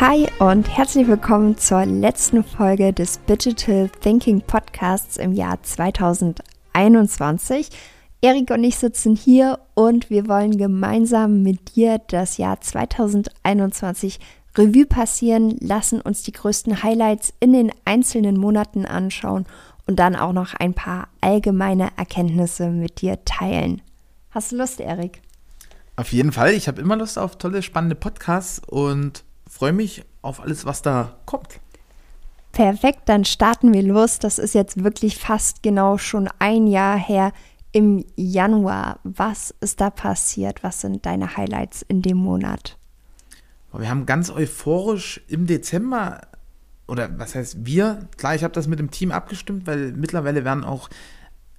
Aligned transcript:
Hi 0.00 0.28
und 0.38 0.68
herzlich 0.68 1.08
willkommen 1.08 1.58
zur 1.58 1.84
letzten 1.84 2.44
Folge 2.44 2.92
des 2.92 3.18
Digital 3.24 3.90
Thinking 4.00 4.42
Podcasts 4.42 5.16
im 5.16 5.32
Jahr 5.32 5.60
2021. 5.60 7.70
Erik 8.20 8.52
und 8.52 8.62
ich 8.62 8.76
sitzen 8.76 9.16
hier 9.16 9.58
und 9.74 10.08
wir 10.08 10.28
wollen 10.28 10.56
gemeinsam 10.56 11.42
mit 11.42 11.74
dir 11.74 12.00
das 12.06 12.36
Jahr 12.36 12.60
2021 12.60 14.20
Revue 14.56 14.86
passieren, 14.86 15.56
lassen 15.58 16.00
uns 16.00 16.22
die 16.22 16.30
größten 16.30 16.84
Highlights 16.84 17.34
in 17.40 17.52
den 17.52 17.72
einzelnen 17.84 18.36
Monaten 18.36 18.84
anschauen 18.84 19.46
und 19.88 19.98
dann 19.98 20.14
auch 20.14 20.32
noch 20.32 20.54
ein 20.54 20.74
paar 20.74 21.08
allgemeine 21.20 21.88
Erkenntnisse 21.96 22.70
mit 22.70 23.00
dir 23.00 23.24
teilen. 23.24 23.82
Hast 24.30 24.52
du 24.52 24.58
Lust, 24.58 24.78
Erik? 24.78 25.22
Auf 25.96 26.12
jeden 26.12 26.30
Fall. 26.30 26.54
Ich 26.54 26.68
habe 26.68 26.80
immer 26.80 26.94
Lust 26.94 27.18
auf 27.18 27.36
tolle, 27.36 27.62
spannende 27.62 27.96
Podcasts 27.96 28.62
und 28.64 29.24
freue 29.48 29.72
mich 29.72 30.04
auf 30.22 30.40
alles, 30.40 30.64
was 30.64 30.82
da 30.82 31.16
kommt. 31.26 31.60
Perfekt, 32.52 33.02
dann 33.06 33.24
starten 33.24 33.72
wir 33.72 33.82
los. 33.82 34.18
Das 34.18 34.38
ist 34.38 34.54
jetzt 34.54 34.82
wirklich 34.82 35.18
fast 35.18 35.62
genau 35.62 35.98
schon 35.98 36.28
ein 36.38 36.66
Jahr 36.66 36.98
her 36.98 37.32
im 37.72 38.04
Januar. 38.16 38.98
Was 39.04 39.54
ist 39.60 39.80
da 39.80 39.90
passiert? 39.90 40.62
Was 40.62 40.80
sind 40.80 41.06
deine 41.06 41.36
Highlights 41.36 41.82
in 41.82 42.02
dem 42.02 42.16
Monat? 42.16 42.76
Wir 43.72 43.90
haben 43.90 44.06
ganz 44.06 44.30
euphorisch 44.30 45.20
im 45.28 45.46
Dezember, 45.46 46.22
oder 46.86 47.18
was 47.18 47.34
heißt 47.34 47.66
wir? 47.66 48.08
Klar, 48.16 48.34
ich 48.34 48.42
habe 48.42 48.54
das 48.54 48.66
mit 48.66 48.78
dem 48.78 48.90
Team 48.90 49.12
abgestimmt, 49.12 49.66
weil 49.66 49.92
mittlerweile 49.92 50.44
werden 50.44 50.64
auch 50.64 50.88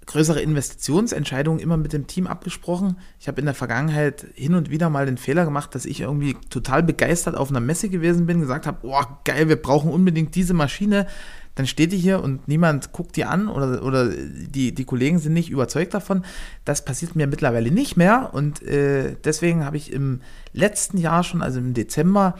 größere 0.09 0.41
Investitionsentscheidungen 0.41 1.59
immer 1.59 1.77
mit 1.77 1.94
dem 1.94 2.08
Team 2.08 2.26
abgesprochen. 2.26 2.98
Ich 3.20 3.27
habe 3.27 3.40
in 3.40 3.45
der 3.45 3.54
Vergangenheit 3.54 4.26
hin 4.34 4.55
und 4.55 4.72
wieder 4.72 4.90
mal 4.90 5.05
den 5.05 5.20
Fehler 5.20 5.45
gemacht, 5.45 5.76
dass 5.76 5.86
ich 5.86 6.02
irgendwie 6.02 6.36
total 6.50 6.81
begeistert 6.81 7.38
auf 7.38 7.52
einer 7.52 7.59
Messe 7.59 7.89
gewesen 7.89 8.25
bin, 8.25 8.42
gesagt 8.42 8.66
habe, 8.66 8.80
oh 8.88 9.03
geil, 9.23 9.50
wir 9.50 9.61
brauchen 9.61 9.92
unbedingt 9.92 10.33
diese 10.33 10.56
Maschine. 10.56 11.06
Dann 11.53 11.67
steht 11.67 11.92
die 11.92 11.98
hier 11.98 12.23
und 12.23 12.48
niemand 12.48 12.92
guckt 12.92 13.17
die 13.17 13.25
an 13.25 13.50
oder, 13.50 13.83
oder 13.83 14.09
die, 14.09 14.73
die 14.73 14.86
Kollegen 14.86 15.20
sind 15.20 15.33
nicht 15.33 15.52
überzeugt 15.52 15.94
davon. 15.94 16.26
Das 16.66 16.83
passiert 16.83 17.16
mir 17.16 17.28
mittlerweile 17.28 17.70
nicht 17.70 17.95
mehr 17.95 18.31
und 18.33 18.64
äh, 18.64 19.16
deswegen 19.23 19.64
habe 19.64 19.78
ich 19.78 19.94
im 19.94 20.22
letzten 20.53 20.98
Jahr 20.98 21.23
schon, 21.23 21.44
also 21.44 21.59
im 21.59 21.76
Dezember, 21.76 22.33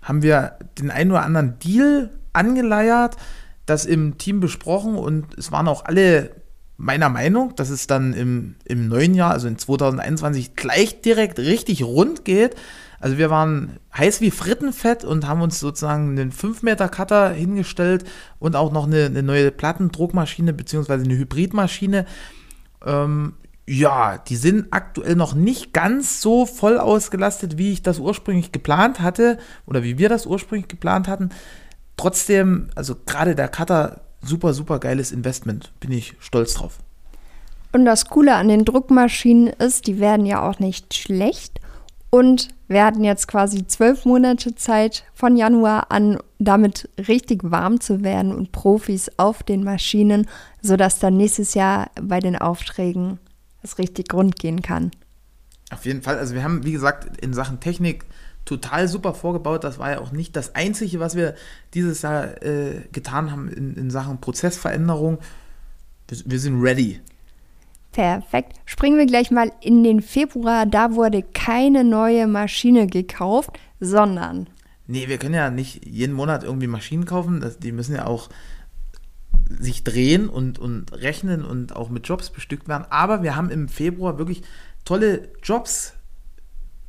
haben 0.00 0.22
wir 0.22 0.58
den 0.78 0.90
einen 0.90 1.10
oder 1.10 1.24
anderen 1.24 1.58
Deal 1.58 2.18
angeleiert, 2.32 3.18
das 3.66 3.84
im 3.84 4.16
Team 4.16 4.40
besprochen 4.40 4.94
und 4.94 5.36
es 5.36 5.52
waren 5.52 5.68
auch 5.68 5.84
alle 5.84 6.39
meiner 6.80 7.10
Meinung, 7.10 7.54
dass 7.56 7.68
es 7.68 7.86
dann 7.86 8.14
im, 8.14 8.56
im 8.64 8.88
neuen 8.88 9.14
Jahr, 9.14 9.32
also 9.32 9.46
in 9.46 9.58
2021, 9.58 10.56
gleich 10.56 11.02
direkt 11.02 11.38
richtig 11.38 11.84
rund 11.84 12.24
geht. 12.24 12.56
Also 13.00 13.18
wir 13.18 13.28
waren 13.28 13.78
heiß 13.96 14.22
wie 14.22 14.30
Frittenfett 14.30 15.04
und 15.04 15.26
haben 15.26 15.42
uns 15.42 15.60
sozusagen 15.60 16.10
einen 16.10 16.32
5 16.32 16.62
Meter 16.62 16.88
Cutter 16.88 17.30
hingestellt 17.30 18.04
und 18.38 18.56
auch 18.56 18.72
noch 18.72 18.86
eine, 18.86 19.06
eine 19.06 19.22
neue 19.22 19.50
Plattendruckmaschine 19.50 20.54
beziehungsweise 20.54 21.04
eine 21.04 21.16
Hybridmaschine. 21.16 22.06
Ähm, 22.84 23.34
ja, 23.68 24.16
die 24.16 24.36
sind 24.36 24.68
aktuell 24.70 25.16
noch 25.16 25.34
nicht 25.34 25.74
ganz 25.74 26.22
so 26.22 26.46
voll 26.46 26.78
ausgelastet, 26.78 27.58
wie 27.58 27.72
ich 27.72 27.82
das 27.82 27.98
ursprünglich 27.98 28.52
geplant 28.52 29.00
hatte 29.00 29.38
oder 29.66 29.82
wie 29.82 29.98
wir 29.98 30.08
das 30.08 30.24
ursprünglich 30.24 30.68
geplant 30.68 31.08
hatten. 31.08 31.28
Trotzdem, 31.98 32.70
also 32.74 32.96
gerade 33.06 33.34
der 33.34 33.48
Cutter 33.48 34.00
super, 34.22 34.54
super 34.54 34.78
geiles 34.78 35.12
Investment. 35.12 35.72
Bin 35.80 35.92
ich 35.92 36.14
stolz 36.18 36.54
drauf. 36.54 36.78
Und 37.72 37.84
das 37.84 38.06
Coole 38.06 38.34
an 38.34 38.48
den 38.48 38.64
Druckmaschinen 38.64 39.48
ist, 39.48 39.86
die 39.86 40.00
werden 40.00 40.26
ja 40.26 40.48
auch 40.48 40.58
nicht 40.58 40.94
schlecht. 40.94 41.60
Und 42.10 42.48
wir 42.66 42.84
hatten 42.84 43.04
jetzt 43.04 43.28
quasi 43.28 43.66
zwölf 43.66 44.04
Monate 44.04 44.56
Zeit 44.56 45.04
von 45.14 45.36
Januar 45.36 45.92
an, 45.92 46.18
damit 46.38 46.88
richtig 46.98 47.42
warm 47.44 47.80
zu 47.80 48.02
werden 48.02 48.34
und 48.34 48.50
Profis 48.50 49.10
auf 49.16 49.44
den 49.44 49.62
Maschinen, 49.62 50.28
sodass 50.60 50.98
dann 50.98 51.16
nächstes 51.16 51.54
Jahr 51.54 51.90
bei 52.00 52.18
den 52.18 52.36
Aufträgen 52.36 53.20
es 53.62 53.78
richtig 53.78 54.12
rund 54.12 54.36
gehen 54.38 54.62
kann. 54.62 54.90
Auf 55.70 55.86
jeden 55.86 56.02
Fall. 56.02 56.18
Also 56.18 56.34
wir 56.34 56.42
haben, 56.42 56.64
wie 56.64 56.72
gesagt, 56.72 57.20
in 57.20 57.32
Sachen 57.32 57.60
Technik 57.60 58.04
total 58.44 58.88
super 58.88 59.14
vorgebaut. 59.14 59.64
Das 59.64 59.78
war 59.78 59.92
ja 59.92 60.00
auch 60.00 60.12
nicht 60.12 60.36
das 60.36 60.54
Einzige, 60.54 61.00
was 61.00 61.14
wir 61.14 61.34
dieses 61.74 62.02
Jahr 62.02 62.42
äh, 62.42 62.82
getan 62.92 63.30
haben 63.30 63.48
in, 63.48 63.74
in 63.74 63.90
Sachen 63.90 64.20
Prozessveränderung. 64.20 65.18
Wir, 66.08 66.18
wir 66.24 66.40
sind 66.40 66.60
ready. 66.60 67.00
Perfekt. 67.92 68.60
Springen 68.66 68.98
wir 68.98 69.06
gleich 69.06 69.30
mal 69.30 69.52
in 69.60 69.82
den 69.82 70.00
Februar. 70.00 70.66
Da 70.66 70.94
wurde 70.94 71.22
keine 71.22 71.82
neue 71.82 72.26
Maschine 72.26 72.86
gekauft, 72.86 73.58
sondern. 73.80 74.48
Nee, 74.86 75.08
wir 75.08 75.18
können 75.18 75.34
ja 75.34 75.50
nicht 75.50 75.86
jeden 75.86 76.14
Monat 76.14 76.44
irgendwie 76.44 76.66
Maschinen 76.66 77.04
kaufen. 77.04 77.40
Das, 77.40 77.58
die 77.58 77.72
müssen 77.72 77.94
ja 77.94 78.06
auch 78.06 78.28
sich 79.58 79.82
drehen 79.82 80.28
und, 80.28 80.58
und 80.58 80.92
rechnen 80.92 81.44
und 81.44 81.74
auch 81.74 81.90
mit 81.90 82.06
Jobs 82.06 82.30
bestückt 82.30 82.68
werden. 82.68 82.86
Aber 82.90 83.22
wir 83.22 83.34
haben 83.34 83.50
im 83.50 83.68
Februar 83.68 84.18
wirklich 84.18 84.42
tolle 84.84 85.28
Jobs 85.42 85.94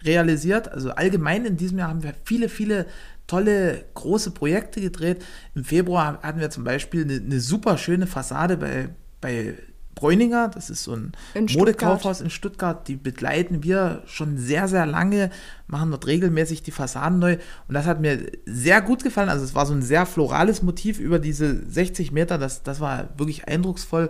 realisiert. 0.04 0.72
Also 0.72 0.92
allgemein 0.92 1.46
in 1.46 1.58
diesem 1.58 1.80
Jahr 1.80 1.90
haben 1.90 2.04
wir 2.04 2.14
viele, 2.24 2.50
viele 2.50 2.86
tolle 3.28 3.86
große 3.94 4.32
Projekte 4.32 4.82
gedreht. 4.82 5.24
Im 5.56 5.64
Februar 5.64 6.20
hatten 6.22 6.40
wir 6.40 6.50
zum 6.50 6.64
Beispiel 6.64 7.04
eine, 7.04 7.16
eine 7.16 7.40
super 7.40 7.78
schöne 7.78 8.08
Fassade 8.08 8.58
bei, 8.58 8.90
bei 9.22 9.56
Bräuninger, 9.96 10.50
das 10.50 10.70
ist 10.70 10.84
so 10.84 10.96
ein 10.96 11.12
Modekaufhaus 11.54 12.22
in 12.22 12.30
Stuttgart, 12.30 12.88
die 12.88 12.96
begleiten 12.96 13.64
wir 13.64 14.02
schon 14.06 14.38
sehr, 14.38 14.68
sehr 14.68 14.86
lange, 14.86 15.30
machen 15.68 15.92
dort 15.92 16.08
regelmäßig 16.08 16.64
die 16.64 16.72
Fassaden 16.72 17.20
neu 17.20 17.38
und 17.68 17.74
das 17.76 17.86
hat 17.86 18.02
mir 18.02 18.20
sehr 18.46 18.82
gut 18.82 19.04
gefallen. 19.04 19.30
Also 19.30 19.46
es 19.46 19.54
war 19.54 19.66
so 19.66 19.74
ein 19.74 19.82
sehr 19.82 20.06
florales 20.06 20.64
Motiv 20.64 21.00
über 21.00 21.20
diese 21.20 21.70
60 21.70 22.12
Meter, 22.12 22.38
das, 22.38 22.64
das 22.64 22.80
war 22.80 23.10
wirklich 23.18 23.48
eindrucksvoll 23.48 24.10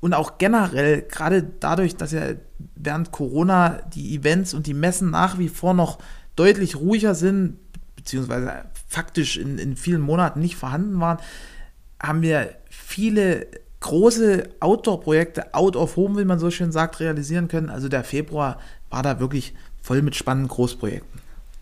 und 0.00 0.14
auch 0.14 0.38
generell, 0.38 1.02
gerade 1.02 1.42
dadurch, 1.42 1.96
dass 1.96 2.12
ja 2.12 2.22
während 2.74 3.12
Corona 3.12 3.80
die 3.94 4.16
Events 4.16 4.54
und 4.54 4.66
die 4.66 4.74
Messen 4.74 5.10
nach 5.10 5.38
wie 5.38 5.48
vor 5.48 5.74
noch 5.74 5.98
deutlich 6.36 6.76
ruhiger 6.76 7.14
sind, 7.14 7.58
beziehungsweise 7.96 8.64
faktisch 8.88 9.36
in, 9.36 9.58
in 9.58 9.76
vielen 9.76 10.00
Monaten 10.00 10.40
nicht 10.40 10.56
vorhanden 10.56 11.00
waren, 11.00 11.18
haben 12.02 12.22
wir 12.22 12.54
viele 12.70 13.46
große 13.80 14.48
Outdoor-Projekte, 14.60 15.54
out 15.54 15.76
of 15.76 15.96
home, 15.96 16.18
wie 16.18 16.24
man 16.24 16.38
so 16.38 16.50
schön 16.50 16.72
sagt, 16.72 17.00
realisieren 17.00 17.48
können. 17.48 17.70
Also 17.70 17.88
der 17.88 18.04
Februar 18.04 18.58
war 18.88 19.02
da 19.02 19.20
wirklich 19.20 19.54
voll 19.82 20.02
mit 20.02 20.14
spannenden 20.14 20.48
Großprojekten. 20.48 21.09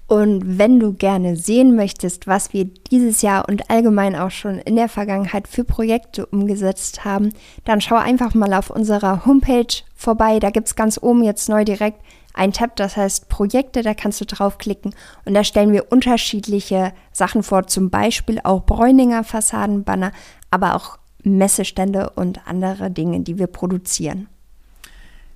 Und 0.09 0.59
wenn 0.59 0.81
du 0.81 0.95
gerne 0.95 1.37
sehen 1.37 1.77
möchtest, 1.77 2.27
was 2.27 2.55
wir 2.55 2.65
dieses 2.65 3.21
Jahr 3.21 3.47
und 3.47 3.71
allgemein 3.71 4.17
auch 4.17 4.31
schon 4.31 4.59
in 4.59 4.75
der 4.75 4.89
Vergangenheit 4.89 5.47
für 5.47 5.65
Projekte 5.65 6.25
umgesetzt 6.25 7.05
haben, 7.05 7.35
dann 7.67 7.83
schau 7.83 7.97
einfach 7.97 8.33
mal 8.33 8.55
auf 8.55 8.71
unserer 8.71 9.27
Homepage 9.27 9.67
vorbei. 9.95 10.41
Da 10.41 10.49
gibt 10.49 10.67
es 10.67 10.77
ganz 10.77 10.99
oben 11.01 11.23
jetzt 11.23 11.51
neu 11.51 11.63
direkt 11.67 12.01
ein 12.33 12.53
Tab, 12.53 12.77
das 12.77 12.97
heißt 12.97 13.29
Projekte, 13.29 13.83
da 13.83 13.93
kannst 13.93 14.21
du 14.23 14.25
draufklicken 14.25 14.95
und 15.27 15.35
da 15.35 15.45
stellen 15.45 15.73
wir 15.73 15.93
unterschiedliche 15.93 16.93
Sachen 17.13 17.43
vor, 17.43 17.67
zum 17.67 17.91
Beispiel 17.91 18.41
auch 18.45 18.65
Bräuninger 18.65 19.25
Fassadenbanner, 19.25 20.13
aber 20.51 20.75
auch 20.75 20.99
Messestände 21.23 22.11
und 22.11 22.47
andere 22.47 22.91
Dinge, 22.91 23.21
die 23.21 23.39
wir 23.39 23.49
produzieren. 23.49 24.29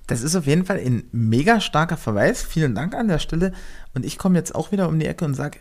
Das 0.07 0.21
ist 0.21 0.35
auf 0.35 0.45
jeden 0.45 0.65
Fall 0.65 0.77
ein 0.77 1.03
mega 1.11 1.61
starker 1.61 1.97
Verweis. 1.97 2.43
Vielen 2.43 2.75
Dank 2.75 2.93
an 2.93 3.07
der 3.07 3.19
Stelle. 3.19 3.53
Und 3.93 4.05
ich 4.05 4.17
komme 4.17 4.37
jetzt 4.37 4.53
auch 4.53 4.71
wieder 4.71 4.89
um 4.89 4.99
die 4.99 5.05
Ecke 5.05 5.25
und 5.25 5.33
sage, 5.33 5.59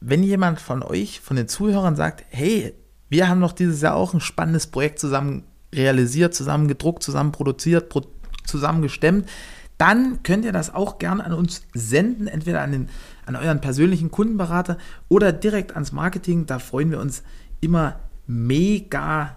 wenn 0.00 0.22
jemand 0.22 0.60
von 0.60 0.82
euch, 0.82 1.20
von 1.20 1.36
den 1.36 1.48
Zuhörern 1.48 1.96
sagt, 1.96 2.24
hey, 2.28 2.74
wir 3.08 3.28
haben 3.28 3.40
doch 3.40 3.52
dieses 3.52 3.80
Jahr 3.80 3.94
auch 3.94 4.14
ein 4.14 4.20
spannendes 4.20 4.66
Projekt 4.66 4.98
zusammen 4.98 5.44
realisiert, 5.74 6.34
zusammen 6.34 6.68
gedruckt, 6.68 7.02
zusammen 7.02 7.32
produziert, 7.32 7.88
pro 7.88 8.02
zusammen 8.44 8.80
gestemmt, 8.80 9.28
dann 9.76 10.22
könnt 10.22 10.44
ihr 10.44 10.52
das 10.52 10.74
auch 10.74 10.98
gerne 10.98 11.24
an 11.24 11.34
uns 11.34 11.62
senden, 11.74 12.26
entweder 12.26 12.62
an, 12.62 12.72
den, 12.72 12.88
an 13.26 13.36
euren 13.36 13.60
persönlichen 13.60 14.10
Kundenberater 14.10 14.78
oder 15.08 15.32
direkt 15.32 15.74
ans 15.74 15.92
Marketing. 15.92 16.46
Da 16.46 16.58
freuen 16.58 16.90
wir 16.90 16.98
uns 16.98 17.22
immer 17.60 18.00
mega 18.26 19.36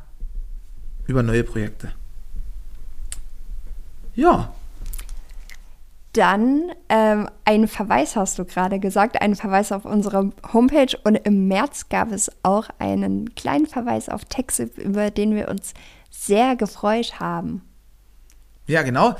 über 1.07 1.23
neue 1.23 1.43
Projekte. 1.43 1.91
Ja. 4.15 4.53
Dann 6.13 6.71
ähm, 6.89 7.29
einen 7.45 7.69
Verweis 7.69 8.17
hast 8.17 8.37
du 8.37 8.43
gerade 8.43 8.79
gesagt, 8.79 9.21
einen 9.21 9.35
Verweis 9.35 9.71
auf 9.71 9.85
unsere 9.85 10.31
Homepage 10.51 10.97
und 11.05 11.15
im 11.15 11.47
März 11.47 11.87
gab 11.87 12.11
es 12.11 12.29
auch 12.43 12.67
einen 12.79 13.33
kleinen 13.35 13.65
Verweis 13.65 14.09
auf 14.09 14.25
Texip, 14.25 14.77
über 14.77 15.09
den 15.09 15.35
wir 15.35 15.47
uns 15.47 15.73
sehr 16.09 16.57
gefreut 16.57 17.19
haben. 17.21 17.61
Ja, 18.67 18.81
genau. 18.81 19.15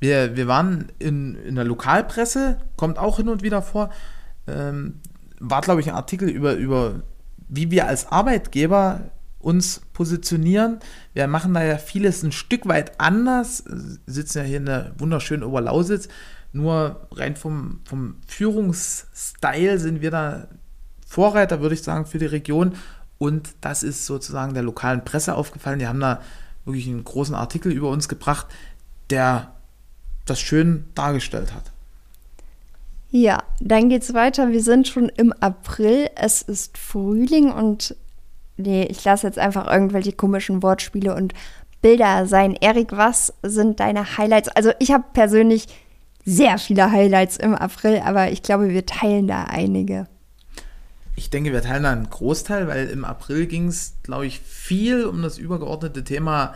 Wir, 0.00 0.36
wir 0.36 0.48
waren 0.48 0.92
in, 0.98 1.34
in 1.36 1.54
der 1.56 1.64
Lokalpresse, 1.64 2.58
kommt 2.76 2.98
auch 2.98 3.18
hin 3.18 3.28
und 3.28 3.42
wieder 3.42 3.60
vor. 3.60 3.90
Ähm, 4.46 5.00
war, 5.40 5.60
glaube 5.60 5.80
ich, 5.80 5.88
ein 5.88 5.94
Artikel 5.94 6.28
über, 6.28 6.54
über, 6.54 7.02
wie 7.48 7.70
wir 7.70 7.86
als 7.86 8.10
Arbeitgeber 8.10 9.00
uns 9.44 9.82
positionieren. 9.92 10.78
Wir 11.12 11.26
machen 11.26 11.54
da 11.54 11.62
ja 11.62 11.76
vieles 11.78 12.22
ein 12.22 12.32
Stück 12.32 12.66
weit 12.66 12.98
anders, 13.00 13.64
sitzen 14.06 14.38
ja 14.38 14.44
hier 14.44 14.56
in 14.56 14.66
der 14.66 14.92
wunderschönen 14.98 15.44
Oberlausitz, 15.44 16.08
nur 16.52 17.08
rein 17.12 17.36
vom, 17.36 17.80
vom 17.84 18.16
Führungsstil 18.26 19.78
sind 19.78 20.00
wir 20.00 20.10
da 20.10 20.48
Vorreiter, 21.06 21.60
würde 21.60 21.74
ich 21.74 21.82
sagen, 21.82 22.06
für 22.06 22.18
die 22.18 22.26
Region. 22.26 22.74
Und 23.18 23.50
das 23.60 23.82
ist 23.82 24.06
sozusagen 24.06 24.54
der 24.54 24.62
lokalen 24.62 25.04
Presse 25.04 25.34
aufgefallen. 25.34 25.78
Die 25.78 25.86
haben 25.86 26.00
da 26.00 26.20
wirklich 26.64 26.86
einen 26.86 27.04
großen 27.04 27.34
Artikel 27.34 27.72
über 27.72 27.90
uns 27.90 28.08
gebracht, 28.08 28.46
der 29.10 29.54
das 30.26 30.40
schön 30.40 30.86
dargestellt 30.94 31.52
hat. 31.54 31.72
Ja, 33.10 33.42
dann 33.60 33.90
geht's 33.90 34.14
weiter. 34.14 34.50
Wir 34.50 34.62
sind 34.62 34.88
schon 34.88 35.08
im 35.08 35.32
April. 35.34 36.08
Es 36.16 36.42
ist 36.42 36.78
Frühling 36.78 37.52
und 37.52 37.96
nee, 38.56 38.84
ich 38.84 39.04
lasse 39.04 39.26
jetzt 39.26 39.38
einfach 39.38 39.70
irgendwelche 39.70 40.12
komischen 40.12 40.62
Wortspiele 40.62 41.14
und 41.14 41.34
Bilder 41.82 42.26
sein. 42.26 42.56
Erik, 42.60 42.92
was 42.92 43.34
sind 43.42 43.80
deine 43.80 44.16
Highlights? 44.16 44.48
Also 44.48 44.72
ich 44.78 44.90
habe 44.90 45.04
persönlich 45.12 45.66
sehr 46.24 46.58
viele 46.58 46.90
Highlights 46.90 47.36
im 47.36 47.54
April, 47.54 48.00
aber 48.04 48.30
ich 48.30 48.42
glaube, 48.42 48.70
wir 48.70 48.86
teilen 48.86 49.28
da 49.28 49.44
einige. 49.44 50.06
Ich 51.16 51.30
denke, 51.30 51.52
wir 51.52 51.62
teilen 51.62 51.82
da 51.84 51.92
einen 51.92 52.08
Großteil, 52.08 52.66
weil 52.66 52.88
im 52.88 53.04
April 53.04 53.46
ging 53.46 53.68
es, 53.68 53.94
glaube 54.02 54.26
ich, 54.26 54.40
viel 54.40 55.04
um 55.04 55.22
das 55.22 55.38
übergeordnete 55.38 56.02
Thema 56.02 56.54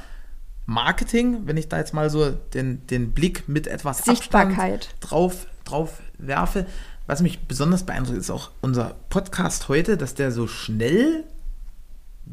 Marketing, 0.66 1.46
wenn 1.46 1.56
ich 1.56 1.68
da 1.68 1.78
jetzt 1.78 1.94
mal 1.94 2.10
so 2.10 2.30
den, 2.30 2.86
den 2.88 3.12
Blick 3.12 3.48
mit 3.48 3.66
etwas 3.66 4.04
Sichtbarkeit 4.04 4.94
drauf, 5.00 5.46
drauf 5.64 6.00
werfe. 6.18 6.66
Was 7.06 7.22
mich 7.22 7.40
besonders 7.46 7.84
beeindruckt, 7.84 8.18
ist 8.18 8.30
auch 8.30 8.50
unser 8.60 8.96
Podcast 9.08 9.68
heute, 9.68 9.96
dass 9.96 10.14
der 10.14 10.32
so 10.32 10.46
schnell 10.46 11.24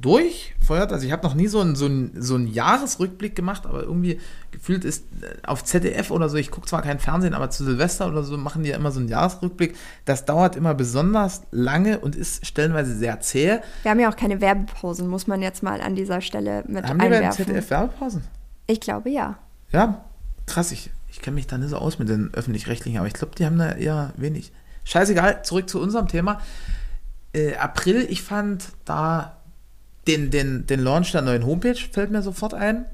durchfeuert. 0.01 0.91
Also 0.91 1.05
ich 1.05 1.11
habe 1.11 1.23
noch 1.23 1.35
nie 1.35 1.47
so 1.47 1.61
einen, 1.61 1.75
so, 1.75 1.85
einen, 1.85 2.11
so 2.21 2.35
einen 2.35 2.47
Jahresrückblick 2.47 3.35
gemacht, 3.35 3.65
aber 3.65 3.83
irgendwie 3.83 4.19
gefühlt 4.51 4.83
ist 4.83 5.05
äh, 5.21 5.47
auf 5.47 5.63
ZDF 5.63 6.11
oder 6.11 6.29
so, 6.29 6.37
ich 6.37 6.51
gucke 6.51 6.67
zwar 6.67 6.81
kein 6.81 6.99
Fernsehen, 6.99 7.33
aber 7.33 7.49
zu 7.49 7.63
Silvester 7.63 8.07
oder 8.07 8.23
so 8.23 8.37
machen 8.37 8.63
die 8.63 8.69
ja 8.69 8.75
immer 8.75 8.91
so 8.91 8.99
einen 8.99 9.09
Jahresrückblick. 9.09 9.75
Das 10.03 10.25
dauert 10.25 10.55
immer 10.55 10.73
besonders 10.73 11.43
lange 11.51 11.99
und 11.99 12.15
ist 12.15 12.45
stellenweise 12.45 12.95
sehr 12.95 13.19
zäh. 13.21 13.59
Wir 13.83 13.91
haben 13.91 13.99
ja 13.99 14.09
auch 14.09 14.15
keine 14.15 14.41
Werbepausen, 14.41 15.07
muss 15.07 15.27
man 15.27 15.41
jetzt 15.41 15.63
mal 15.63 15.81
an 15.81 15.95
dieser 15.95 16.21
Stelle 16.21 16.63
mit 16.67 16.87
haben 16.87 16.99
einwerfen. 16.99 17.01
Haben 17.01 17.11
wir 17.11 17.21
beim 17.21 17.31
ZDF 17.31 17.69
Werbepausen? 17.69 18.23
Ich 18.67 18.79
glaube 18.79 19.09
ja. 19.09 19.37
Ja, 19.71 20.05
krass. 20.45 20.71
Ich, 20.71 20.91
ich 21.09 21.21
kenne 21.21 21.35
mich 21.35 21.47
da 21.47 21.57
nicht 21.57 21.69
so 21.69 21.77
aus 21.77 21.99
mit 21.99 22.09
den 22.09 22.33
Öffentlich-Rechtlichen, 22.33 22.97
aber 22.97 23.07
ich 23.07 23.13
glaube, 23.13 23.35
die 23.35 23.45
haben 23.45 23.57
da 23.57 23.71
eher 23.71 24.13
wenig. 24.17 24.51
Scheißegal, 24.83 25.43
zurück 25.43 25.69
zu 25.69 25.81
unserem 25.81 26.07
Thema. 26.07 26.41
Äh, 27.33 27.55
April, 27.55 28.05
ich 28.09 28.21
fand 28.21 28.69
da 28.85 29.34
den, 30.07 30.29
den, 30.29 30.67
den 30.67 30.79
Launch 30.79 31.11
der 31.11 31.21
neuen 31.21 31.45
Homepage, 31.45 31.79
fällt 31.91 32.11
mir 32.11 32.21
sofort 32.21 32.53
ein. 32.53 32.85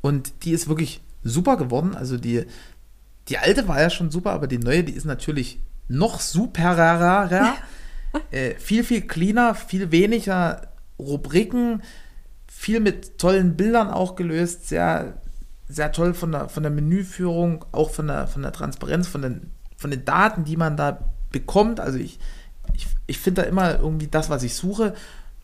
Und 0.00 0.44
die 0.44 0.52
ist 0.52 0.68
wirklich 0.68 1.00
super 1.22 1.56
geworden. 1.56 1.94
Also 1.94 2.18
die, 2.18 2.44
die 3.28 3.38
alte 3.38 3.66
war 3.68 3.80
ja 3.80 3.90
schon 3.90 4.10
super, 4.10 4.32
aber 4.32 4.46
die 4.46 4.58
neue, 4.58 4.84
die 4.84 4.92
ist 4.92 5.06
natürlich 5.06 5.60
noch 5.88 6.20
superer. 6.20 7.54
äh, 8.30 8.54
viel, 8.56 8.84
viel 8.84 9.02
cleaner, 9.02 9.54
viel 9.54 9.90
weniger 9.90 10.68
Rubriken, 10.98 11.82
viel 12.46 12.80
mit 12.80 13.18
tollen 13.18 13.56
Bildern 13.56 13.90
auch 13.90 14.16
gelöst, 14.16 14.68
sehr, 14.68 15.14
sehr 15.68 15.92
toll 15.92 16.14
von 16.14 16.32
der, 16.32 16.48
von 16.48 16.62
der 16.62 16.72
Menüführung, 16.72 17.64
auch 17.72 17.90
von 17.90 18.06
der, 18.06 18.26
von 18.26 18.42
der 18.42 18.52
Transparenz, 18.52 19.08
von 19.08 19.22
den, 19.22 19.50
von 19.76 19.90
den 19.90 20.04
Daten, 20.04 20.44
die 20.44 20.56
man 20.56 20.76
da 20.76 20.98
bekommt. 21.32 21.80
Also 21.80 21.98
ich, 21.98 22.18
ich, 22.74 22.86
ich 23.06 23.18
finde 23.18 23.42
da 23.42 23.48
immer 23.48 23.78
irgendwie 23.78 24.08
das, 24.08 24.30
was 24.30 24.42
ich 24.42 24.54
suche, 24.54 24.94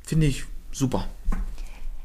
finde 0.03 0.27
ich 0.27 0.45
super. 0.73 1.05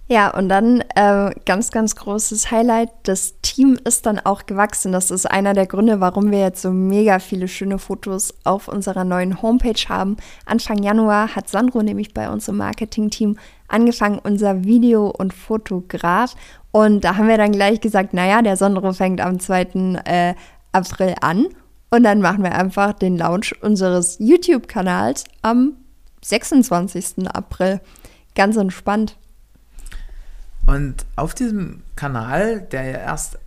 Ja, 0.08 0.30
und 0.30 0.50
dann 0.50 0.84
äh, 0.94 1.32
ganz, 1.46 1.72
ganz 1.72 1.96
großes 1.96 2.52
Highlight, 2.52 2.90
das 3.04 3.42
Team 3.42 3.80
ist 3.86 4.06
dann 4.06 4.20
auch 4.20 4.46
gewachsen. 4.46 4.92
Das 4.92 5.10
ist 5.10 5.26
einer 5.26 5.54
der 5.54 5.66
Gründe, 5.66 6.00
warum 6.00 6.30
wir 6.30 6.42
jetzt 6.42 6.62
so 6.62 6.70
mega 6.70 7.18
viele 7.18 7.48
schöne 7.48 7.80
Fotos 7.80 8.36
auf 8.44 8.68
unserer 8.68 9.04
neuen 9.04 9.42
Homepage 9.42 9.90
haben. 9.90 10.18
Anfang 10.46 10.84
Januar 10.84 11.36
hat 11.36 11.50
Sandro 11.50 11.82
nämlich 11.82 12.14
bei 12.14 12.30
uns 12.30 12.48
im 12.48 12.58
Marketing-Team 12.58 13.40
angefangen, 13.68 14.20
unser 14.24 14.64
Video- 14.64 15.10
und 15.10 15.34
Fotograf. 15.34 16.36
Und 16.72 17.04
da 17.04 17.18
haben 17.18 17.28
wir 17.28 17.40
dann 17.40 17.52
gleich 17.52 17.82
gesagt, 17.82 18.14
naja, 18.14 18.44
der 18.44 18.58
Sandro 18.58 18.94
fängt 18.94 19.22
am 19.22 19.40
2. 19.40 20.02
Äh, 20.06 20.36
April 20.72 21.16
an. 21.22 21.48
Und 21.90 22.04
dann 22.04 22.22
machen 22.22 22.44
wir 22.44 22.54
einfach 22.54 22.94
den 22.94 23.18
Launch 23.18 23.56
unseres 23.64 24.18
YouTube-Kanals 24.20 25.24
am 25.42 25.78
26. 26.22 27.28
April 27.28 27.80
ganz 28.36 28.58
entspannt. 28.58 29.18
Und 30.66 31.06
auf 31.16 31.34
diesem 31.34 31.84
Kanal, 31.96 32.62
der 32.62 32.84
ja 32.86 32.98
erst 32.98 33.38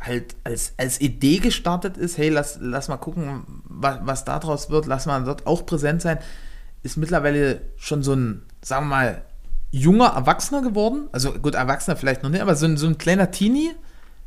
halt 0.00 0.36
als, 0.44 0.74
als 0.76 1.00
Idee 1.00 1.38
gestartet 1.38 1.96
ist, 1.96 2.18
hey, 2.18 2.28
lass, 2.28 2.58
lass 2.60 2.88
mal 2.88 2.96
gucken, 2.96 3.62
was, 3.64 3.98
was 4.02 4.24
daraus 4.24 4.70
wird, 4.70 4.86
lass 4.86 5.06
mal 5.06 5.24
dort 5.24 5.46
auch 5.46 5.64
präsent 5.64 6.02
sein, 6.02 6.18
ist 6.82 6.96
mittlerweile 6.96 7.62
schon 7.76 8.02
so 8.02 8.14
ein, 8.14 8.42
sagen 8.62 8.86
wir 8.86 8.96
mal, 8.96 9.22
junger 9.70 10.08
Erwachsener 10.08 10.62
geworden. 10.62 11.08
Also 11.12 11.32
gut, 11.32 11.54
Erwachsener 11.54 11.96
vielleicht 11.96 12.22
noch 12.22 12.30
nicht, 12.30 12.42
aber 12.42 12.56
so 12.56 12.66
ein, 12.66 12.76
so 12.76 12.86
ein 12.86 12.98
kleiner 12.98 13.30
Teenie 13.30 13.72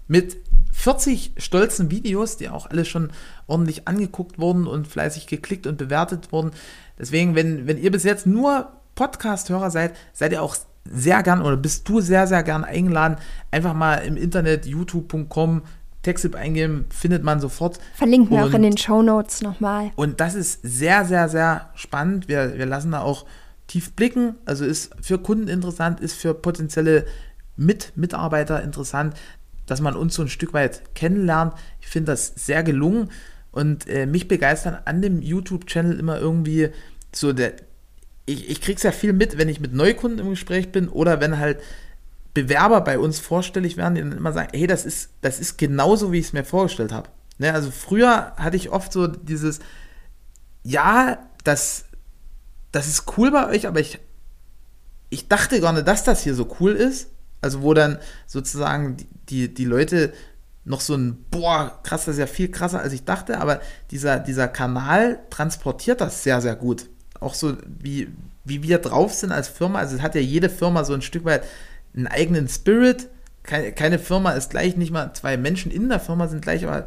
mit 0.07 0.38
40 0.73 1.33
stolzen 1.38 1.91
Videos, 1.91 2.38
die 2.38 2.50
auch 2.50 2.69
alle 2.69 2.85
schon 2.85 3.12
ordentlich 3.47 3.88
angeguckt 3.88 4.39
wurden 4.39 4.67
und 4.67 4.88
fleißig 4.88 5.27
geklickt 5.27 5.67
und 5.67 5.77
bewertet 5.77 6.31
wurden. 6.31 6.51
Deswegen, 6.97 7.35
wenn, 7.35 7.67
wenn 7.67 7.77
ihr 7.77 7.91
bis 7.91 8.03
jetzt 8.03 8.25
nur 8.25 8.71
Podcast-Hörer 9.00 9.72
seid, 9.72 9.96
seid 10.12 10.34
ihr 10.34 10.44
auch 10.44 10.57
sehr 10.84 11.24
gern 11.24 11.42
oder 11.42 11.56
bist 11.56 11.88
du 11.88 12.01
sehr, 12.01 12.28
sehr 12.28 12.44
gern 12.44 12.66
eingeladen, 12.66 13.16
einfach 13.50 13.74
mal 13.74 13.96
im 14.00 14.18
Internet 14.18 14.66
youtube.com 14.66 15.62
Textip 16.01 16.36
eingeben, 16.36 16.86
findet 16.90 17.24
man 17.24 17.40
sofort. 17.40 17.80
Verlinken 17.96 18.36
wir 18.36 18.46
auch 18.46 18.54
in 18.54 18.62
den 18.62 18.78
Show 18.78 19.01
Notes 19.01 19.42
nochmal. 19.42 19.92
Und 19.96 20.19
das 20.19 20.36
ist 20.36 20.60
sehr, 20.63 21.06
sehr, 21.06 21.30
sehr 21.30 21.69
spannend. 21.75 22.28
Wir, 22.28 22.57
wir 22.57 22.66
lassen 22.66 22.92
da 22.92 23.00
auch 23.00 23.25
tief 23.68 23.94
blicken. 23.94 24.36
Also 24.44 24.66
ist 24.66 24.94
für 25.01 25.18
Kunden 25.18 25.48
interessant, 25.48 26.01
ist 26.01 26.16
für 26.16 26.34
potenzielle 26.34 27.06
Mit 27.56 27.94
Mitarbeiter 27.96 28.62
interessant, 28.62 29.16
dass 29.66 29.80
man 29.80 29.96
uns 29.96 30.16
so 30.16 30.24
ein 30.24 30.30
Stück 30.30 30.54
weit 30.54 30.94
kennenlernt. 30.94 31.54
Ich 31.80 31.88
finde 31.88 32.12
das 32.12 32.34
sehr 32.36 32.63
gelungen 32.63 33.12
und 33.51 33.88
äh, 33.88 34.06
mich 34.06 34.28
begeistern 34.28 34.78
an 34.84 35.01
dem 35.01 35.22
YouTube-Channel 35.22 35.98
immer 36.00 36.19
irgendwie 36.19 36.69
so 37.13 37.34
der, 37.34 37.54
ich, 38.29 38.49
ich 38.49 38.61
krieg's 38.61 38.83
ja 38.83 38.91
viel 38.91 39.13
mit, 39.13 39.37
wenn 39.37 39.49
ich 39.49 39.59
mit 39.59 39.73
Neukunden 39.73 40.19
im 40.19 40.29
Gespräch 40.29 40.71
bin 40.71 40.87
oder 40.87 41.19
wenn 41.19 41.39
halt 41.39 41.59
Bewerber 42.33 42.81
bei 42.81 42.99
uns 42.99 43.19
vorstellig 43.19 43.75
werden, 43.75 43.95
die 43.95 44.01
dann 44.01 44.11
immer 44.15 44.33
sagen, 44.33 44.49
hey, 44.53 44.67
das 44.67 44.85
ist, 44.85 45.09
das 45.21 45.39
ist 45.39 45.57
genauso, 45.57 46.11
wie 46.11 46.19
ich 46.19 46.27
es 46.27 46.33
mir 46.33 46.45
vorgestellt 46.45 46.91
habe. 46.91 47.09
Ne, 47.39 47.53
also 47.53 47.71
früher 47.71 48.33
hatte 48.35 48.57
ich 48.57 48.69
oft 48.69 48.93
so 48.93 49.07
dieses, 49.07 49.59
ja, 50.63 51.17
das, 51.43 51.86
das 52.71 52.88
ist 52.88 53.17
cool 53.17 53.31
bei 53.31 53.48
euch, 53.48 53.67
aber 53.67 53.79
ich, 53.79 54.00
ich 55.09 55.27
dachte 55.27 55.59
gar 55.59 55.74
nicht, 55.74 55.88
dass 55.88 56.03
das 56.03 56.21
hier 56.21 56.36
so 56.36 56.55
cool 56.59 56.74
ist. 56.74 57.09
Also 57.41 57.62
wo 57.62 57.74
dann 57.74 58.00
sozusagen 58.27 58.98
die, 59.29 59.53
die, 59.53 59.63
Leute 59.63 60.12
noch 60.65 60.81
so 60.81 60.95
ein, 60.95 61.25
boah, 61.31 61.79
krass, 61.83 62.05
das 62.05 62.15
ist 62.15 62.19
ja 62.19 62.27
viel 62.27 62.51
krasser, 62.51 62.81
als 62.81 62.91
ich 62.91 63.05
dachte, 63.05 63.39
aber 63.39 63.62
dieser, 63.91 64.19
dieser 64.19 64.50
Kanal 64.50 65.19
transportiert 65.29 66.01
das 66.01 66.21
sehr, 66.21 66.41
sehr 66.41 66.57
gut 66.57 66.89
auch 67.19 67.33
so, 67.33 67.57
wie, 67.79 68.09
wie 68.45 68.63
wir 68.63 68.79
drauf 68.79 69.13
sind 69.13 69.31
als 69.31 69.47
Firma. 69.47 69.79
Also 69.79 69.95
es 69.95 70.01
hat 70.01 70.15
ja 70.15 70.21
jede 70.21 70.49
Firma 70.49 70.83
so 70.83 70.93
ein 70.93 71.01
Stück 71.01 71.25
weit 71.25 71.43
einen 71.95 72.07
eigenen 72.07 72.47
Spirit. 72.47 73.09
Keine, 73.43 73.71
keine 73.71 73.99
Firma 73.99 74.31
ist 74.31 74.49
gleich, 74.49 74.77
nicht 74.77 74.91
mal 74.91 75.13
zwei 75.13 75.38
Menschen 75.38 75.71
in 75.71 75.89
der 75.89 75.99
Firma 75.99 76.27
sind 76.27 76.41
gleich, 76.41 76.65
aber 76.65 76.85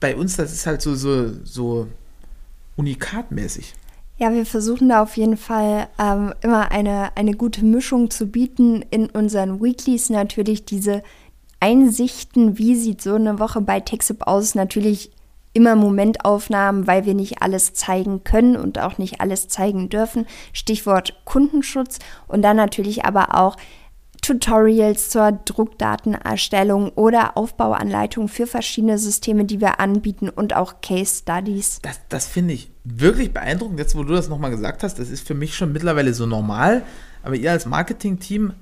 bei 0.00 0.14
uns, 0.14 0.36
das 0.36 0.52
ist 0.52 0.66
halt 0.66 0.80
so, 0.80 0.94
so, 0.94 1.32
so 1.44 1.88
unikatmäßig. 2.76 3.74
Ja, 4.18 4.32
wir 4.32 4.46
versuchen 4.46 4.88
da 4.88 5.02
auf 5.02 5.16
jeden 5.16 5.36
Fall 5.36 5.88
ähm, 5.98 6.34
immer 6.40 6.72
eine, 6.72 7.16
eine 7.16 7.34
gute 7.34 7.64
Mischung 7.64 8.10
zu 8.10 8.26
bieten. 8.26 8.82
In 8.90 9.06
unseren 9.10 9.62
Weeklies 9.62 10.10
natürlich 10.10 10.64
diese 10.64 11.02
Einsichten, 11.60 12.58
wie 12.58 12.74
sieht 12.74 13.00
so 13.00 13.14
eine 13.14 13.38
Woche 13.38 13.60
bei 13.60 13.80
TechSoup 13.80 14.26
aus, 14.26 14.54
natürlich 14.54 15.10
immer 15.52 15.76
Momentaufnahmen, 15.76 16.86
weil 16.86 17.04
wir 17.04 17.14
nicht 17.14 17.42
alles 17.42 17.74
zeigen 17.74 18.24
können 18.24 18.56
und 18.56 18.78
auch 18.78 18.98
nicht 18.98 19.20
alles 19.20 19.48
zeigen 19.48 19.88
dürfen. 19.88 20.26
Stichwort 20.52 21.20
Kundenschutz 21.24 21.98
und 22.26 22.42
dann 22.42 22.56
natürlich 22.56 23.04
aber 23.04 23.34
auch 23.34 23.56
Tutorials 24.22 25.10
zur 25.10 25.32
Druckdatenerstellung 25.32 26.90
oder 26.90 27.36
Aufbauanleitungen 27.36 28.28
für 28.28 28.46
verschiedene 28.46 28.98
Systeme, 28.98 29.44
die 29.44 29.60
wir 29.60 29.80
anbieten 29.80 30.28
und 30.28 30.54
auch 30.54 30.80
Case 30.82 31.20
Studies. 31.22 31.78
Das, 31.82 32.00
das 32.08 32.26
finde 32.26 32.54
ich 32.54 32.70
wirklich 32.84 33.32
beeindruckend. 33.32 33.78
Jetzt, 33.78 33.96
wo 33.96 34.02
du 34.02 34.14
das 34.14 34.28
nochmal 34.28 34.50
gesagt 34.50 34.82
hast, 34.82 34.98
das 34.98 35.08
ist 35.08 35.26
für 35.26 35.34
mich 35.34 35.54
schon 35.54 35.72
mittlerweile 35.72 36.14
so 36.14 36.26
normal. 36.26 36.82
Aber 37.22 37.36
ihr 37.36 37.50
als 37.50 37.66
Marketing-Team, 37.66 38.52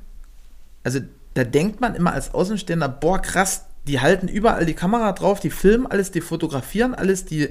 also 0.85 1.01
da 1.35 1.45
denkt 1.45 1.81
man 1.81 1.95
immer 1.95 2.13
als 2.13 2.33
Außenstehender, 2.33 2.89
boah, 2.89 3.21
krass, 3.21 3.67
die 3.87 4.01
halten 4.01 4.29
überall 4.29 4.67
die 4.67 4.75
Kamera 4.75 5.13
drauf, 5.13 5.41
die 5.41 5.51
filmen 5.51 5.87
alles, 5.87 6.11
die 6.11 6.21
fotografieren 6.21 6.95
alles, 6.95 7.25
die. 7.25 7.49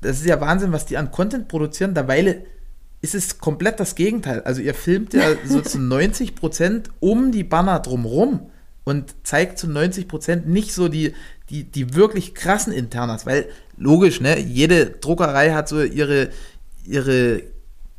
Das 0.00 0.18
ist 0.18 0.26
ja 0.26 0.40
Wahnsinn, 0.40 0.72
was 0.72 0.84
die 0.84 0.98
an 0.98 1.10
Content 1.10 1.48
produzieren. 1.48 1.94
Dabei 1.94 2.44
ist 3.00 3.14
es 3.14 3.38
komplett 3.38 3.80
das 3.80 3.94
Gegenteil. 3.94 4.42
Also 4.42 4.60
ihr 4.60 4.74
filmt 4.74 5.14
ja 5.14 5.28
so 5.46 5.60
zu 5.60 5.78
90 5.78 6.34
Prozent 6.34 6.90
um 7.00 7.32
die 7.32 7.44
Banner 7.44 7.80
drumrum 7.80 8.50
und 8.84 9.14
zeigt 9.24 9.58
zu 9.58 9.68
90 9.68 10.08
Prozent 10.08 10.48
nicht 10.48 10.72
so 10.72 10.88
die, 10.88 11.14
die, 11.50 11.64
die 11.64 11.94
wirklich 11.94 12.34
krassen 12.34 12.72
Internas, 12.72 13.26
weil 13.26 13.48
logisch, 13.76 14.20
ne, 14.20 14.38
jede 14.38 14.86
Druckerei 14.86 15.52
hat 15.52 15.68
so 15.68 15.82
ihre, 15.82 16.30
ihre 16.84 17.42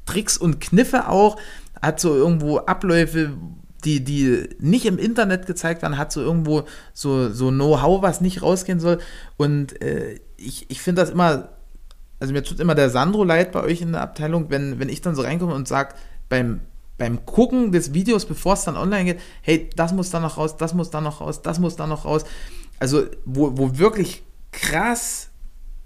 Tricks 0.06 0.38
und 0.38 0.62
Kniffe 0.62 1.08
auch, 1.08 1.38
hat 1.82 2.00
so 2.00 2.16
irgendwo 2.16 2.60
Abläufe, 2.60 3.34
die, 3.86 4.04
die 4.04 4.50
nicht 4.60 4.86
im 4.86 4.98
Internet 4.98 5.46
gezeigt 5.46 5.82
werden, 5.82 5.98
hat 5.98 6.12
so 6.12 6.22
irgendwo 6.22 6.64
so, 6.94 7.32
so 7.32 7.50
Know-how, 7.50 8.02
was 8.02 8.22
nicht 8.22 8.42
rausgehen 8.42 8.80
soll. 8.80 9.00
Und 9.38 9.82
äh, 9.82 10.20
ich, 10.38 10.70
ich 10.70 10.82
finde 10.82 11.02
das 11.02 11.12
immer, 11.12 11.50
also 12.20 12.34
mir 12.34 12.44
tut 12.44 12.60
immer 12.60 12.76
der 12.76 12.90
Sandro 12.90 13.24
leid 13.24 13.52
bei 13.52 13.62
euch 13.62 13.82
in 13.82 13.92
der 13.92 14.02
Abteilung, 14.02 14.50
wenn, 14.50 14.80
wenn 14.80 14.90
ich 14.90 15.02
dann 15.02 15.16
so 15.16 15.22
reinkomme 15.22 15.54
und 15.54 15.68
sage, 15.68 15.96
beim, 16.28 16.62
beim 16.98 17.26
Gucken 17.26 17.72
des 17.72 17.94
Videos, 17.94 18.26
bevor 18.26 18.54
es 18.54 18.64
dann 18.64 18.78
online 18.78 19.06
geht, 19.06 19.22
hey, 19.42 19.70
das 19.76 19.94
muss 19.94 20.10
da 20.10 20.20
noch 20.20 20.38
raus, 20.38 20.58
das 20.58 20.74
muss 20.74 20.90
da 20.90 21.02
noch 21.02 21.22
raus, 21.22 21.42
das 21.42 21.60
muss 21.60 21.76
da 21.76 21.88
noch 21.88 22.06
raus. 22.06 22.26
Also, 22.80 23.06
wo, 23.26 23.58
wo 23.58 23.78
wirklich 23.78 24.24
krass 24.52 25.30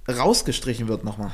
rausgestrichen 0.08 0.88
wird 0.88 1.04
nochmal. 1.04 1.32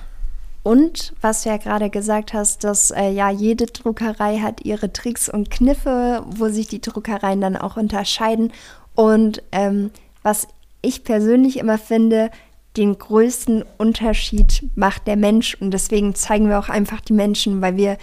Und 0.66 1.14
was 1.22 1.44
du 1.44 1.50
ja 1.50 1.58
gerade 1.58 1.92
gesagt 1.92 2.34
hast, 2.34 2.64
dass 2.64 2.90
äh, 2.90 3.12
ja 3.12 3.30
jede 3.30 3.68
Druckerei 3.68 4.40
hat 4.40 4.66
ihre 4.66 4.92
Tricks 4.92 5.30
und 5.30 5.52
Kniffe, 5.52 6.26
wo 6.28 6.50
sich 6.50 6.68
die 6.68 6.82
Druckereien 6.82 7.40
dann 7.40 7.56
auch 7.56 7.78
unterscheiden. 7.78 8.52
Und 8.96 9.44
ähm, 9.52 9.92
was 10.24 10.48
ich 10.82 11.04
persönlich 11.04 11.60
immer 11.60 11.78
finde, 11.78 12.32
den 12.78 12.98
größten 12.98 13.64
Unterschied 13.78 14.68
macht 14.74 15.06
der 15.06 15.18
Mensch. 15.18 15.54
Und 15.54 15.70
deswegen 15.70 16.16
zeigen 16.16 16.50
wir 16.50 16.58
auch 16.58 16.70
einfach 16.70 17.00
die 17.00 17.14
Menschen, 17.14 17.62
weil 17.62 17.78
wir 17.78 18.00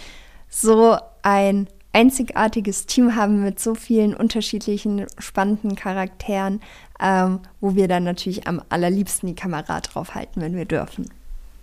so 0.47 0.95
ein 1.21 1.67
einzigartiges 1.91 2.85
Team 2.85 3.17
haben 3.17 3.43
mit 3.43 3.59
so 3.59 3.75
vielen 3.75 4.15
unterschiedlichen 4.15 5.05
spannenden 5.17 5.75
Charakteren, 5.75 6.61
ähm, 7.01 7.41
wo 7.59 7.75
wir 7.75 7.89
dann 7.89 8.05
natürlich 8.05 8.47
am 8.47 8.61
allerliebsten 8.69 9.27
die 9.27 9.35
Kamera 9.35 9.81
draufhalten, 9.81 10.41
wenn 10.41 10.55
wir 10.55 10.63
dürfen. 10.63 11.09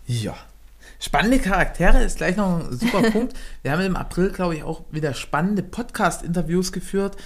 Ja. 0.07 0.35
Spannende 1.03 1.39
Charaktere 1.39 2.05
ist 2.05 2.19
gleich 2.19 2.37
noch 2.37 2.61
ein 2.61 2.77
super 2.77 3.01
Punkt. 3.11 3.35
Wir 3.63 3.73
haben 3.73 3.81
im 3.81 3.97
April, 3.97 4.31
glaube 4.31 4.55
ich, 4.55 4.63
auch 4.63 4.85
wieder 4.91 5.15
spannende 5.15 5.63
Podcast-Interviews 5.63 6.73
geführt. 6.73 7.17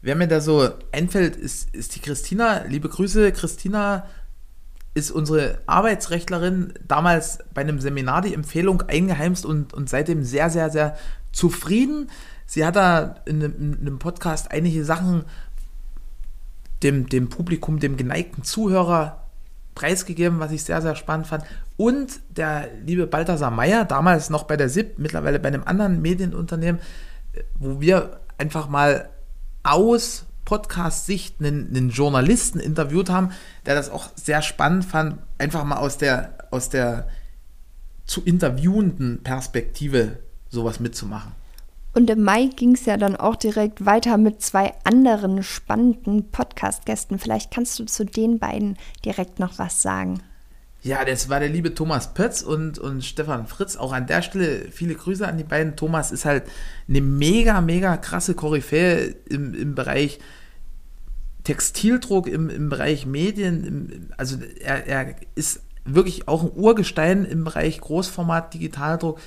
Wer 0.00 0.16
mir 0.16 0.26
da 0.26 0.40
so 0.40 0.68
einfällt, 0.90 1.36
ist, 1.36 1.72
ist 1.72 1.94
die 1.94 2.00
Christina. 2.00 2.64
Liebe 2.64 2.88
Grüße, 2.88 3.30
Christina 3.30 4.06
ist 4.94 5.12
unsere 5.12 5.60
Arbeitsrechtlerin 5.66 6.74
damals 6.86 7.38
bei 7.54 7.60
einem 7.60 7.80
Seminar 7.80 8.22
die 8.22 8.34
Empfehlung 8.34 8.82
eingeheimst 8.82 9.46
und, 9.46 9.72
und 9.72 9.88
seitdem 9.88 10.24
sehr, 10.24 10.50
sehr, 10.50 10.70
sehr 10.70 10.96
zufrieden. 11.30 12.10
Sie 12.44 12.66
hat 12.66 12.74
da 12.74 13.14
in 13.24 13.36
einem, 13.36 13.54
in 13.56 13.80
einem 13.82 13.98
Podcast 14.00 14.50
einige 14.50 14.84
Sachen 14.84 15.24
dem, 16.82 17.08
dem 17.08 17.28
Publikum, 17.28 17.78
dem 17.78 17.96
geneigten 17.96 18.42
Zuhörer 18.42 19.21
preisgegeben, 19.74 20.40
was 20.40 20.52
ich 20.52 20.64
sehr, 20.64 20.82
sehr 20.82 20.96
spannend 20.96 21.26
fand. 21.26 21.44
Und 21.76 22.20
der 22.30 22.68
liebe 22.84 23.06
Balthasar 23.06 23.50
Meyer, 23.50 23.84
damals 23.84 24.30
noch 24.30 24.44
bei 24.44 24.56
der 24.56 24.68
SIP, 24.68 24.98
mittlerweile 24.98 25.38
bei 25.38 25.48
einem 25.48 25.64
anderen 25.64 26.02
Medienunternehmen, 26.02 26.80
wo 27.58 27.80
wir 27.80 28.20
einfach 28.38 28.68
mal 28.68 29.08
aus 29.62 30.26
Podcast-Sicht 30.44 31.36
einen, 31.40 31.68
einen, 31.68 31.90
Journalisten 31.90 32.58
interviewt 32.60 33.10
haben, 33.10 33.30
der 33.64 33.74
das 33.74 33.90
auch 33.90 34.10
sehr 34.16 34.42
spannend 34.42 34.84
fand, 34.84 35.18
einfach 35.38 35.64
mal 35.64 35.76
aus 35.76 35.98
der, 35.98 36.34
aus 36.50 36.68
der 36.68 37.08
zu 38.04 38.22
interviewenden 38.22 39.22
Perspektive 39.22 40.18
sowas 40.50 40.80
mitzumachen. 40.80 41.32
Und 41.94 42.08
im 42.08 42.22
Mai 42.22 42.46
ging 42.56 42.74
es 42.74 42.86
ja 42.86 42.96
dann 42.96 43.16
auch 43.16 43.36
direkt 43.36 43.84
weiter 43.84 44.16
mit 44.16 44.40
zwei 44.40 44.72
anderen 44.84 45.42
spannenden 45.42 46.30
Podcast-Gästen. 46.30 47.18
Vielleicht 47.18 47.50
kannst 47.50 47.78
du 47.78 47.84
zu 47.84 48.04
den 48.04 48.38
beiden 48.38 48.78
direkt 49.04 49.38
noch 49.38 49.58
was 49.58 49.82
sagen. 49.82 50.22
Ja, 50.82 51.04
das 51.04 51.28
war 51.28 51.38
der 51.38 51.50
liebe 51.50 51.74
Thomas 51.74 52.12
Pötz 52.12 52.42
und, 52.42 52.78
und 52.78 53.04
Stefan 53.04 53.46
Fritz. 53.46 53.76
Auch 53.76 53.92
an 53.92 54.06
der 54.06 54.22
Stelle 54.22 54.66
viele 54.72 54.94
Grüße 54.94 55.26
an 55.26 55.36
die 55.36 55.44
beiden. 55.44 55.76
Thomas 55.76 56.10
ist 56.10 56.24
halt 56.24 56.44
eine 56.88 57.00
mega, 57.00 57.60
mega 57.60 57.96
krasse 57.98 58.34
Koryphäe 58.34 59.14
im, 59.28 59.54
im 59.54 59.74
Bereich 59.74 60.18
Textildruck, 61.44 62.26
im, 62.26 62.48
im 62.50 62.68
Bereich 62.68 63.06
Medien. 63.06 63.64
Im, 63.64 64.08
also 64.16 64.38
er, 64.60 64.86
er 64.86 65.16
ist 65.34 65.60
wirklich 65.84 66.26
auch 66.26 66.42
ein 66.42 66.52
Urgestein 66.54 67.26
im 67.26 67.44
Bereich 67.44 67.80
Großformat 67.80 68.54
Digitaldruck 68.54 69.20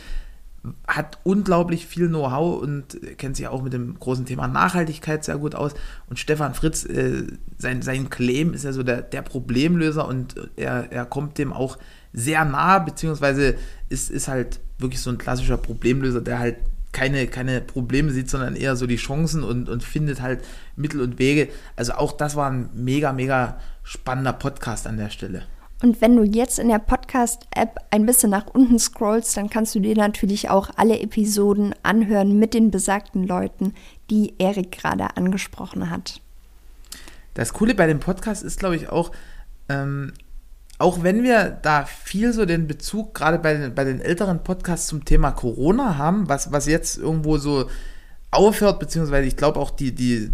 hat 0.88 1.19
unglaublich 1.24 1.86
viel 1.86 2.07
Know-how 2.07 2.62
und 2.62 3.00
kennt 3.17 3.36
sich 3.36 3.48
auch 3.48 3.62
mit 3.62 3.74
dem 3.74 4.00
großen 4.00 4.25
Thema 4.25 4.48
Nachhaltigkeit 4.48 5.24
sehr 5.24 5.38
gut 5.38 5.55
aus. 5.55 5.74
Und 6.10 6.19
Stefan 6.19 6.53
Fritz, 6.53 6.86
äh, 6.86 7.24
sein, 7.57 7.81
sein 7.81 8.10
Claim 8.10 8.53
ist 8.53 8.65
ja 8.65 8.74
so 8.74 8.84
der, 8.84 9.01
der 9.01 9.22
Problemlöser 9.22 10.07
und 10.07 10.36
er, 10.55 10.91
er 10.91 11.05
kommt 11.05 11.38
dem 11.38 11.53
auch 11.53 11.77
sehr 12.13 12.45
nah, 12.45 12.79
beziehungsweise 12.79 13.55
ist, 13.89 14.10
ist 14.10 14.27
halt 14.27 14.60
wirklich 14.79 15.01
so 15.01 15.10
ein 15.10 15.17
klassischer 15.17 15.57
Problemlöser, 15.57 16.22
der 16.22 16.39
halt 16.39 16.57
keine, 16.91 17.27
keine 17.27 17.60
Probleme 17.60 18.12
sieht, 18.12 18.29
sondern 18.29 18.55
eher 18.55 18.77
so 18.77 18.88
die 18.88 18.95
Chancen 18.95 19.43
und, 19.43 19.67
und 19.67 19.84
findet 19.84 20.22
halt 20.22 20.45
Mittel 20.77 21.01
und 21.01 21.19
Wege. 21.19 21.50
Also 21.75 21.93
auch 21.93 22.13
das 22.13 22.38
war 22.38 22.50
ein 22.50 22.69
mega, 22.74 23.12
mega 23.12 23.60
spannender 23.84 24.31
Podcast 24.31 24.88
an 24.88 24.95
der 24.95 25.10
Stelle. 25.10 25.43
Und 25.82 26.00
wenn 26.01 26.15
du 26.15 26.24
jetzt 26.24 26.58
in 26.58 26.70
der 26.70 26.79
Podcast-App 26.79 27.77
ein 27.91 28.05
bisschen 28.05 28.29
nach 28.29 28.48
unten 28.48 28.79
scrollst, 28.79 29.36
dann 29.36 29.50
kannst 29.50 29.75
du 29.75 29.79
dir 29.79 29.96
natürlich 29.96 30.50
auch 30.50 30.70
alle 30.77 31.00
Episoden 31.00 31.75
anhören 31.84 32.39
mit 32.39 32.53
den 32.53 32.72
besagten 32.72 33.27
Leuten, 33.27 33.74
die 34.10 34.34
Erik 34.38 34.72
gerade 34.72 35.17
angesprochen 35.17 35.89
hat. 35.89 36.22
Das 37.34 37.51
Coole 37.53 37.75
bei 37.75 37.88
dem 37.88 38.00
Podcast 38.00 38.44
ist, 38.44 38.60
glaube 38.60 38.77
ich, 38.77 38.89
auch, 38.89 39.12
ähm, 39.67 40.13
auch 40.77 41.03
wenn 41.03 41.24
wir 41.24 41.50
da 41.50 41.86
viel 41.86 42.32
so 42.32 42.46
den 42.46 42.67
Bezug 42.67 43.13
gerade 43.13 43.39
bei 43.39 43.53
den, 43.53 43.75
bei 43.75 43.84
den 43.84 44.00
älteren 44.00 44.44
Podcasts 44.44 44.88
zum 44.88 45.03
Thema 45.03 45.32
Corona 45.32 45.98
haben, 45.98 46.29
was, 46.29 46.53
was 46.53 46.65
jetzt 46.65 46.98
irgendwo 46.98 47.38
so 47.38 47.70
aufhört, 48.32 48.79
beziehungsweise 48.79 49.27
ich 49.27 49.36
glaube 49.36 49.60
auch 49.60 49.72
die, 49.72 49.94
die, 49.94 50.32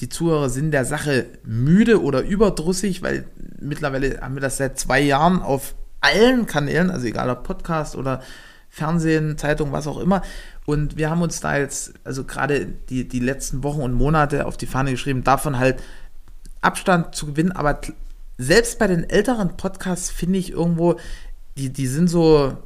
die 0.00 0.08
Zuhörer 0.08 0.50
sind 0.50 0.72
der 0.72 0.84
Sache 0.84 1.26
müde 1.44 2.02
oder 2.02 2.22
überdrüssig, 2.22 3.02
weil 3.02 3.26
mittlerweile 3.60 4.20
haben 4.20 4.34
wir 4.34 4.40
das 4.40 4.56
seit 4.56 4.78
zwei 4.78 5.00
Jahren 5.00 5.40
auf 5.40 5.74
allen 6.00 6.46
Kanälen, 6.46 6.90
also 6.90 7.06
egal 7.06 7.30
ob 7.30 7.44
Podcast 7.44 7.96
oder 7.96 8.22
Fernsehen, 8.68 9.38
Zeitung, 9.38 9.72
was 9.72 9.86
auch 9.86 9.98
immer. 9.98 10.22
Und 10.66 10.96
wir 10.96 11.10
haben 11.10 11.22
uns 11.22 11.40
da 11.40 11.56
jetzt, 11.56 11.94
also 12.02 12.24
gerade 12.24 12.66
die, 12.66 13.06
die 13.06 13.20
letzten 13.20 13.62
Wochen 13.62 13.82
und 13.82 13.92
Monate 13.92 14.46
auf 14.46 14.56
die 14.56 14.66
Fahne 14.66 14.90
geschrieben, 14.90 15.22
davon 15.22 15.58
halt 15.58 15.82
Abstand 16.60 17.14
zu 17.14 17.26
gewinnen. 17.26 17.52
Aber 17.52 17.80
selbst 18.36 18.78
bei 18.80 18.88
den 18.88 19.08
älteren 19.08 19.56
Podcasts 19.56 20.10
finde 20.10 20.40
ich 20.40 20.50
irgendwo, 20.50 20.98
die, 21.56 21.72
die 21.72 21.86
sind 21.86 22.08
so, 22.08 22.56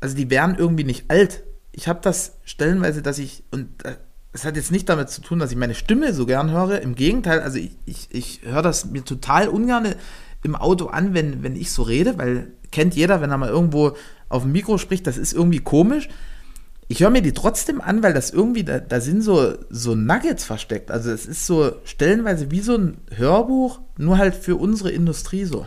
also 0.00 0.16
die 0.16 0.30
werden 0.30 0.56
irgendwie 0.56 0.84
nicht 0.84 1.10
alt. 1.10 1.44
Ich 1.72 1.86
habe 1.86 2.00
das 2.02 2.38
stellenweise, 2.44 3.02
dass 3.02 3.18
ich, 3.18 3.44
und 3.50 3.68
es 4.38 4.44
hat 4.44 4.56
jetzt 4.56 4.70
nicht 4.70 4.88
damit 4.88 5.10
zu 5.10 5.20
tun, 5.20 5.40
dass 5.40 5.50
ich 5.50 5.56
meine 5.56 5.74
Stimme 5.74 6.14
so 6.14 6.24
gern 6.24 6.50
höre. 6.52 6.80
Im 6.80 6.94
Gegenteil, 6.94 7.40
also 7.40 7.58
ich, 7.58 7.72
ich, 7.86 8.08
ich 8.10 8.40
höre 8.44 8.62
das 8.62 8.86
mir 8.86 9.04
total 9.04 9.48
ungern 9.48 9.94
im 10.44 10.54
Auto 10.54 10.86
an, 10.86 11.12
wenn, 11.12 11.42
wenn 11.42 11.56
ich 11.56 11.72
so 11.72 11.82
rede, 11.82 12.18
weil 12.18 12.52
kennt 12.70 12.94
jeder, 12.94 13.20
wenn 13.20 13.30
er 13.30 13.38
mal 13.38 13.48
irgendwo 13.48 13.96
auf 14.28 14.42
dem 14.42 14.52
Mikro 14.52 14.78
spricht, 14.78 15.06
das 15.06 15.18
ist 15.18 15.32
irgendwie 15.32 15.58
komisch. 15.58 16.08
Ich 16.86 17.00
höre 17.00 17.10
mir 17.10 17.20
die 17.20 17.32
trotzdem 17.32 17.80
an, 17.80 18.02
weil 18.02 18.14
das 18.14 18.30
irgendwie, 18.30 18.62
da, 18.62 18.78
da 18.78 19.00
sind 19.00 19.22
so, 19.22 19.54
so 19.70 19.94
Nuggets 19.94 20.44
versteckt. 20.44 20.90
Also 20.90 21.10
es 21.10 21.26
ist 21.26 21.44
so 21.44 21.72
stellenweise 21.84 22.50
wie 22.50 22.60
so 22.60 22.76
ein 22.76 22.98
Hörbuch, 23.14 23.80
nur 23.96 24.18
halt 24.18 24.36
für 24.36 24.56
unsere 24.56 24.90
Industrie 24.90 25.44
so. 25.44 25.66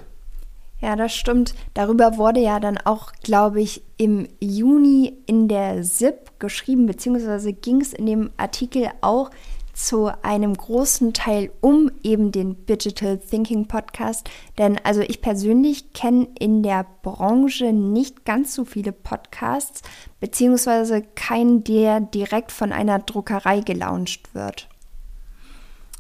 Ja, 0.82 0.96
das 0.96 1.14
stimmt. 1.14 1.54
Darüber 1.76 2.18
wurde 2.18 2.40
ja 2.40 2.60
dann 2.60 2.78
auch, 2.80 3.14
glaube 3.24 3.62
ich, 3.62 3.84
im 3.98 4.28
Juni 4.40 5.14
in 5.28 5.48
der 5.48 5.84
SIP 5.84 6.40
geschrieben, 6.40 6.88
beziehungsweise 6.88 7.54
ging 7.54 7.82
es 7.82 7.94
in 7.94 8.08
dem 8.08 8.32
Artikel 8.38 8.90
auch 9.02 9.30
zu 9.74 10.12
einem 10.22 10.54
großen 10.54 11.14
Teil 11.14 11.52
um 11.62 11.92
eben 12.04 12.32
den 12.32 12.66
Digital 12.66 13.18
Thinking 13.20 13.68
Podcast. 13.68 14.30
Denn 14.58 14.80
also 14.84 15.02
ich 15.02 15.22
persönlich 15.22 15.94
kenne 15.94 16.28
in 16.40 16.64
der 16.64 16.86
Branche 17.04 17.74
nicht 17.74 18.26
ganz 18.26 18.54
so 18.54 18.66
viele 18.66 18.92
Podcasts, 18.92 19.82
beziehungsweise 20.20 21.04
keinen, 21.16 21.64
der 21.64 22.02
direkt 22.02 22.52
von 22.52 22.72
einer 22.72 23.00
Druckerei 23.00 23.62
gelauncht 23.62 24.34
wird. 24.34 24.68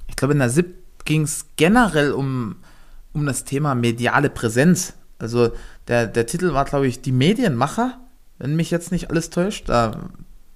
Ich 0.07 0.15
glaube, 0.15 0.33
in 0.33 0.39
der 0.39 0.49
SIP 0.49 1.05
ging 1.05 1.23
es 1.23 1.45
generell 1.55 2.11
um 2.11 2.57
um 3.13 3.25
das 3.25 3.43
Thema 3.43 3.75
mediale 3.75 4.29
Präsenz. 4.29 4.93
Also 5.19 5.51
der, 5.87 6.07
der 6.07 6.25
Titel 6.25 6.53
war, 6.53 6.65
glaube 6.65 6.87
ich, 6.87 7.01
Die 7.01 7.11
Medienmacher, 7.11 7.99
wenn 8.39 8.55
mich 8.55 8.71
jetzt 8.71 8.91
nicht 8.91 9.09
alles 9.09 9.29
täuscht. 9.29 9.69
Da 9.69 10.09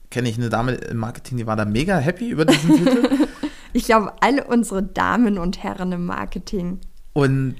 kenne 0.09 0.29
ich 0.29 0.37
eine 0.37 0.49
Dame 0.49 0.73
im 0.73 0.97
Marketing, 0.97 1.37
die 1.37 1.47
war 1.47 1.55
da 1.55 1.65
mega 1.65 1.97
happy 1.97 2.29
über 2.29 2.45
diesen 2.45 2.75
Titel. 2.75 3.27
Ich 3.73 3.85
glaube, 3.85 4.13
alle 4.21 4.45
unsere 4.45 4.81
Damen 4.81 5.37
und 5.37 5.61
Herren 5.61 5.91
im 5.91 6.05
Marketing. 6.05 6.79
Und 7.13 7.55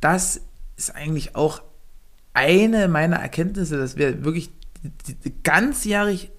das 0.00 0.40
ist 0.76 0.94
eigentlich 0.94 1.34
auch 1.34 1.62
eine 2.32 2.86
meiner 2.86 3.16
Erkenntnisse, 3.16 3.76
dass 3.76 3.96
wir 3.96 4.24
wirklich 4.24 4.52
ganzjährig, 5.42 6.30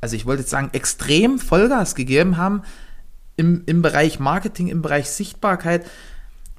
also 0.00 0.16
ich 0.16 0.26
wollte 0.26 0.42
jetzt 0.42 0.50
sagen, 0.50 0.70
extrem 0.72 1.38
Vollgas 1.38 1.94
gegeben 1.94 2.36
haben 2.36 2.62
im, 3.36 3.62
im 3.66 3.82
Bereich 3.82 4.18
Marketing, 4.18 4.66
im 4.66 4.82
Bereich 4.82 5.08
Sichtbarkeit. 5.08 5.86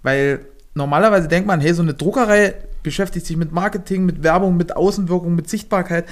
Weil 0.07 0.45
normalerweise 0.73 1.27
denkt 1.27 1.47
man, 1.47 1.59
hey, 1.59 1.73
so 1.73 1.81
eine 1.81 1.93
Druckerei 1.93 2.53
beschäftigt 2.81 3.25
sich 3.25 3.35
mit 3.35 3.51
Marketing, 3.51 4.05
mit 4.05 4.23
Werbung, 4.23 4.55
mit 4.55 4.73
Außenwirkung, 4.73 5.35
mit 5.35 5.49
Sichtbarkeit, 5.49 6.05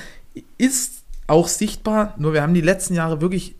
ist 0.57 1.03
auch 1.27 1.47
sichtbar, 1.47 2.13
nur 2.17 2.33
wir 2.33 2.41
haben 2.41 2.53
die 2.53 2.59
letzten 2.59 2.93
Jahre 2.93 3.21
wirklich 3.21 3.55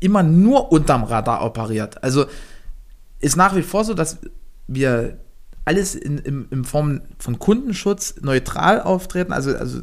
immer 0.00 0.22
nur 0.22 0.72
unterm 0.72 1.04
Radar 1.04 1.44
operiert. 1.44 2.02
Also 2.02 2.24
ist 3.20 3.36
nach 3.36 3.54
wie 3.54 3.62
vor 3.62 3.84
so, 3.84 3.92
dass 3.92 4.20
wir 4.68 5.18
alles 5.66 5.94
in, 5.94 6.16
in, 6.16 6.48
in 6.50 6.64
Form 6.64 7.02
von 7.18 7.38
Kundenschutz 7.38 8.14
neutral 8.22 8.80
auftreten. 8.80 9.34
Also, 9.34 9.54
also 9.54 9.82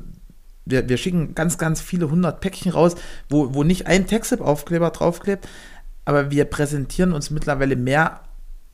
wir, 0.65 0.89
wir 0.89 0.97
schicken 0.97 1.35
ganz, 1.35 1.59
ganz 1.59 1.79
viele 1.79 2.09
hundert 2.09 2.41
Päckchen 2.41 2.71
raus, 2.71 2.95
wo, 3.29 3.53
wo 3.53 3.61
nicht 3.61 3.85
ein 3.85 4.07
Textip-Aufkleber 4.07 4.89
draufklebt, 4.89 5.47
aber 6.05 6.31
wir 6.31 6.45
präsentieren 6.45 7.13
uns 7.13 7.29
mittlerweile 7.29 7.75
mehr 7.75 8.21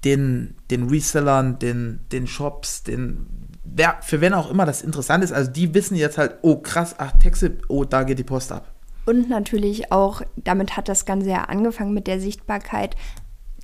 den, 0.03 0.55
den 0.69 0.89
Resellern, 0.89 1.59
den, 1.59 1.99
den 2.11 2.27
Shops, 2.27 2.83
den, 2.83 3.27
wer, 3.63 3.97
für 4.01 4.21
wen 4.21 4.33
auch 4.33 4.49
immer 4.49 4.65
das 4.65 4.81
interessant 4.81 5.23
ist. 5.23 5.31
Also 5.31 5.51
die 5.51 5.73
wissen 5.73 5.95
jetzt 5.95 6.17
halt, 6.17 6.37
oh 6.41 6.57
krass, 6.57 6.95
ach, 6.97 7.11
Textip, 7.19 7.63
oh, 7.67 7.83
da 7.83 8.03
geht 8.03 8.19
die 8.19 8.23
Post 8.23 8.51
ab. 8.51 8.71
Und 9.05 9.29
natürlich 9.29 9.91
auch, 9.91 10.21
damit 10.35 10.77
hat 10.77 10.87
das 10.87 11.05
Ganze 11.05 11.29
ja 11.29 11.43
angefangen 11.45 11.93
mit 11.93 12.07
der 12.07 12.19
Sichtbarkeit 12.19 12.95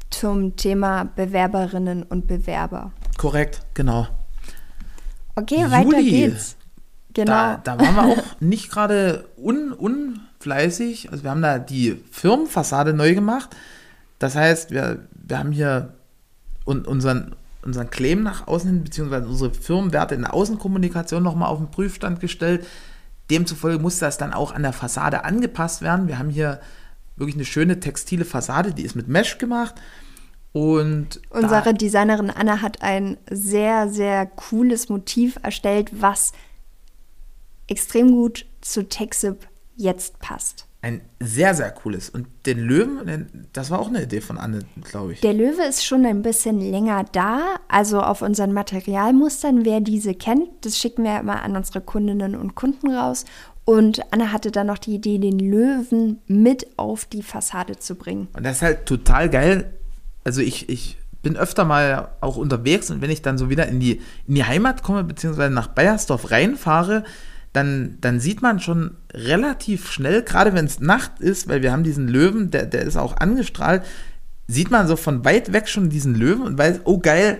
zum 0.09 0.55
Thema 0.55 1.03
Bewerberinnen 1.03 2.03
und 2.03 2.27
Bewerber. 2.27 2.91
Korrekt, 3.17 3.61
genau. 3.73 4.07
Okay, 5.35 5.61
Juli, 5.61 5.71
weiter 5.71 6.01
geht's. 6.01 6.55
Genau. 7.13 7.31
Da, 7.31 7.57
da 7.63 7.79
waren 7.79 7.95
wir 7.95 8.03
auch 8.03 8.23
nicht 8.39 8.71
gerade 8.71 9.25
un, 9.37 9.71
unfleißig. 9.71 11.11
Also 11.11 11.23
wir 11.23 11.31
haben 11.31 11.41
da 11.41 11.59
die 11.59 12.01
Firmenfassade 12.11 12.93
neu 12.93 13.13
gemacht. 13.13 13.55
Das 14.19 14.35
heißt, 14.35 14.71
wir, 14.71 15.07
wir 15.13 15.39
haben 15.39 15.51
hier 15.51 15.93
unseren, 16.67 17.35
unseren 17.63 17.89
Claim 17.89 18.23
nach 18.23 18.47
außen 18.47 18.69
hin, 18.69 18.83
beziehungsweise 18.83 19.27
unsere 19.27 19.53
Firmenwerte 19.53 20.15
in 20.15 20.21
der 20.21 20.33
Außenkommunikation 20.33 21.23
nochmal 21.23 21.49
auf 21.49 21.59
den 21.59 21.71
Prüfstand 21.71 22.19
gestellt. 22.19 22.65
Demzufolge 23.29 23.79
muss 23.79 23.99
das 23.99 24.17
dann 24.17 24.33
auch 24.33 24.53
an 24.53 24.63
der 24.63 24.73
Fassade 24.73 25.23
angepasst 25.25 25.81
werden. 25.81 26.07
Wir 26.07 26.19
haben 26.19 26.29
hier 26.29 26.59
wirklich 27.15 27.35
eine 27.35 27.45
schöne 27.45 27.79
textile 27.79 28.25
Fassade, 28.25 28.73
die 28.73 28.83
ist 28.83 28.95
mit 28.95 29.07
Mesh 29.07 29.37
gemacht. 29.37 29.75
Und 30.53 31.21
unsere 31.29 31.73
Designerin 31.73 32.29
Anna 32.29 32.61
hat 32.61 32.81
ein 32.81 33.17
sehr, 33.29 33.89
sehr 33.89 34.25
cooles 34.25 34.89
Motiv 34.89 35.37
erstellt, 35.43 35.89
was 36.01 36.31
extrem 37.67 38.11
gut 38.11 38.45
zu 38.61 38.87
Texip 38.87 39.47
jetzt 39.75 40.19
passt. 40.19 40.66
Ein 40.81 41.01
sehr, 41.19 41.55
sehr 41.55 41.71
cooles. 41.71 42.09
Und 42.09 42.27
den 42.45 42.59
Löwen, 42.59 43.47
das 43.51 43.71
war 43.71 43.79
auch 43.79 43.87
eine 43.87 44.03
Idee 44.03 44.21
von 44.21 44.37
Anne, 44.37 44.59
glaube 44.83 45.13
ich. 45.13 45.21
Der 45.21 45.33
Löwe 45.33 45.63
ist 45.63 45.85
schon 45.85 46.05
ein 46.05 46.21
bisschen 46.21 46.61
länger 46.61 47.03
da. 47.11 47.55
Also 47.67 48.01
auf 48.01 48.21
unseren 48.21 48.53
Materialmustern, 48.53 49.65
wer 49.65 49.81
diese 49.81 50.13
kennt, 50.13 50.49
das 50.61 50.77
schicken 50.77 51.03
wir 51.03 51.19
immer 51.19 51.41
an 51.41 51.55
unsere 51.55 51.81
Kundinnen 51.81 52.35
und 52.35 52.55
Kunden 52.55 52.93
raus. 52.93 53.25
Und 53.65 54.01
Anna 54.11 54.31
hatte 54.31 54.51
dann 54.51 54.67
noch 54.67 54.77
die 54.77 54.95
Idee, 54.95 55.17
den 55.17 55.39
Löwen 55.39 56.21
mit 56.27 56.67
auf 56.77 57.05
die 57.05 57.23
Fassade 57.23 57.77
zu 57.77 57.95
bringen. 57.95 58.29
Und 58.33 58.45
das 58.45 58.57
ist 58.57 58.61
halt 58.61 58.85
total 58.85 59.29
geil. 59.29 59.73
Also 60.23 60.41
ich, 60.41 60.69
ich 60.69 60.97
bin 61.21 61.35
öfter 61.35 61.65
mal 61.65 62.11
auch 62.21 62.37
unterwegs 62.37 62.89
und 62.89 63.01
wenn 63.01 63.09
ich 63.09 63.21
dann 63.21 63.37
so 63.37 63.49
wieder 63.49 63.67
in 63.67 63.81
die, 63.81 64.01
in 64.27 64.35
die 64.35 64.45
Heimat 64.45 64.83
komme, 64.83 65.03
beziehungsweise 65.03 65.53
nach 65.53 65.67
Bayersdorf 65.67 66.31
reinfahre, 66.31 67.03
dann, 67.57 67.97
dann 68.01 68.19
sieht 68.19 68.43
man 68.43 68.59
schon 68.59 68.97
relativ 69.11 69.89
schnell, 69.91 70.21
gerade 70.21 70.53
wenn 70.53 70.65
es 70.65 70.79
Nacht 70.79 71.19
ist, 71.19 71.47
weil 71.47 71.63
wir 71.63 71.71
haben 71.71 71.83
diesen 71.83 72.07
Löwen, 72.07 72.51
der, 72.51 72.67
der 72.67 72.83
ist 72.83 72.97
auch 72.97 73.17
angestrahlt, 73.17 73.83
sieht 74.47 74.69
man 74.69 74.87
so 74.87 74.95
von 74.95 75.25
weit 75.25 75.53
weg 75.53 75.67
schon 75.67 75.89
diesen 75.89 76.13
Löwen 76.13 76.43
und 76.43 76.55
weiß, 76.59 76.81
oh 76.83 76.99
geil, 76.99 77.39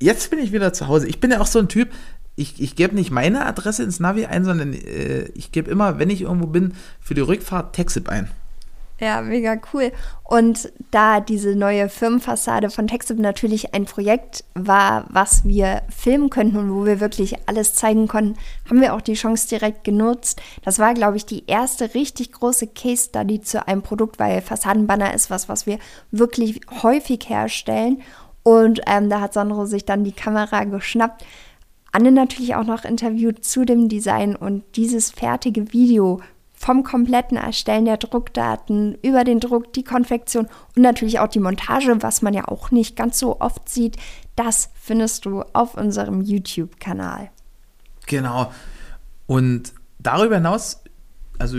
jetzt 0.00 0.30
bin 0.30 0.40
ich 0.40 0.50
wieder 0.50 0.72
zu 0.72 0.88
Hause. 0.88 1.06
Ich 1.06 1.20
bin 1.20 1.30
ja 1.30 1.40
auch 1.40 1.46
so 1.46 1.60
ein 1.60 1.68
Typ, 1.68 1.90
ich, 2.34 2.60
ich 2.60 2.74
gebe 2.74 2.96
nicht 2.96 3.12
meine 3.12 3.46
Adresse 3.46 3.84
ins 3.84 4.00
Navi 4.00 4.26
ein, 4.26 4.44
sondern 4.44 4.72
äh, 4.72 5.26
ich 5.34 5.52
gebe 5.52 5.70
immer, 5.70 6.00
wenn 6.00 6.10
ich 6.10 6.22
irgendwo 6.22 6.48
bin, 6.48 6.72
für 7.00 7.14
die 7.14 7.20
Rückfahrt 7.20 7.72
Texip 7.76 8.08
ein. 8.08 8.28
Ja, 9.00 9.22
mega 9.22 9.58
cool. 9.72 9.92
Und 10.24 10.70
da 10.90 11.20
diese 11.20 11.56
neue 11.56 11.88
Firmenfassade 11.88 12.68
von 12.68 12.86
Textip 12.86 13.18
natürlich 13.18 13.74
ein 13.74 13.86
Projekt 13.86 14.44
war, 14.54 15.06
was 15.08 15.44
wir 15.46 15.80
filmen 15.88 16.28
könnten 16.28 16.58
und 16.58 16.74
wo 16.74 16.84
wir 16.84 17.00
wirklich 17.00 17.48
alles 17.48 17.74
zeigen 17.74 18.08
konnten, 18.08 18.38
haben 18.68 18.82
wir 18.82 18.94
auch 18.94 19.00
die 19.00 19.14
Chance 19.14 19.48
direkt 19.48 19.84
genutzt. 19.84 20.42
Das 20.62 20.78
war, 20.78 20.92
glaube 20.92 21.16
ich, 21.16 21.24
die 21.24 21.46
erste 21.46 21.94
richtig 21.94 22.32
große 22.32 22.66
Case 22.66 23.06
Study 23.06 23.40
zu 23.40 23.66
einem 23.66 23.80
Produkt, 23.80 24.18
weil 24.18 24.42
Fassadenbanner 24.42 25.14
ist 25.14 25.30
was, 25.30 25.48
was 25.48 25.64
wir 25.64 25.78
wirklich 26.10 26.60
häufig 26.82 27.26
herstellen. 27.26 28.02
Und 28.42 28.82
ähm, 28.86 29.08
da 29.08 29.22
hat 29.22 29.32
Sandro 29.32 29.64
sich 29.64 29.86
dann 29.86 30.04
die 30.04 30.12
Kamera 30.12 30.64
geschnappt. 30.64 31.24
Anne 31.92 32.12
natürlich 32.12 32.54
auch 32.54 32.64
noch 32.64 32.84
interviewt 32.84 33.44
zu 33.44 33.64
dem 33.64 33.88
Design 33.88 34.36
und 34.36 34.62
dieses 34.76 35.10
fertige 35.10 35.72
Video 35.72 36.20
vom 36.60 36.82
kompletten 36.84 37.38
Erstellen 37.38 37.86
der 37.86 37.96
Druckdaten 37.96 38.94
über 39.02 39.24
den 39.24 39.40
Druck, 39.40 39.72
die 39.72 39.82
Konfektion 39.82 40.46
und 40.76 40.82
natürlich 40.82 41.18
auch 41.18 41.28
die 41.28 41.40
Montage, 41.40 42.02
was 42.02 42.20
man 42.20 42.34
ja 42.34 42.48
auch 42.48 42.70
nicht 42.70 42.96
ganz 42.96 43.18
so 43.18 43.40
oft 43.40 43.66
sieht, 43.66 43.96
das 44.36 44.68
findest 44.74 45.24
du 45.24 45.42
auf 45.54 45.74
unserem 45.74 46.20
YouTube-Kanal. 46.20 47.30
Genau. 48.06 48.52
Und 49.26 49.72
darüber 49.98 50.34
hinaus, 50.34 50.82
also 51.38 51.56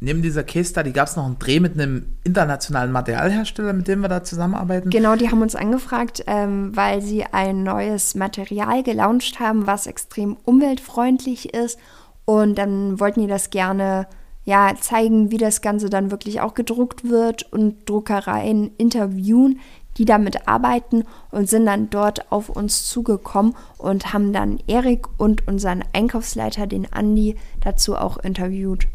neben 0.00 0.22
dieser 0.22 0.44
Case 0.44 0.70
Study 0.70 0.92
gab 0.92 1.08
es 1.08 1.16
noch 1.16 1.26
einen 1.26 1.38
Dreh 1.38 1.60
mit 1.60 1.74
einem 1.74 2.06
internationalen 2.24 2.90
Materialhersteller, 2.90 3.74
mit 3.74 3.86
dem 3.86 4.00
wir 4.00 4.08
da 4.08 4.24
zusammenarbeiten. 4.24 4.88
Genau, 4.88 5.14
die 5.14 5.30
haben 5.30 5.42
uns 5.42 5.54
angefragt, 5.54 6.24
ähm, 6.26 6.74
weil 6.74 7.02
sie 7.02 7.26
ein 7.26 7.64
neues 7.64 8.14
Material 8.14 8.82
gelauncht 8.82 9.40
haben, 9.40 9.66
was 9.66 9.86
extrem 9.86 10.38
umweltfreundlich 10.44 11.52
ist. 11.52 11.78
Und 12.24 12.56
dann 12.56 12.98
wollten 12.98 13.20
die 13.20 13.26
das 13.26 13.50
gerne 13.50 14.06
ja, 14.44 14.74
zeigen, 14.80 15.30
wie 15.30 15.38
das 15.38 15.60
Ganze 15.60 15.88
dann 15.88 16.10
wirklich 16.10 16.40
auch 16.40 16.54
gedruckt 16.54 17.08
wird 17.08 17.52
und 17.52 17.88
Druckereien 17.88 18.72
interviewen, 18.76 19.60
die 19.98 20.04
damit 20.04 20.48
arbeiten 20.48 21.04
und 21.30 21.48
sind 21.48 21.66
dann 21.66 21.90
dort 21.90 22.32
auf 22.32 22.48
uns 22.48 22.86
zugekommen 22.86 23.54
und 23.78 24.12
haben 24.12 24.32
dann 24.32 24.58
Erik 24.66 25.06
und 25.18 25.46
unseren 25.46 25.84
Einkaufsleiter, 25.92 26.66
den 26.66 26.92
Andi, 26.92 27.36
dazu 27.60 27.96
auch 27.96 28.16
interviewt. 28.16 28.86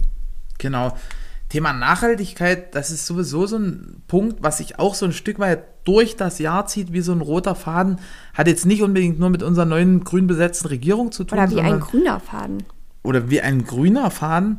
Genau. 0.58 0.94
Thema 1.50 1.72
Nachhaltigkeit, 1.72 2.76
das 2.76 2.92
ist 2.92 3.06
sowieso 3.06 3.46
so 3.46 3.58
ein 3.58 4.02
Punkt, 4.08 4.44
was 4.44 4.58
sich 4.58 4.80
auch 4.80 4.96
so 4.96 5.06
ein 5.06 5.14
Stück 5.14 5.40
weit 5.40 5.64
durch 5.86 6.18
das 6.18 6.40
Jahr 6.40 6.66
zieht, 6.66 6.92
wie 6.92 7.00
so 7.00 7.14
ein 7.14 7.22
roter 7.22 7.56
Faden. 7.56 8.00
Hat 8.34 8.48
jetzt 8.48 8.66
nicht 8.66 8.82
unbedingt 8.82 9.18
nur 9.18 9.30
mit 9.30 9.44
unserer 9.44 9.66
neuen 9.66 10.04
grün 10.04 10.28
besetzten 10.28 10.68
Regierung 10.68 11.14
zu 11.14 11.24
tun. 11.24 11.40
Oder 11.40 11.50
wie 11.50 11.62
ein 11.62 11.80
grüner 11.80 12.20
Faden. 12.20 12.64
Oder 13.04 13.30
wie 13.30 13.40
ein 13.40 13.64
grüner 13.64 14.12
Faden, 14.12 14.58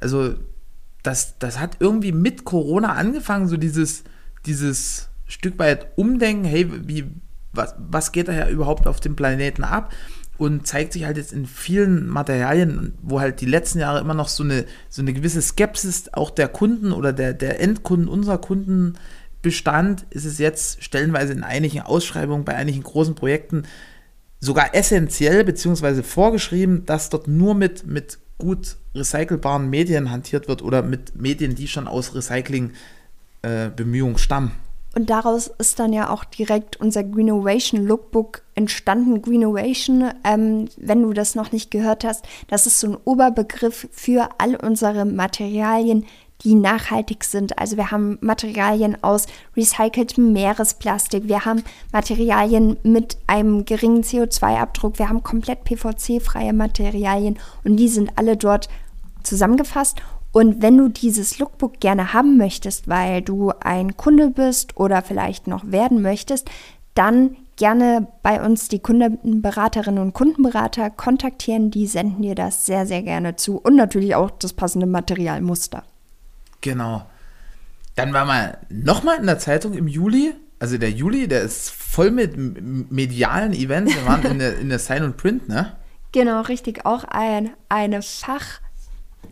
also 0.00 0.34
das, 1.02 1.38
das 1.38 1.58
hat 1.58 1.76
irgendwie 1.80 2.12
mit 2.12 2.44
Corona 2.44 2.94
angefangen, 2.94 3.48
so 3.48 3.56
dieses, 3.56 4.04
dieses 4.46 5.08
Stück 5.26 5.58
weit 5.58 5.88
Umdenken, 5.96 6.44
hey, 6.44 6.68
wie, 6.86 7.10
was, 7.52 7.74
was 7.78 8.12
geht 8.12 8.28
da 8.28 8.32
ja 8.32 8.48
überhaupt 8.48 8.86
auf 8.86 9.00
dem 9.00 9.16
Planeten 9.16 9.64
ab? 9.64 9.92
Und 10.36 10.68
zeigt 10.68 10.92
sich 10.92 11.04
halt 11.04 11.16
jetzt 11.16 11.32
in 11.32 11.46
vielen 11.46 12.06
Materialien, 12.06 12.94
wo 13.02 13.18
halt 13.18 13.40
die 13.40 13.46
letzten 13.46 13.80
Jahre 13.80 13.98
immer 13.98 14.14
noch 14.14 14.28
so 14.28 14.44
eine, 14.44 14.66
so 14.88 15.02
eine 15.02 15.12
gewisse 15.12 15.42
Skepsis 15.42 16.12
auch 16.12 16.30
der 16.30 16.46
Kunden 16.46 16.92
oder 16.92 17.12
der, 17.12 17.34
der 17.34 17.60
Endkunden 17.60 18.08
unserer 18.08 18.38
Kunden 18.38 18.94
bestand, 19.42 20.06
ist 20.10 20.24
es 20.24 20.38
jetzt 20.38 20.84
stellenweise 20.84 21.32
in 21.32 21.42
einigen 21.42 21.80
Ausschreibungen, 21.80 22.44
bei 22.44 22.54
einigen 22.54 22.84
großen 22.84 23.16
Projekten 23.16 23.64
sogar 24.40 24.74
essentiell 24.74 25.44
bzw. 25.44 26.04
vorgeschrieben, 26.04 26.86
dass 26.86 27.10
dort 27.10 27.26
nur 27.26 27.56
mit, 27.56 27.86
mit 27.86 28.18
gut 28.38 28.76
recycelbaren 28.94 29.68
Medien 29.68 30.10
hantiert 30.10 30.48
wird 30.48 30.62
oder 30.62 30.82
mit 30.82 31.20
Medien, 31.20 31.54
die 31.54 31.68
schon 31.68 31.88
aus 31.88 32.14
Recycling-Bemühungen 32.14 34.14
äh, 34.14 34.18
stammen. 34.18 34.52
Und 34.94 35.10
daraus 35.10 35.48
ist 35.58 35.78
dann 35.78 35.92
ja 35.92 36.10
auch 36.10 36.24
direkt 36.24 36.76
unser 36.76 37.04
Greenovation 37.04 37.86
Lookbook 37.86 38.42
entstanden. 38.54 39.22
Greenovation, 39.22 40.10
ähm, 40.24 40.68
wenn 40.76 41.02
du 41.02 41.12
das 41.12 41.34
noch 41.34 41.52
nicht 41.52 41.70
gehört 41.70 42.04
hast, 42.04 42.24
das 42.48 42.66
ist 42.66 42.80
so 42.80 42.88
ein 42.88 42.96
Oberbegriff 43.04 43.88
für 43.92 44.30
all 44.38 44.56
unsere 44.56 45.04
Materialien, 45.04 46.06
die 46.44 46.54
nachhaltig 46.54 47.24
sind. 47.24 47.58
Also 47.58 47.76
wir 47.76 47.90
haben 47.90 48.18
Materialien 48.20 49.02
aus 49.02 49.26
recyceltem 49.56 50.32
Meeresplastik, 50.32 51.28
wir 51.28 51.44
haben 51.44 51.62
Materialien 51.92 52.76
mit 52.82 53.18
einem 53.26 53.64
geringen 53.64 54.02
CO2-Abdruck, 54.02 54.98
wir 54.98 55.08
haben 55.08 55.22
komplett 55.22 55.64
PVC-freie 55.64 56.52
Materialien 56.52 57.38
und 57.64 57.76
die 57.76 57.88
sind 57.88 58.12
alle 58.16 58.36
dort 58.36 58.68
zusammengefasst. 59.22 60.00
Und 60.30 60.62
wenn 60.62 60.76
du 60.76 60.88
dieses 60.88 61.38
Lookbook 61.38 61.80
gerne 61.80 62.12
haben 62.12 62.36
möchtest, 62.36 62.86
weil 62.86 63.22
du 63.22 63.52
ein 63.60 63.96
Kunde 63.96 64.30
bist 64.30 64.76
oder 64.76 65.02
vielleicht 65.02 65.46
noch 65.46 65.72
werden 65.72 66.02
möchtest, 66.02 66.50
dann 66.94 67.36
gerne 67.56 68.06
bei 68.22 68.44
uns 68.44 68.68
die 68.68 68.78
Kundenberaterinnen 68.78 70.00
und 70.00 70.14
Kundenberater 70.14 70.90
kontaktieren. 70.90 71.70
Die 71.70 71.86
senden 71.86 72.22
dir 72.22 72.34
das 72.34 72.66
sehr, 72.66 72.86
sehr 72.86 73.02
gerne 73.02 73.36
zu 73.36 73.58
und 73.58 73.74
natürlich 73.74 74.14
auch 74.14 74.30
das 74.30 74.52
passende 74.52 74.86
Materialmuster. 74.86 75.82
Genau. 76.60 77.06
Dann 77.94 78.12
war 78.12 78.24
mal 78.24 78.58
nochmal 78.68 79.18
in 79.18 79.26
der 79.26 79.38
Zeitung 79.38 79.74
im 79.74 79.88
Juli, 79.88 80.34
Also 80.60 80.78
der 80.78 80.90
Juli, 80.90 81.28
der 81.28 81.42
ist 81.42 81.70
voll 81.70 82.10
mit 82.10 82.36
medialen 82.36 83.52
Events. 83.52 83.94
Wir 83.94 84.06
waren 84.06 84.22
in 84.30 84.38
der, 84.38 84.58
in 84.58 84.68
der 84.68 84.78
Sign 84.78 85.02
und 85.02 85.16
Print, 85.16 85.48
ne? 85.48 85.76
Genau, 86.12 86.40
richtig. 86.42 86.86
Auch 86.86 87.04
ein, 87.04 87.50
eine 87.68 88.02
Fach, 88.02 88.60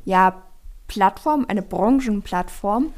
ja, 0.04 0.42
Plattform, 0.88 1.46
eine 1.48 1.62
Branchenplattform. 1.62 2.92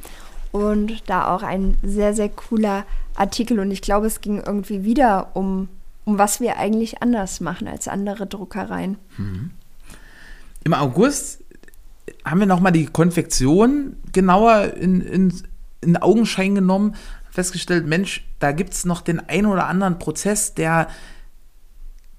Und 0.53 1.09
da 1.09 1.35
auch 1.35 1.43
ein 1.43 1.77
sehr, 1.83 2.15
sehr 2.15 2.31
cooler 2.31 2.85
Artikel. 3.15 3.61
Und 3.61 3.71
ich 3.71 3.83
glaube, 3.83 4.07
es 4.07 4.21
ging 4.21 4.43
irgendwie 4.45 4.85
wieder 4.85 5.31
um, 5.35 5.69
um 6.05 6.19
was 6.19 6.41
wir 6.41 6.57
eigentlich 6.57 7.03
anders 7.03 7.41
machen 7.41 7.69
als 7.69 7.89
andere 7.89 8.27
Druckereien. 8.27 8.97
Mhm. 9.19 9.51
Im 10.65 10.75
August 10.75 11.43
haben 12.25 12.41
wir 12.41 12.47
nochmal 12.47 12.73
die 12.73 12.87
Konfektion 12.87 13.97
genauer 14.13 14.75
in, 14.75 15.01
in, 15.01 15.43
in 15.81 15.97
Augenschein 15.97 16.55
genommen, 16.55 16.95
festgestellt, 17.31 17.87
Mensch, 17.87 18.27
da 18.39 18.53
gibt 18.53 18.73
es 18.73 18.85
noch 18.85 19.01
den 19.01 19.21
einen 19.21 19.47
oder 19.47 19.67
anderen 19.67 19.99
Prozess, 19.99 20.55
der 20.55 20.89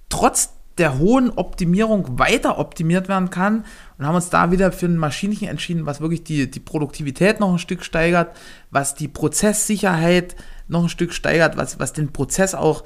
trotz 0.09 0.53
der 0.77 0.97
hohen 0.97 1.29
Optimierung 1.31 2.17
weiter 2.17 2.57
optimiert 2.57 3.09
werden 3.09 3.29
kann 3.29 3.65
und 3.97 4.05
haben 4.05 4.15
uns 4.15 4.29
da 4.29 4.51
wieder 4.51 4.71
für 4.71 4.85
ein 4.85 4.97
Maschinchen 4.97 5.49
entschieden, 5.49 5.85
was 5.85 5.99
wirklich 5.99 6.23
die, 6.23 6.49
die 6.49 6.61
Produktivität 6.61 7.39
noch 7.39 7.51
ein 7.51 7.59
Stück 7.59 7.83
steigert, 7.83 8.35
was 8.71 8.95
die 8.95 9.09
Prozesssicherheit 9.09 10.37
noch 10.69 10.83
ein 10.83 10.89
Stück 10.89 11.13
steigert, 11.13 11.57
was, 11.57 11.79
was 11.79 11.91
den 11.91 12.13
Prozess 12.13 12.55
auch 12.55 12.85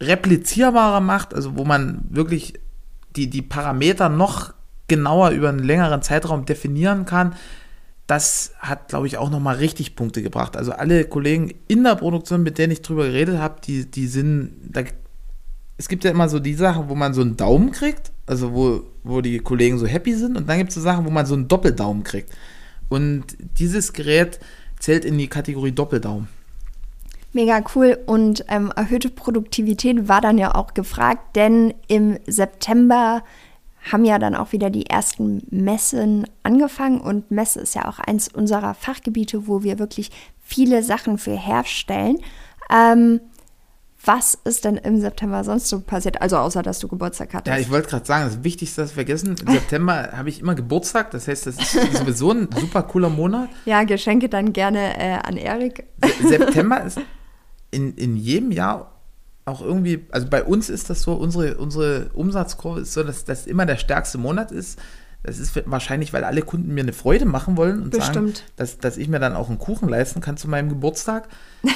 replizierbarer 0.00 1.00
macht, 1.00 1.34
also 1.34 1.56
wo 1.56 1.64
man 1.64 2.02
wirklich 2.10 2.60
die, 3.16 3.28
die 3.30 3.42
Parameter 3.42 4.08
noch 4.08 4.52
genauer 4.90 5.30
über 5.30 5.48
einen 5.48 5.60
längeren 5.60 6.02
Zeitraum 6.02 6.44
definieren 6.44 7.06
kann, 7.06 7.34
das 8.06 8.52
hat, 8.58 8.88
glaube 8.88 9.06
ich, 9.06 9.16
auch 9.16 9.30
nochmal 9.30 9.56
richtig 9.56 9.94
Punkte 9.94 10.20
gebracht. 10.20 10.56
Also 10.56 10.72
alle 10.72 11.04
Kollegen 11.04 11.54
in 11.68 11.84
der 11.84 11.94
Produktion, 11.94 12.42
mit 12.42 12.58
denen 12.58 12.72
ich 12.72 12.82
drüber 12.82 13.04
geredet 13.04 13.38
habe, 13.38 13.60
die, 13.64 13.88
die 13.88 14.08
sind, 14.08 14.56
da, 14.68 14.82
es 15.78 15.88
gibt 15.88 16.02
ja 16.02 16.10
immer 16.10 16.28
so 16.28 16.40
die 16.40 16.54
Sachen, 16.54 16.88
wo 16.88 16.96
man 16.96 17.14
so 17.14 17.20
einen 17.20 17.36
Daumen 17.36 17.70
kriegt, 17.70 18.10
also 18.26 18.52
wo, 18.52 18.82
wo 19.04 19.20
die 19.20 19.38
Kollegen 19.38 19.78
so 19.78 19.86
happy 19.86 20.12
sind, 20.14 20.36
und 20.36 20.48
dann 20.48 20.58
gibt 20.58 20.70
es 20.70 20.74
so 20.74 20.80
Sachen, 20.80 21.06
wo 21.06 21.10
man 21.10 21.24
so 21.24 21.34
einen 21.34 21.46
Doppeldaumen 21.46 22.02
kriegt. 22.02 22.30
Und 22.88 23.24
dieses 23.58 23.92
Gerät 23.92 24.40
zählt 24.80 25.04
in 25.04 25.16
die 25.16 25.28
Kategorie 25.28 25.70
Doppeldaumen. 25.70 26.26
Mega 27.32 27.62
cool 27.76 27.96
und 28.06 28.44
ähm, 28.48 28.72
erhöhte 28.74 29.08
Produktivität 29.08 30.08
war 30.08 30.20
dann 30.20 30.36
ja 30.36 30.56
auch 30.56 30.74
gefragt, 30.74 31.36
denn 31.36 31.74
im 31.86 32.18
September 32.26 33.22
haben 33.90 34.04
ja 34.04 34.18
dann 34.18 34.34
auch 34.34 34.52
wieder 34.52 34.70
die 34.70 34.86
ersten 34.86 35.42
Messen 35.50 36.26
angefangen 36.42 37.00
und 37.00 37.30
Messe 37.30 37.60
ist 37.60 37.74
ja 37.74 37.88
auch 37.88 37.98
eins 37.98 38.28
unserer 38.28 38.74
Fachgebiete, 38.74 39.46
wo 39.46 39.62
wir 39.62 39.78
wirklich 39.78 40.10
viele 40.42 40.82
Sachen 40.82 41.18
für 41.18 41.36
herstellen. 41.36 42.18
Ähm, 42.70 43.20
was 44.02 44.34
ist 44.44 44.64
denn 44.64 44.76
im 44.76 44.98
September 44.98 45.44
sonst 45.44 45.68
so 45.68 45.80
passiert? 45.80 46.22
Also 46.22 46.38
außer, 46.38 46.62
dass 46.62 46.78
du 46.78 46.88
Geburtstag 46.88 47.34
hattest. 47.34 47.54
Ja, 47.54 47.60
ich 47.60 47.70
wollte 47.70 47.88
gerade 47.88 48.06
sagen, 48.06 48.24
das 48.24 48.42
Wichtigste, 48.42 48.80
das 48.80 48.92
vergessen. 48.92 49.36
Im 49.44 49.52
September 49.52 50.12
habe 50.16 50.30
ich 50.30 50.40
immer 50.40 50.54
Geburtstag. 50.54 51.10
Das 51.10 51.28
heißt, 51.28 51.46
das 51.46 51.56
ist 51.58 51.98
sowieso 51.98 52.32
ein 52.32 52.48
super 52.58 52.82
cooler 52.84 53.10
Monat. 53.10 53.50
Ja, 53.66 53.84
Geschenke 53.84 54.30
dann 54.30 54.54
gerne 54.54 54.98
äh, 54.98 55.18
an 55.22 55.36
Erik. 55.36 55.84
September 56.22 56.82
ist 56.84 56.98
in, 57.70 57.94
in 57.94 58.16
jedem 58.16 58.52
Jahr 58.52 58.99
auch 59.44 59.60
irgendwie, 59.60 60.06
also 60.10 60.28
bei 60.28 60.44
uns 60.44 60.68
ist 60.68 60.90
das 60.90 61.02
so, 61.02 61.14
unsere, 61.14 61.56
unsere 61.56 62.10
Umsatzkurve 62.12 62.80
ist 62.80 62.92
so, 62.92 63.02
dass 63.02 63.24
das 63.24 63.46
immer 63.46 63.66
der 63.66 63.76
stärkste 63.76 64.18
Monat 64.18 64.52
ist. 64.52 64.78
Das 65.22 65.38
ist 65.38 65.60
wahrscheinlich, 65.66 66.12
weil 66.12 66.24
alle 66.24 66.42
Kunden 66.42 66.72
mir 66.72 66.82
eine 66.82 66.94
Freude 66.94 67.26
machen 67.26 67.56
wollen 67.56 67.82
und 67.82 67.90
Bestimmt. 67.90 68.38
sagen, 68.38 68.48
dass, 68.56 68.78
dass 68.78 68.96
ich 68.96 69.08
mir 69.08 69.18
dann 69.18 69.36
auch 69.36 69.48
einen 69.48 69.58
Kuchen 69.58 69.88
leisten 69.88 70.20
kann 70.20 70.36
zu 70.36 70.48
meinem 70.48 70.70
Geburtstag. 70.70 71.28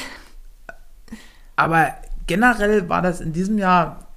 Aber 1.57 1.94
generell 2.27 2.88
war 2.88 3.03
das 3.03 3.20
in 3.20 3.33
diesem 3.33 3.59
Jahr 3.59 4.09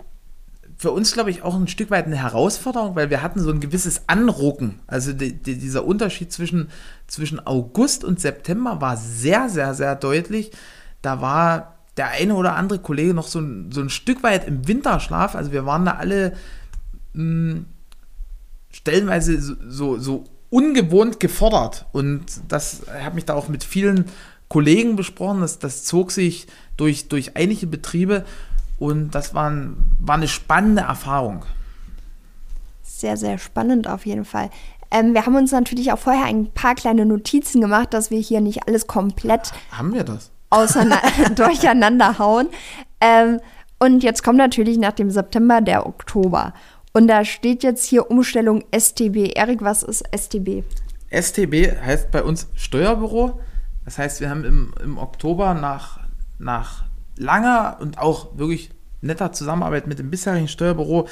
für 0.77 0.91
uns, 0.91 1.11
glaube 1.11 1.31
ich, 1.31 1.41
auch 1.41 1.55
ein 1.55 1.67
Stück 1.67 1.89
weit 1.89 2.05
eine 2.05 2.17
Herausforderung, 2.17 2.95
weil 2.95 3.09
wir 3.09 3.23
hatten 3.23 3.39
so 3.39 3.51
ein 3.51 3.59
gewisses 3.59 4.03
Anrucken. 4.07 4.79
Also 4.85 5.11
die, 5.11 5.33
die, 5.33 5.57
dieser 5.57 5.85
Unterschied 5.85 6.31
zwischen, 6.31 6.69
zwischen 7.07 7.45
August 7.45 8.03
und 8.03 8.21
September 8.21 8.79
war 8.79 8.95
sehr, 8.95 9.49
sehr, 9.49 9.73
sehr 9.73 9.95
deutlich. 9.95 10.51
Da 11.01 11.19
war 11.19 11.76
der 11.97 12.09
eine 12.09 12.35
oder 12.35 12.55
andere 12.55 12.79
Kollege 12.79 13.13
noch 13.13 13.27
so 13.27 13.39
ein, 13.39 13.71
so 13.71 13.81
ein 13.81 13.89
Stück 13.89 14.23
weit 14.23 14.47
im 14.47 14.67
Winterschlaf. 14.67 15.35
Also 15.35 15.51
wir 15.51 15.65
waren 15.65 15.85
da 15.85 15.93
alle 15.93 16.33
mh, 17.13 17.53
hm, 17.53 17.65
stellenweise 18.69 19.41
so, 19.41 19.55
so, 19.67 19.97
so, 19.97 20.23
ungewohnt 20.49 21.19
gefordert. 21.19 21.85
Und 21.91 22.23
das 22.47 22.83
habe 23.03 23.15
mich 23.15 23.25
da 23.25 23.33
auch 23.33 23.49
mit 23.49 23.63
vielen 23.63 24.05
Kollegen 24.47 24.95
besprochen. 24.95 25.41
Das, 25.41 25.59
das 25.59 25.83
zog 25.83 26.11
sich 26.11 26.47
durch, 26.77 27.09
durch 27.09 27.35
einige 27.35 27.67
Betriebe 27.67 28.23
und 28.79 29.11
das 29.11 29.33
war, 29.33 29.49
ein, 29.49 29.75
war 29.99 30.15
eine 30.15 30.27
spannende 30.27 30.83
Erfahrung. 30.83 31.43
Sehr, 32.83 33.17
sehr 33.17 33.37
spannend 33.37 33.87
auf 33.87 34.05
jeden 34.05 34.25
Fall. 34.25 34.49
Ähm, 34.89 35.13
wir 35.13 35.25
haben 35.25 35.35
uns 35.35 35.51
natürlich 35.51 35.91
auch 35.91 35.99
vorher 35.99 36.25
ein 36.25 36.51
paar 36.51 36.75
kleine 36.75 37.05
Notizen 37.05 37.59
gemacht, 37.59 37.93
dass 37.93 38.09
wir 38.09 38.19
hier 38.19 38.39
nicht 38.39 38.67
alles 38.67 38.87
komplett. 38.87 39.51
Haben 39.71 39.93
wir 39.93 40.03
das? 40.03 40.31
durcheinander 41.35 42.19
hauen. 42.19 42.49
Ähm, 43.01 43.39
und 43.79 44.03
jetzt 44.03 44.23
kommt 44.23 44.37
natürlich 44.37 44.77
nach 44.77 44.93
dem 44.93 45.11
September 45.11 45.61
der 45.61 45.85
Oktober. 45.85 46.53
Und 46.93 47.07
da 47.07 47.23
steht 47.25 47.63
jetzt 47.63 47.85
hier 47.85 48.09
Umstellung 48.09 48.63
STB. 48.75 49.33
Erik, 49.35 49.61
was 49.61 49.83
ist 49.83 50.03
STB? 50.15 50.63
STB 51.11 51.79
heißt 51.79 52.11
bei 52.11 52.23
uns 52.23 52.47
Steuerbüro. 52.55 53.39
Das 53.85 53.97
heißt, 53.97 54.19
wir 54.19 54.29
haben 54.29 54.43
im, 54.43 54.73
im 54.83 54.97
Oktober 54.97 55.53
nach, 55.53 55.99
nach 56.39 56.85
langer 57.17 57.77
und 57.79 57.99
auch 57.99 58.37
wirklich 58.37 58.71
netter 59.01 59.31
Zusammenarbeit 59.31 59.87
mit 59.87 59.99
dem 59.99 60.09
bisherigen 60.09 60.47
Steuerbüro 60.47 61.07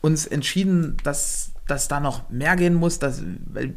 uns 0.00 0.26
entschieden, 0.26 0.96
dass, 1.04 1.52
dass 1.68 1.88
da 1.88 2.00
noch 2.00 2.28
mehr 2.28 2.56
gehen 2.56 2.74
muss, 2.74 2.98
dass, 2.98 3.22
weil 3.46 3.74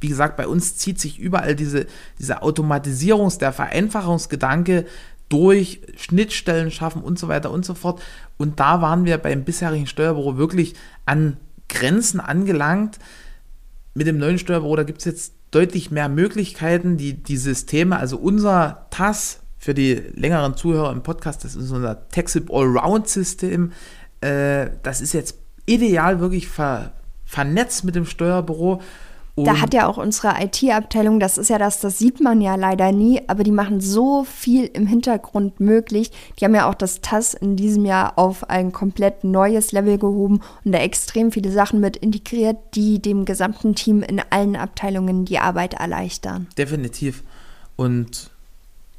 wie 0.00 0.08
gesagt, 0.08 0.36
bei 0.36 0.46
uns 0.46 0.76
zieht 0.76 1.00
sich 1.00 1.18
überall 1.18 1.54
diese, 1.54 1.86
dieser 2.18 2.42
Automatisierungs-, 2.42 3.38
der 3.38 3.52
Vereinfachungsgedanke 3.52 4.86
durch 5.28 5.80
Schnittstellen 5.96 6.70
schaffen 6.70 7.02
und 7.02 7.18
so 7.18 7.28
weiter 7.28 7.50
und 7.50 7.64
so 7.64 7.74
fort. 7.74 8.00
Und 8.36 8.60
da 8.60 8.80
waren 8.80 9.04
wir 9.04 9.18
beim 9.18 9.44
bisherigen 9.44 9.86
Steuerbüro 9.86 10.36
wirklich 10.38 10.74
an 11.04 11.36
Grenzen 11.68 12.20
angelangt. 12.20 12.98
Mit 13.94 14.06
dem 14.06 14.18
neuen 14.18 14.38
Steuerbüro, 14.38 14.76
da 14.76 14.84
gibt 14.84 15.00
es 15.00 15.04
jetzt 15.04 15.34
deutlich 15.50 15.90
mehr 15.90 16.08
Möglichkeiten, 16.08 16.96
die, 16.96 17.14
die 17.14 17.36
Systeme, 17.36 17.98
also 17.98 18.16
unser 18.16 18.86
TAS 18.90 19.40
für 19.58 19.74
die 19.74 19.94
längeren 20.14 20.56
Zuhörer 20.56 20.92
im 20.92 21.02
Podcast, 21.02 21.44
das 21.44 21.56
ist 21.56 21.70
unser 21.70 22.08
TechSip 22.08 22.50
Allround-System. 22.50 23.72
Äh, 24.20 24.70
das 24.82 25.00
ist 25.00 25.14
jetzt 25.14 25.36
ideal 25.66 26.20
wirklich 26.20 26.48
ver, 26.48 26.92
vernetzt 27.24 27.84
mit 27.84 27.96
dem 27.96 28.06
Steuerbüro 28.06 28.80
da 29.44 29.60
hat 29.60 29.74
ja 29.74 29.86
auch 29.86 29.96
unsere 29.96 30.34
IT-Abteilung, 30.42 31.20
das 31.20 31.38
ist 31.38 31.50
ja 31.50 31.58
das, 31.58 31.80
das 31.80 31.98
sieht 31.98 32.20
man 32.20 32.40
ja 32.40 32.54
leider 32.54 32.92
nie, 32.92 33.20
aber 33.26 33.44
die 33.44 33.50
machen 33.52 33.80
so 33.80 34.24
viel 34.24 34.66
im 34.66 34.86
Hintergrund 34.86 35.60
möglich. 35.60 36.10
Die 36.38 36.44
haben 36.44 36.54
ja 36.54 36.68
auch 36.68 36.74
das 36.74 37.00
TAS 37.00 37.34
in 37.34 37.56
diesem 37.56 37.84
Jahr 37.84 38.18
auf 38.18 38.48
ein 38.48 38.72
komplett 38.72 39.24
neues 39.24 39.72
Level 39.72 39.98
gehoben 39.98 40.40
und 40.64 40.72
da 40.72 40.78
extrem 40.78 41.32
viele 41.32 41.50
Sachen 41.50 41.80
mit 41.80 41.96
integriert, 41.96 42.56
die 42.74 43.00
dem 43.00 43.24
gesamten 43.24 43.74
Team 43.74 44.02
in 44.02 44.20
allen 44.30 44.56
Abteilungen 44.56 45.24
die 45.24 45.38
Arbeit 45.38 45.74
erleichtern. 45.74 46.46
Definitiv. 46.56 47.22
Und 47.76 48.30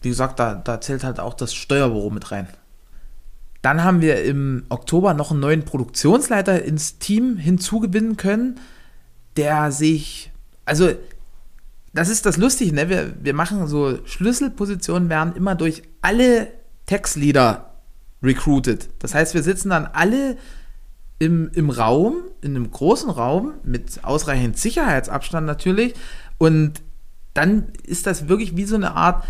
wie 0.02 0.10
gesagt, 0.10 0.40
da, 0.40 0.56
da 0.56 0.80
zählt 0.80 1.04
halt 1.04 1.20
auch 1.20 1.34
das 1.34 1.54
Steuerbüro 1.54 2.10
mit 2.10 2.32
rein. 2.32 2.48
Dann 3.62 3.84
haben 3.84 4.00
wir 4.00 4.24
im 4.24 4.66
Oktober 4.70 5.14
noch 5.14 5.32
einen 5.32 5.42
neuen 5.42 5.66
Produktionsleiter 5.66 6.64
ins 6.64 6.98
Team 6.98 7.36
hinzugewinnen 7.36 8.16
können 8.16 8.60
der 9.38 9.72
sich, 9.72 10.32
also 10.66 10.92
das 11.94 12.10
ist 12.10 12.26
das 12.26 12.38
Lustige, 12.38 12.74
ne? 12.74 12.90
wir, 12.90 13.14
wir 13.22 13.34
machen 13.34 13.68
so 13.68 14.00
Schlüsselpositionen, 14.06 15.10
werden 15.10 15.36
immer 15.36 15.56
durch 15.56 15.84
alle 16.02 16.52
Textleader 16.86 17.74
recruited. 18.22 18.90
Das 19.00 19.14
heißt, 19.14 19.34
wir 19.34 19.44
sitzen 19.44 19.70
dann 19.70 19.86
alle 19.86 20.38
im, 21.20 21.52
im 21.54 21.70
Raum, 21.70 22.16
in 22.42 22.56
einem 22.56 22.72
großen 22.72 23.10
Raum, 23.10 23.54
mit 23.64 24.04
ausreichend 24.04 24.58
Sicherheitsabstand 24.58 25.46
natürlich. 25.46 25.94
Und 26.38 26.82
dann 27.34 27.68
ist 27.84 28.08
das 28.08 28.28
wirklich 28.28 28.56
wie 28.56 28.66
so 28.66 28.76
eine 28.76 28.96
Art, 28.96 29.26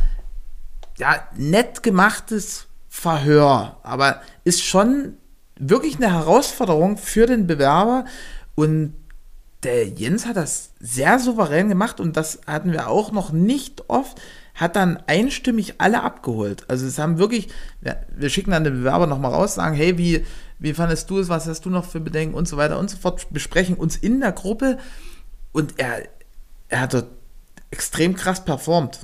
ja, 0.97 1.15
nett 1.35 1.83
gemachtes 1.83 2.67
Verhör. 2.89 3.77
Aber 3.83 4.21
ist 4.43 4.63
schon 4.63 5.13
wirklich 5.57 5.97
eine 5.97 6.11
Herausforderung 6.11 6.97
für 6.97 7.25
den 7.25 7.47
Bewerber. 7.47 8.05
Und 8.55 8.93
der 9.63 9.87
Jens 9.87 10.25
hat 10.25 10.37
das 10.37 10.71
sehr 10.79 11.19
souverän 11.19 11.69
gemacht 11.69 11.99
und 11.99 12.15
das 12.15 12.39
hatten 12.47 12.71
wir 12.71 12.87
auch 12.87 13.11
noch 13.11 13.31
nicht 13.31 13.89
oft, 13.89 14.19
hat 14.55 14.75
dann 14.75 14.97
einstimmig 15.07 15.75
alle 15.79 16.01
abgeholt. 16.03 16.63
Also 16.69 16.85
es 16.85 16.97
haben 16.97 17.17
wirklich, 17.17 17.49
wir 17.81 18.29
schicken 18.29 18.51
dann 18.51 18.63
den 18.63 18.73
Bewerber 18.73 19.07
nochmal 19.07 19.33
raus, 19.33 19.55
sagen, 19.55 19.75
hey, 19.75 19.97
wie, 19.97 20.25
wie 20.59 20.73
fandest 20.73 21.09
du 21.09 21.19
es, 21.19 21.29
was 21.29 21.47
hast 21.47 21.65
du 21.65 21.69
noch 21.69 21.85
für 21.85 21.99
Bedenken 21.99 22.35
und 22.35 22.47
so 22.47 22.57
weiter 22.57 22.79
und 22.79 22.89
so 22.89 22.97
fort, 22.97 23.27
besprechen 23.31 23.75
uns 23.75 23.95
in 23.97 24.21
der 24.21 24.31
Gruppe 24.31 24.77
und 25.51 25.75
er, 25.77 26.03
er 26.69 26.81
hat 26.81 26.93
dort 26.93 27.07
extrem 27.71 28.15
krass 28.15 28.43
performt. 28.43 28.99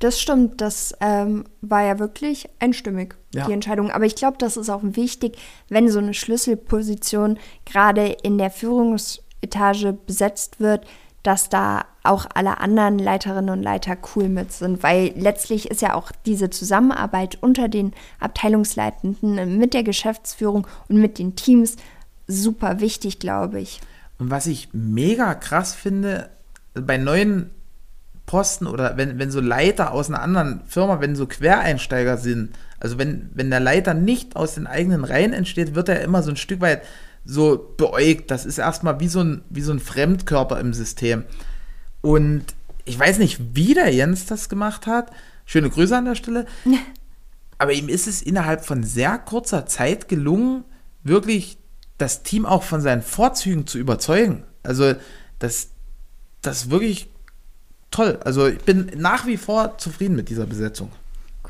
Das 0.00 0.20
stimmt, 0.20 0.60
das 0.60 0.94
ähm, 1.00 1.44
war 1.60 1.82
ja 1.82 1.98
wirklich 1.98 2.48
einstimmig, 2.60 3.16
ja. 3.34 3.46
die 3.46 3.52
Entscheidung. 3.52 3.90
Aber 3.90 4.04
ich 4.04 4.14
glaube, 4.14 4.38
das 4.38 4.56
ist 4.56 4.70
auch 4.70 4.82
wichtig, 4.82 5.36
wenn 5.68 5.88
so 5.88 5.98
eine 5.98 6.14
Schlüsselposition 6.14 7.38
gerade 7.64 8.16
in 8.22 8.38
der 8.38 8.50
Führungsetage 9.40 9.92
besetzt 10.06 10.60
wird, 10.60 10.86
dass 11.22 11.48
da 11.48 11.84
auch 12.04 12.26
alle 12.34 12.58
anderen 12.58 12.98
Leiterinnen 12.98 13.50
und 13.50 13.62
Leiter 13.62 13.96
cool 14.14 14.28
mit 14.28 14.52
sind, 14.52 14.82
weil 14.82 15.12
letztlich 15.16 15.70
ist 15.70 15.82
ja 15.82 15.94
auch 15.94 16.12
diese 16.26 16.48
Zusammenarbeit 16.48 17.38
unter 17.40 17.68
den 17.68 17.92
Abteilungsleitenden 18.20 19.58
mit 19.58 19.74
der 19.74 19.82
Geschäftsführung 19.82 20.66
und 20.88 21.00
mit 21.00 21.18
den 21.18 21.36
Teams 21.36 21.76
super 22.26 22.80
wichtig, 22.80 23.18
glaube 23.18 23.60
ich. 23.60 23.80
Und 24.18 24.30
was 24.30 24.46
ich 24.46 24.70
mega 24.72 25.34
krass 25.34 25.74
finde, 25.74 26.30
bei 26.74 26.96
neuen 26.96 27.50
Posten 28.26 28.66
oder 28.66 28.96
wenn, 28.96 29.18
wenn 29.18 29.30
so 29.30 29.40
Leiter 29.40 29.92
aus 29.92 30.08
einer 30.08 30.22
anderen 30.22 30.60
Firma, 30.66 31.00
wenn 31.00 31.16
so 31.16 31.26
Quereinsteiger 31.26 32.16
sind, 32.16 32.54
also 32.78 32.98
wenn, 32.98 33.30
wenn 33.34 33.50
der 33.50 33.60
Leiter 33.60 33.94
nicht 33.94 34.36
aus 34.36 34.54
den 34.54 34.66
eigenen 34.66 35.04
Reihen 35.04 35.32
entsteht, 35.32 35.74
wird 35.74 35.88
er 35.88 36.02
immer 36.02 36.22
so 36.22 36.30
ein 36.30 36.36
Stück 36.36 36.60
weit 36.60 36.82
so 37.28 37.74
beäugt. 37.76 38.30
Das 38.30 38.46
ist 38.46 38.58
erstmal 38.58 38.98
wie 39.00 39.08
so 39.08 39.20
ein, 39.20 39.42
wie 39.50 39.60
so 39.60 39.70
ein 39.70 39.80
Fremdkörper 39.80 40.58
im 40.58 40.72
System. 40.72 41.24
Und 42.00 42.44
ich 42.86 42.98
weiß 42.98 43.18
nicht, 43.18 43.54
wie 43.54 43.74
der 43.74 43.92
Jens 43.94 44.26
das 44.26 44.48
gemacht 44.48 44.86
hat. 44.86 45.12
Schöne 45.44 45.68
Grüße 45.68 45.96
an 45.96 46.06
der 46.06 46.14
Stelle. 46.14 46.46
Aber 47.58 47.72
ihm 47.72 47.88
ist 47.88 48.06
es 48.06 48.22
innerhalb 48.22 48.64
von 48.64 48.82
sehr 48.82 49.18
kurzer 49.18 49.66
Zeit 49.66 50.08
gelungen, 50.08 50.64
wirklich 51.02 51.58
das 51.98 52.22
Team 52.22 52.46
auch 52.46 52.62
von 52.62 52.80
seinen 52.80 53.02
Vorzügen 53.02 53.66
zu 53.66 53.78
überzeugen. 53.78 54.44
Also, 54.62 54.94
das, 55.38 55.70
das 56.40 56.62
ist 56.62 56.70
wirklich 56.70 57.10
toll. 57.90 58.20
Also, 58.24 58.46
ich 58.46 58.60
bin 58.60 58.92
nach 58.96 59.26
wie 59.26 59.36
vor 59.36 59.76
zufrieden 59.76 60.16
mit 60.16 60.28
dieser 60.28 60.46
Besetzung. 60.46 60.90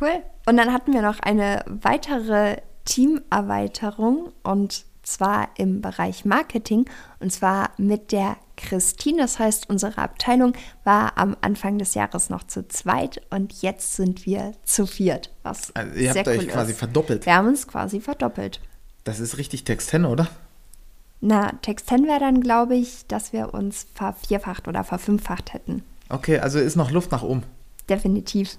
Cool. 0.00 0.22
Und 0.46 0.56
dann 0.56 0.72
hatten 0.72 0.92
wir 0.92 1.02
noch 1.02 1.20
eine 1.20 1.64
weitere 1.66 2.56
Teamerweiterung 2.84 4.32
und 4.42 4.86
zwar 5.12 5.48
im 5.56 5.80
Bereich 5.80 6.24
Marketing 6.24 6.84
und 7.20 7.32
zwar 7.32 7.70
mit 7.76 8.12
der 8.12 8.36
Christine. 8.56 9.22
Das 9.22 9.38
heißt, 9.38 9.68
unsere 9.68 9.98
Abteilung 9.98 10.52
war 10.84 11.16
am 11.16 11.36
Anfang 11.40 11.78
des 11.78 11.94
Jahres 11.94 12.30
noch 12.30 12.44
zu 12.44 12.66
zweit 12.68 13.20
und 13.30 13.62
jetzt 13.62 13.96
sind 13.96 14.26
wir 14.26 14.52
zu 14.64 14.86
viert. 14.86 15.32
Was 15.42 15.74
also 15.74 15.94
ihr 15.98 16.14
habt 16.14 16.28
euch 16.28 16.48
quasi 16.48 16.72
ist. 16.72 16.78
verdoppelt. 16.78 17.26
Wir 17.26 17.34
haben 17.34 17.48
uns 17.48 17.66
quasi 17.66 18.00
verdoppelt. 18.00 18.60
Das 19.04 19.20
ist 19.20 19.38
richtig 19.38 19.64
Text 19.64 19.88
10, 19.88 20.04
oder? 20.04 20.28
Na, 21.20 21.52
Text 21.62 21.88
10 21.88 22.06
wäre 22.06 22.20
dann, 22.20 22.40
glaube 22.40 22.76
ich, 22.76 23.06
dass 23.06 23.32
wir 23.32 23.54
uns 23.54 23.86
vervierfacht 23.94 24.68
oder 24.68 24.84
verfünffacht 24.84 25.52
hätten. 25.52 25.82
Okay, 26.08 26.38
also 26.38 26.58
ist 26.58 26.76
noch 26.76 26.90
Luft 26.90 27.10
nach 27.10 27.22
oben. 27.22 27.42
Definitiv. 27.88 28.58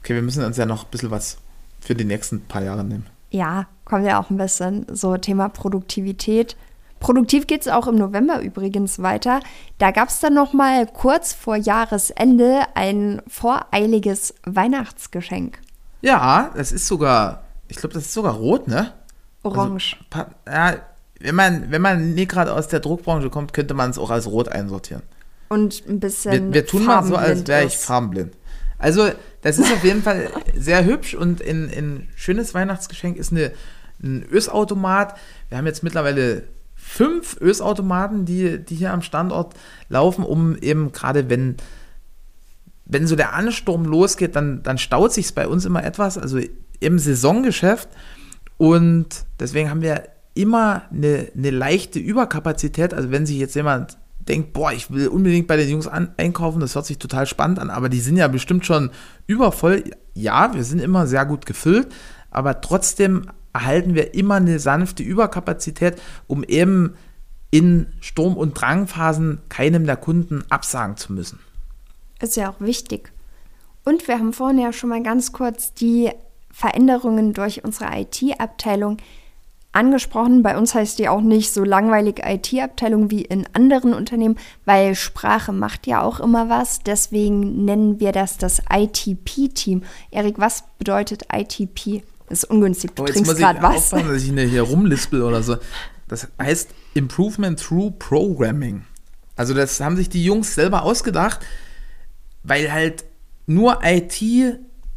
Okay, 0.00 0.14
wir 0.14 0.22
müssen 0.22 0.44
uns 0.44 0.56
ja 0.56 0.66
noch 0.66 0.84
ein 0.84 0.90
bisschen 0.90 1.10
was 1.10 1.38
für 1.80 1.94
die 1.94 2.04
nächsten 2.04 2.42
paar 2.42 2.62
Jahre 2.62 2.84
nehmen 2.84 3.06
ja, 3.30 3.66
kommt 3.84 4.06
ja 4.06 4.20
auch 4.20 4.30
ein 4.30 4.36
bisschen 4.36 4.86
so 4.92 5.16
Thema 5.16 5.48
Produktivität. 5.48 6.56
Produktiv 6.98 7.46
geht 7.46 7.62
es 7.62 7.68
auch 7.68 7.86
im 7.86 7.96
November 7.96 8.40
übrigens 8.40 9.00
weiter. 9.02 9.40
Da 9.78 9.90
gab 9.90 10.10
es 10.10 10.20
dann 10.20 10.34
noch 10.34 10.52
mal 10.52 10.86
kurz 10.86 11.32
vor 11.32 11.56
Jahresende 11.56 12.62
ein 12.74 13.22
voreiliges 13.26 14.34
Weihnachtsgeschenk. 14.44 15.58
Ja, 16.02 16.50
das 16.54 16.72
ist 16.72 16.86
sogar, 16.86 17.44
ich 17.68 17.76
glaube, 17.76 17.94
das 17.94 18.04
ist 18.04 18.12
sogar 18.12 18.34
rot, 18.34 18.68
ne? 18.68 18.92
Orange. 19.42 19.96
Also, 20.10 20.30
ja, 20.46 20.76
wenn 21.20 21.34
man, 21.34 21.70
wenn 21.70 21.82
man 21.82 22.14
nie 22.14 22.26
gerade 22.26 22.52
aus 22.52 22.68
der 22.68 22.80
Druckbranche 22.80 23.30
kommt, 23.30 23.52
könnte 23.54 23.74
man 23.74 23.90
es 23.90 23.98
auch 23.98 24.10
als 24.10 24.26
rot 24.26 24.48
einsortieren. 24.48 25.02
Und 25.48 25.82
ein 25.88 26.00
bisschen. 26.00 26.32
Wir, 26.32 26.54
wir 26.54 26.66
tun 26.66 26.84
mal 26.84 27.02
so, 27.02 27.16
als 27.16 27.46
wäre 27.46 27.64
ich 27.64 27.76
farbenblind. 27.76 28.34
Also, 28.80 29.10
das 29.42 29.58
ist 29.58 29.72
auf 29.72 29.84
jeden 29.84 30.02
Fall 30.02 30.30
sehr 30.56 30.84
hübsch 30.84 31.14
und 31.14 31.42
ein, 31.42 32.08
schönes 32.16 32.54
Weihnachtsgeschenk 32.54 33.16
ist 33.16 33.30
eine, 33.30 33.52
ein 34.02 34.24
Ösautomat. 34.30 35.16
Wir 35.48 35.58
haben 35.58 35.66
jetzt 35.66 35.82
mittlerweile 35.82 36.44
fünf 36.74 37.36
Ösautomaten, 37.40 38.24
die, 38.24 38.58
die 38.58 38.74
hier 38.74 38.92
am 38.92 39.02
Standort 39.02 39.54
laufen, 39.90 40.24
um 40.24 40.56
eben 40.56 40.92
gerade 40.92 41.28
wenn, 41.28 41.56
wenn 42.86 43.06
so 43.06 43.16
der 43.16 43.34
Ansturm 43.34 43.84
losgeht, 43.84 44.34
dann, 44.34 44.62
dann 44.62 44.78
staut 44.78 45.12
sich 45.12 45.34
bei 45.34 45.46
uns 45.46 45.66
immer 45.66 45.84
etwas, 45.84 46.16
also 46.16 46.40
im 46.80 46.98
Saisongeschäft. 46.98 47.88
Und 48.56 49.08
deswegen 49.38 49.68
haben 49.68 49.82
wir 49.82 50.08
immer 50.34 50.82
eine, 50.90 51.28
eine 51.36 51.50
leichte 51.50 51.98
Überkapazität. 51.98 52.94
Also 52.94 53.10
wenn 53.10 53.26
sich 53.26 53.36
jetzt 53.36 53.54
jemand 53.54 53.98
denkt, 54.20 54.52
boah, 54.52 54.72
ich 54.72 54.90
will 54.90 55.08
unbedingt 55.08 55.46
bei 55.46 55.56
den 55.56 55.68
Jungs 55.68 55.86
an, 55.86 56.14
einkaufen, 56.16 56.60
das 56.60 56.74
hört 56.74 56.86
sich 56.86 56.98
total 56.98 57.26
spannend 57.26 57.58
an, 57.58 57.70
aber 57.70 57.88
die 57.88 58.00
sind 58.00 58.16
ja 58.16 58.28
bestimmt 58.28 58.66
schon 58.66 58.90
übervoll. 59.26 59.84
Ja, 60.14 60.54
wir 60.54 60.64
sind 60.64 60.80
immer 60.80 61.06
sehr 61.06 61.24
gut 61.24 61.46
gefüllt, 61.46 61.88
aber 62.30 62.60
trotzdem 62.60 63.30
erhalten 63.52 63.94
wir 63.94 64.14
immer 64.14 64.36
eine 64.36 64.58
sanfte 64.58 65.02
Überkapazität, 65.02 66.00
um 66.26 66.44
eben 66.44 66.94
in 67.50 67.86
Sturm- 68.00 68.36
und 68.36 68.60
Drangphasen 68.60 69.40
keinem 69.48 69.86
der 69.86 69.96
Kunden 69.96 70.44
absagen 70.50 70.96
zu 70.96 71.12
müssen. 71.12 71.40
Ist 72.20 72.36
ja 72.36 72.50
auch 72.50 72.60
wichtig. 72.60 73.12
Und 73.84 74.06
wir 74.06 74.18
haben 74.18 74.32
vorhin 74.32 74.58
ja 74.58 74.72
schon 74.72 74.90
mal 74.90 75.02
ganz 75.02 75.32
kurz 75.32 75.74
die 75.74 76.10
Veränderungen 76.52 77.32
durch 77.32 77.64
unsere 77.64 77.90
IT-Abteilung 77.98 78.98
angesprochen. 79.72 80.42
Bei 80.42 80.56
uns 80.56 80.74
heißt 80.74 80.98
die 80.98 81.08
auch 81.08 81.20
nicht 81.20 81.52
so 81.52 81.64
langweilig 81.64 82.22
IT-Abteilung 82.24 83.10
wie 83.10 83.22
in 83.22 83.46
anderen 83.52 83.94
Unternehmen, 83.94 84.36
weil 84.64 84.94
Sprache 84.94 85.52
macht 85.52 85.86
ja 85.86 86.02
auch 86.02 86.20
immer 86.20 86.48
was. 86.48 86.80
Deswegen 86.80 87.64
nennen 87.64 88.00
wir 88.00 88.12
das 88.12 88.36
das 88.36 88.62
ITP-Team. 88.72 89.82
Erik, 90.10 90.38
was 90.38 90.64
bedeutet 90.78 91.24
ITP? 91.32 92.02
Das 92.28 92.44
ist 92.44 92.50
ungünstig. 92.50 92.94
Du 92.94 93.02
oh, 93.02 93.06
trinkst 93.06 93.36
gerade 93.36 93.62
was. 93.62 93.92
Aufpassen, 93.92 94.08
dass 94.08 94.22
ich 94.22 94.50
hier 94.50 94.62
rumlispel 94.62 95.22
oder 95.22 95.42
so. 95.42 95.56
Das 96.08 96.28
heißt 96.40 96.70
Improvement 96.94 97.60
Through 97.60 97.92
Programming. 97.98 98.84
Also 99.36 99.54
das 99.54 99.80
haben 99.80 99.96
sich 99.96 100.08
die 100.08 100.24
Jungs 100.24 100.54
selber 100.54 100.82
ausgedacht, 100.82 101.40
weil 102.42 102.72
halt 102.72 103.04
nur 103.46 103.80
IT 103.82 104.20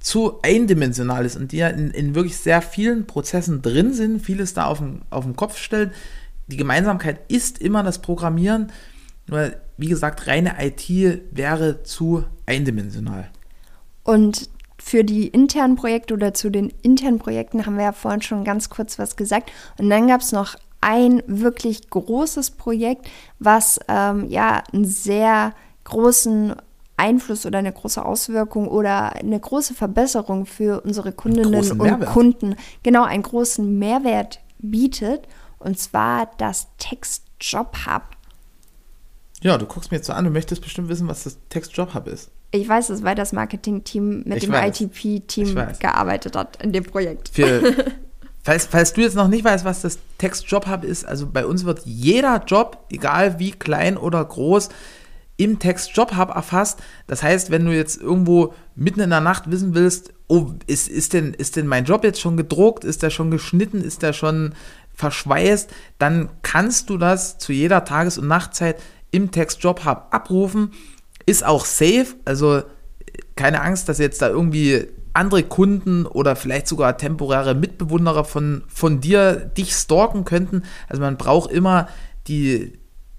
zu 0.03 0.39
eindimensional 0.41 1.25
ist 1.25 1.37
und 1.37 1.53
die 1.53 1.57
ja 1.57 1.69
in, 1.69 1.89
in 1.91 2.13
wirklich 2.13 2.37
sehr 2.37 2.61
vielen 2.61 3.07
Prozessen 3.07 3.61
drin 3.61 3.93
sind, 3.93 4.21
vieles 4.21 4.53
da 4.53 4.65
auf 4.65 4.79
den, 4.79 5.01
auf 5.09 5.23
den 5.23 5.37
Kopf 5.37 5.57
stellen. 5.57 5.93
Die 6.47 6.57
Gemeinsamkeit 6.57 7.21
ist 7.29 7.59
immer 7.59 7.83
das 7.83 7.99
Programmieren, 7.99 8.71
nur 9.27 9.53
wie 9.77 9.87
gesagt, 9.87 10.27
reine 10.27 10.55
IT 10.59 10.89
wäre 11.31 11.83
zu 11.83 12.25
eindimensional. 12.45 13.29
Und 14.03 14.49
für 14.77 15.05
die 15.05 15.29
internen 15.29 15.77
Projekte 15.77 16.13
oder 16.13 16.33
zu 16.33 16.49
den 16.49 16.73
internen 16.81 17.17
Projekten 17.19 17.65
haben 17.65 17.77
wir 17.77 17.85
ja 17.85 17.91
vorhin 17.93 18.21
schon 18.21 18.43
ganz 18.43 18.69
kurz 18.69 18.99
was 18.99 19.15
gesagt. 19.15 19.53
Und 19.79 19.89
dann 19.89 20.09
gab 20.09 20.19
es 20.19 20.33
noch 20.33 20.57
ein 20.81 21.23
wirklich 21.27 21.89
großes 21.89 22.51
Projekt, 22.51 23.07
was 23.39 23.79
ähm, 23.87 24.29
ja 24.29 24.61
einen 24.73 24.83
sehr 24.83 25.53
großen 25.85 26.55
Einfluss 26.97 27.45
oder 27.45 27.59
eine 27.59 27.71
große 27.71 28.03
Auswirkung 28.03 28.67
oder 28.67 29.15
eine 29.15 29.39
große 29.39 29.73
Verbesserung 29.73 30.45
für 30.45 30.81
unsere 30.81 31.11
Kundinnen 31.11 31.79
und. 31.79 32.05
Kunden, 32.05 32.55
genau 32.83 33.03
einen 33.03 33.23
großen 33.23 33.77
Mehrwert 33.79 34.39
bietet, 34.59 35.27
und 35.59 35.79
zwar 35.79 36.31
das 36.37 36.67
Text 36.77 37.25
Job 37.39 37.75
Hub. 37.85 38.03
Ja, 39.41 39.57
du 39.57 39.65
guckst 39.65 39.91
mir 39.91 39.97
jetzt 39.97 40.07
so 40.07 40.13
an, 40.13 40.23
du 40.23 40.29
möchtest 40.29 40.61
bestimmt 40.61 40.87
wissen, 40.87 41.07
was 41.07 41.23
das 41.23 41.37
Text 41.49 41.75
Job 41.75 41.93
Hub 41.93 42.07
ist. 42.07 42.31
Ich 42.51 42.69
weiß 42.69 42.89
es, 42.89 43.03
weil 43.03 43.15
das 43.15 43.33
Marketing-Team 43.33 44.23
mit 44.25 44.37
ich 44.37 44.45
dem 44.45 44.53
ITP-Team 44.53 45.55
gearbeitet 45.79 46.35
hat 46.35 46.61
in 46.63 46.71
dem 46.71 46.83
Projekt. 46.83 47.29
Für, 47.29 47.73
falls, 48.43 48.67
falls 48.67 48.93
du 48.93 49.01
jetzt 49.01 49.15
noch 49.15 49.27
nicht 49.27 49.43
weißt, 49.43 49.65
was 49.65 49.81
das 49.81 49.97
Text 50.17 50.45
Job 50.47 50.67
Hub 50.67 50.83
ist, 50.83 51.03
also 51.03 51.27
bei 51.27 51.45
uns 51.45 51.65
wird 51.65 51.81
jeder 51.85 52.43
Job, 52.45 52.85
egal 52.89 53.39
wie 53.39 53.51
klein 53.51 53.97
oder 53.97 54.23
groß, 54.23 54.69
im 55.43 55.59
Text 55.59 55.95
Job 55.95 56.15
Hub 56.15 56.29
erfasst. 56.29 56.79
Das 57.07 57.21
heißt, 57.21 57.51
wenn 57.51 57.65
du 57.65 57.75
jetzt 57.75 58.01
irgendwo 58.01 58.53
mitten 58.75 59.01
in 59.01 59.09
der 59.09 59.21
Nacht 59.21 59.51
wissen 59.51 59.75
willst, 59.75 60.13
oh, 60.27 60.51
ist, 60.67 60.87
ist, 60.87 61.13
denn, 61.13 61.33
ist 61.33 61.55
denn 61.55 61.67
mein 61.67 61.85
Job 61.85 62.03
jetzt 62.03 62.21
schon 62.21 62.37
gedruckt? 62.37 62.83
Ist 62.83 63.03
der 63.03 63.09
schon 63.09 63.31
geschnitten? 63.31 63.81
Ist 63.81 64.01
der 64.01 64.13
schon 64.13 64.53
verschweißt? 64.93 65.69
Dann 65.99 66.29
kannst 66.41 66.89
du 66.89 66.97
das 66.97 67.37
zu 67.37 67.51
jeder 67.51 67.83
Tages- 67.85 68.17
und 68.17 68.27
Nachtzeit 68.27 68.81
im 69.11 69.31
Text 69.31 69.61
Job 69.63 69.85
Hub 69.85 70.07
abrufen. 70.11 70.71
Ist 71.25 71.45
auch 71.45 71.65
safe, 71.65 72.07
also 72.25 72.63
keine 73.35 73.61
Angst, 73.61 73.89
dass 73.89 73.97
jetzt 73.97 74.21
da 74.21 74.29
irgendwie 74.29 74.87
andere 75.13 75.43
Kunden 75.43 76.05
oder 76.05 76.35
vielleicht 76.35 76.67
sogar 76.67 76.97
temporäre 76.97 77.53
Mitbewunderer 77.53 78.23
von, 78.23 78.63
von 78.67 78.99
dir 78.99 79.33
dich 79.35 79.73
stalken 79.73 80.25
könnten. 80.25 80.63
Also 80.89 81.01
man 81.01 81.17
braucht 81.17 81.51
immer 81.51 81.87
die, 82.27 82.73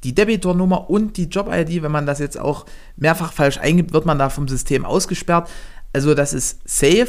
die 0.05 0.15
Debitornummer 0.15 0.91
und 0.91 1.17
die 1.17 1.25
Job-ID, 1.25 1.83
wenn 1.83 1.93
man 1.93 2.07
das 2.07 2.19
jetzt 2.19 2.39
auch 2.39 2.67
mehrfach 2.97 3.33
falsch 3.33 3.59
eingibt, 3.59 3.93
wird 3.93 4.07
man 4.07 4.19
da 4.19 4.29
vom 4.29 4.47
System 4.47 4.85
ausgesperrt. 4.85 5.49
Also 5.93 6.15
das 6.15 6.35
ist 6.35 6.61
safe. 6.65 7.09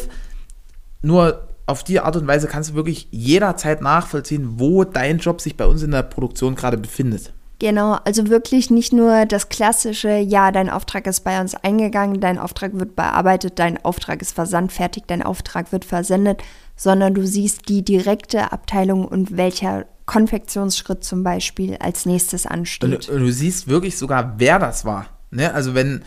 Nur 1.01 1.47
auf 1.67 1.83
die 1.83 1.99
Art 1.99 2.15
und 2.15 2.27
Weise 2.27 2.47
kannst 2.47 2.71
du 2.71 2.75
wirklich 2.75 3.07
jederzeit 3.11 3.81
nachvollziehen, 3.81 4.59
wo 4.59 4.83
dein 4.83 5.19
Job 5.19 5.41
sich 5.41 5.57
bei 5.57 5.65
uns 5.65 5.83
in 5.83 5.91
der 5.91 6.03
Produktion 6.03 6.55
gerade 6.55 6.77
befindet. 6.77 7.33
Genau, 7.59 7.97
also 8.03 8.27
wirklich 8.27 8.69
nicht 8.69 8.91
nur 8.91 9.25
das 9.25 9.47
klassische, 9.47 10.17
ja, 10.17 10.51
dein 10.51 10.69
Auftrag 10.69 11.07
ist 11.07 11.21
bei 11.21 11.39
uns 11.39 11.55
eingegangen, 11.55 12.19
dein 12.19 12.37
Auftrag 12.37 12.77
wird 12.77 12.97
bearbeitet, 12.97 13.59
dein 13.59 13.83
Auftrag 13.83 14.21
ist 14.21 14.35
versandfertig, 14.35 15.03
dein 15.07 15.23
Auftrag 15.23 15.71
wird 15.71 15.85
versendet, 15.85 16.41
sondern 16.75 17.13
du 17.13 17.25
siehst 17.25 17.69
die 17.69 17.83
direkte 17.83 18.51
Abteilung 18.51 19.05
und 19.05 19.37
welcher 19.37 19.85
Konfektionsschritt 20.05 21.03
zum 21.03 21.23
Beispiel 21.23 21.77
als 21.77 22.05
nächstes 22.05 22.45
ansteht. 22.45 23.09
Und, 23.09 23.19
du 23.19 23.31
siehst 23.31 23.67
wirklich 23.67 23.97
sogar, 23.97 24.35
wer 24.37 24.59
das 24.59 24.85
war. 24.85 25.07
Ne? 25.31 25.53
Also 25.53 25.73
wenn, 25.73 26.03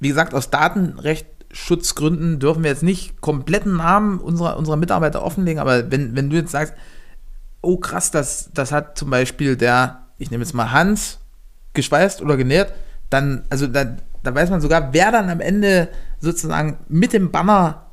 wie 0.00 0.08
gesagt, 0.08 0.34
aus 0.34 0.50
Datenschutzgründen 0.50 2.38
dürfen 2.38 2.62
wir 2.62 2.70
jetzt 2.70 2.82
nicht 2.82 3.20
kompletten 3.20 3.76
Namen 3.76 4.18
unserer, 4.20 4.56
unserer 4.56 4.76
Mitarbeiter 4.76 5.22
offenlegen, 5.22 5.60
aber 5.60 5.90
wenn, 5.90 6.16
wenn 6.16 6.30
du 6.30 6.36
jetzt 6.36 6.52
sagst, 6.52 6.74
oh 7.60 7.76
krass, 7.76 8.10
das, 8.10 8.50
das 8.54 8.72
hat 8.72 8.96
zum 8.96 9.10
Beispiel 9.10 9.56
der 9.56 10.08
ich 10.18 10.30
nehme 10.30 10.42
jetzt 10.44 10.52
mal 10.52 10.72
Hans, 10.72 11.20
geschweißt 11.74 12.20
oder 12.20 12.36
genäht, 12.36 12.72
dann, 13.08 13.44
also 13.48 13.66
da, 13.66 13.96
da 14.22 14.34
weiß 14.34 14.50
man 14.50 14.60
sogar, 14.60 14.92
wer 14.92 15.12
dann 15.12 15.30
am 15.30 15.40
Ende 15.40 15.88
sozusagen 16.20 16.78
mit 16.88 17.12
dem 17.12 17.30
Banner 17.30 17.86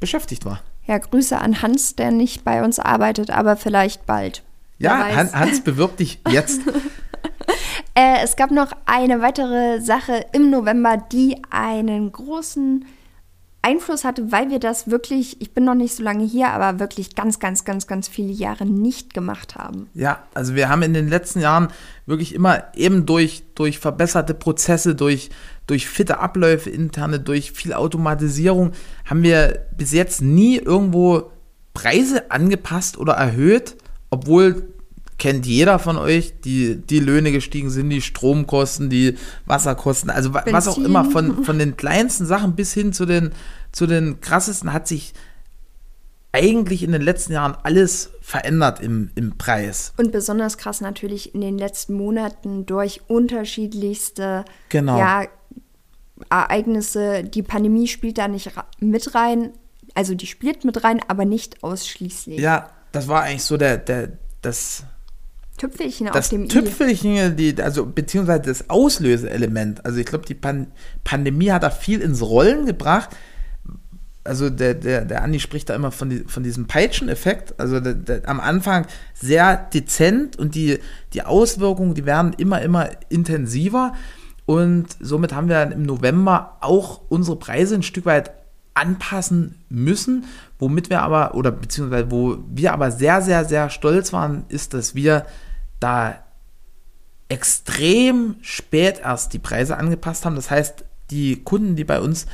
beschäftigt 0.00 0.44
war. 0.44 0.60
Ja, 0.86 0.98
Grüße 0.98 1.38
an 1.38 1.62
Hans, 1.62 1.96
der 1.96 2.10
nicht 2.10 2.44
bei 2.44 2.62
uns 2.64 2.78
arbeitet, 2.78 3.30
aber 3.30 3.56
vielleicht 3.56 4.06
bald. 4.06 4.42
Ja, 4.78 5.06
Han, 5.14 5.32
Hans 5.32 5.62
bewirbt 5.62 6.00
dich 6.00 6.20
jetzt. 6.30 6.60
äh, 7.94 8.18
es 8.22 8.36
gab 8.36 8.50
noch 8.50 8.72
eine 8.84 9.20
weitere 9.20 9.80
Sache 9.80 10.26
im 10.32 10.50
November, 10.50 10.96
die 10.96 11.42
einen 11.50 12.12
großen 12.12 12.84
Einfluss 13.66 14.04
hatte, 14.04 14.30
weil 14.30 14.48
wir 14.50 14.60
das 14.60 14.90
wirklich, 14.90 15.40
ich 15.40 15.52
bin 15.52 15.64
noch 15.64 15.74
nicht 15.74 15.96
so 15.96 16.02
lange 16.04 16.24
hier, 16.24 16.50
aber 16.50 16.78
wirklich 16.78 17.16
ganz, 17.16 17.40
ganz, 17.40 17.64
ganz, 17.64 17.88
ganz 17.88 18.06
viele 18.06 18.32
Jahre 18.32 18.64
nicht 18.64 19.12
gemacht 19.12 19.56
haben. 19.56 19.88
Ja, 19.92 20.22
also 20.34 20.54
wir 20.54 20.68
haben 20.68 20.82
in 20.82 20.94
den 20.94 21.08
letzten 21.08 21.40
Jahren 21.40 21.68
wirklich 22.06 22.32
immer 22.32 22.62
eben 22.76 23.06
durch, 23.06 23.42
durch 23.56 23.80
verbesserte 23.80 24.34
Prozesse, 24.34 24.94
durch, 24.94 25.30
durch 25.66 25.88
fitte 25.88 26.18
Abläufe 26.18 26.70
interne, 26.70 27.20
durch 27.20 27.52
viel 27.52 27.72
Automatisierung, 27.72 28.72
haben 29.04 29.22
wir 29.22 29.66
bis 29.76 29.92
jetzt 29.92 30.22
nie 30.22 30.56
irgendwo 30.58 31.30
Preise 31.74 32.30
angepasst 32.30 32.98
oder 32.98 33.14
erhöht, 33.14 33.76
obwohl 34.10 34.68
kennt 35.18 35.46
jeder 35.46 35.78
von 35.78 35.96
euch, 35.96 36.34
die, 36.44 36.76
die 36.76 37.00
Löhne 37.00 37.32
gestiegen 37.32 37.70
sind, 37.70 37.90
die 37.90 38.02
Stromkosten, 38.02 38.90
die 38.90 39.16
Wasserkosten, 39.46 40.10
also 40.10 40.30
Benzin. 40.30 40.52
was 40.52 40.68
auch 40.68 40.78
immer, 40.78 41.04
von, 41.04 41.44
von 41.44 41.58
den 41.58 41.76
kleinsten 41.76 42.26
Sachen 42.26 42.54
bis 42.54 42.72
hin 42.72 42.92
zu 42.92 43.06
den, 43.06 43.30
zu 43.72 43.86
den 43.86 44.20
krassesten 44.20 44.72
hat 44.72 44.86
sich 44.86 45.14
eigentlich 46.32 46.82
in 46.82 46.92
den 46.92 47.02
letzten 47.02 47.32
Jahren 47.32 47.56
alles 47.62 48.10
verändert 48.20 48.80
im, 48.80 49.10
im 49.14 49.38
Preis. 49.38 49.92
Und 49.96 50.12
besonders 50.12 50.58
krass 50.58 50.80
natürlich 50.80 51.34
in 51.34 51.40
den 51.40 51.58
letzten 51.58 51.94
Monaten 51.94 52.66
durch 52.66 53.00
unterschiedlichste 53.08 54.44
genau. 54.68 54.98
ja, 54.98 55.24
Ereignisse. 56.28 57.24
Die 57.24 57.42
Pandemie 57.42 57.88
spielt 57.88 58.18
da 58.18 58.28
nicht 58.28 58.50
mit 58.80 59.14
rein, 59.14 59.52
also 59.94 60.14
die 60.14 60.26
spielt 60.26 60.64
mit 60.64 60.84
rein, 60.84 61.00
aber 61.08 61.24
nicht 61.24 61.62
ausschließlich. 61.62 62.38
Ja, 62.38 62.70
das 62.92 63.08
war 63.08 63.22
eigentlich 63.22 63.44
so 63.44 63.56
der, 63.56 63.78
der, 63.78 64.12
das 64.42 64.84
Tüpfelchen 65.56 66.06
das 66.06 66.16
auf 66.16 66.28
dem 66.28 66.48
Tüpfelchen, 66.48 67.36
die, 67.36 67.54
also 67.62 67.86
beziehungsweise 67.86 68.42
das 68.42 68.68
Auslöseelement. 68.68 69.84
Also 69.84 69.98
ich 69.98 70.06
glaube, 70.06 70.26
die 70.26 70.34
Pan 70.34 70.68
Pandemie 71.04 71.50
hat 71.50 71.62
da 71.62 71.70
viel 71.70 72.00
ins 72.00 72.22
Rollen 72.22 72.66
gebracht. 72.66 73.10
Also 74.26 74.50
der, 74.50 74.74
der, 74.74 75.04
der 75.04 75.22
Andi 75.22 75.40
spricht 75.40 75.68
da 75.68 75.74
immer 75.74 75.90
von, 75.90 76.10
die, 76.10 76.24
von 76.26 76.42
diesem 76.42 76.66
Peitschen-Effekt. 76.66 77.58
Also 77.58 77.80
der, 77.80 77.94
der, 77.94 78.28
am 78.28 78.40
Anfang 78.40 78.86
sehr 79.14 79.56
dezent 79.56 80.36
und 80.38 80.54
die, 80.54 80.78
die 81.12 81.22
Auswirkungen, 81.22 81.94
die 81.94 82.06
werden 82.06 82.32
immer, 82.34 82.62
immer 82.62 82.88
intensiver. 83.08 83.94
Und 84.44 84.86
somit 85.00 85.34
haben 85.34 85.48
wir 85.48 85.62
im 85.72 85.82
November 85.82 86.58
auch 86.60 87.00
unsere 87.08 87.36
Preise 87.36 87.74
ein 87.74 87.82
Stück 87.82 88.06
weit 88.06 88.32
anpassen 88.74 89.64
müssen, 89.68 90.24
womit 90.58 90.90
wir 90.90 91.02
aber, 91.02 91.34
oder 91.34 91.50
beziehungsweise 91.50 92.10
wo 92.10 92.38
wir 92.48 92.72
aber 92.72 92.90
sehr, 92.90 93.22
sehr, 93.22 93.44
sehr 93.44 93.70
stolz 93.70 94.12
waren, 94.12 94.44
ist, 94.48 94.74
dass 94.74 94.94
wir 94.94 95.26
da 95.80 96.18
extrem 97.28 98.36
spät 98.42 99.00
erst 99.02 99.32
die 99.32 99.38
Preise 99.38 99.76
angepasst 99.76 100.24
haben. 100.24 100.36
Das 100.36 100.50
heißt, 100.50 100.84
die 101.10 101.42
Kunden, 101.42 101.76
die 101.76 101.84
bei 101.84 102.00
uns 102.00 102.26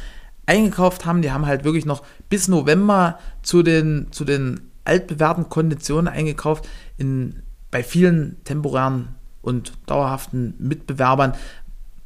eingekauft 0.47 1.07
haben, 1.07 1.23
die 1.23 1.31
haben 1.31 1.47
halt 1.47 1.65
wirklich 1.65 1.87
noch 1.87 2.03
bis 2.29 2.49
November 2.49 3.19
zu 3.43 3.63
den, 3.63 4.09
zu 4.11 4.25
den 4.25 4.61
altbewährten 4.85 5.49
Konditionen 5.49 6.13
eingekauft. 6.13 6.69
In, 6.99 7.43
bei 7.71 7.83
vielen 7.83 8.43
temporären 8.45 9.15
und 9.41 9.73
dauerhaften 9.87 10.55
Mitbewerbern 10.59 11.35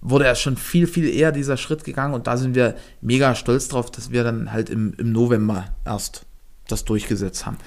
wurde 0.01 0.27
ja 0.27 0.35
schon 0.35 0.57
viel, 0.57 0.87
viel 0.87 1.09
eher 1.09 1.33
dieser 1.33 1.57
Schritt 1.57 1.85
gegangen 1.85 2.15
und 2.15 2.27
da 2.27 2.37
sind 2.37 2.55
wir 2.55 2.77
mega 3.01 3.35
stolz 3.35 3.69
drauf, 3.69 3.91
dass 3.91 4.11
wir 4.11 4.23
dann 4.23 4.53
halt 4.53 4.71
im, 4.71 4.95
im 4.99 5.13
November 5.13 5.67
erst 5.85 6.27
das 6.69 6.85
durchgesetzt 6.85 7.47
haben. 7.47 7.59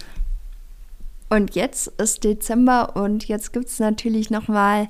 Und 1.30 1.56
jetzt 1.56 1.88
ist 2.00 2.24
Dezember 2.24 2.96
und 2.96 3.28
jetzt 3.28 3.54
gibt 3.54 3.68
es 3.68 3.80
natürlich 3.80 4.30
nochmal 4.30 4.90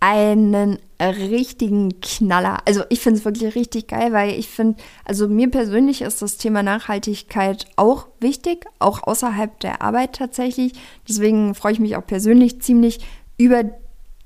einen 0.00 0.78
richtigen 0.98 2.00
Knaller. 2.00 2.58
Also 2.66 2.82
ich 2.88 3.00
finde 3.00 3.18
es 3.18 3.24
wirklich 3.24 3.54
richtig 3.54 3.88
geil, 3.88 4.12
weil 4.12 4.38
ich 4.38 4.48
finde, 4.48 4.82
also 5.04 5.28
mir 5.28 5.50
persönlich 5.50 6.02
ist 6.02 6.22
das 6.22 6.38
Thema 6.38 6.62
Nachhaltigkeit 6.62 7.66
auch 7.76 8.06
wichtig, 8.18 8.66
auch 8.78 9.02
außerhalb 9.02 9.60
der 9.60 9.82
Arbeit 9.82 10.14
tatsächlich. 10.14 10.72
Deswegen 11.08 11.54
freue 11.54 11.72
ich 11.72 11.80
mich 11.80 11.96
auch 11.96 12.06
persönlich 12.06 12.60
ziemlich 12.62 13.00
über 13.38 13.64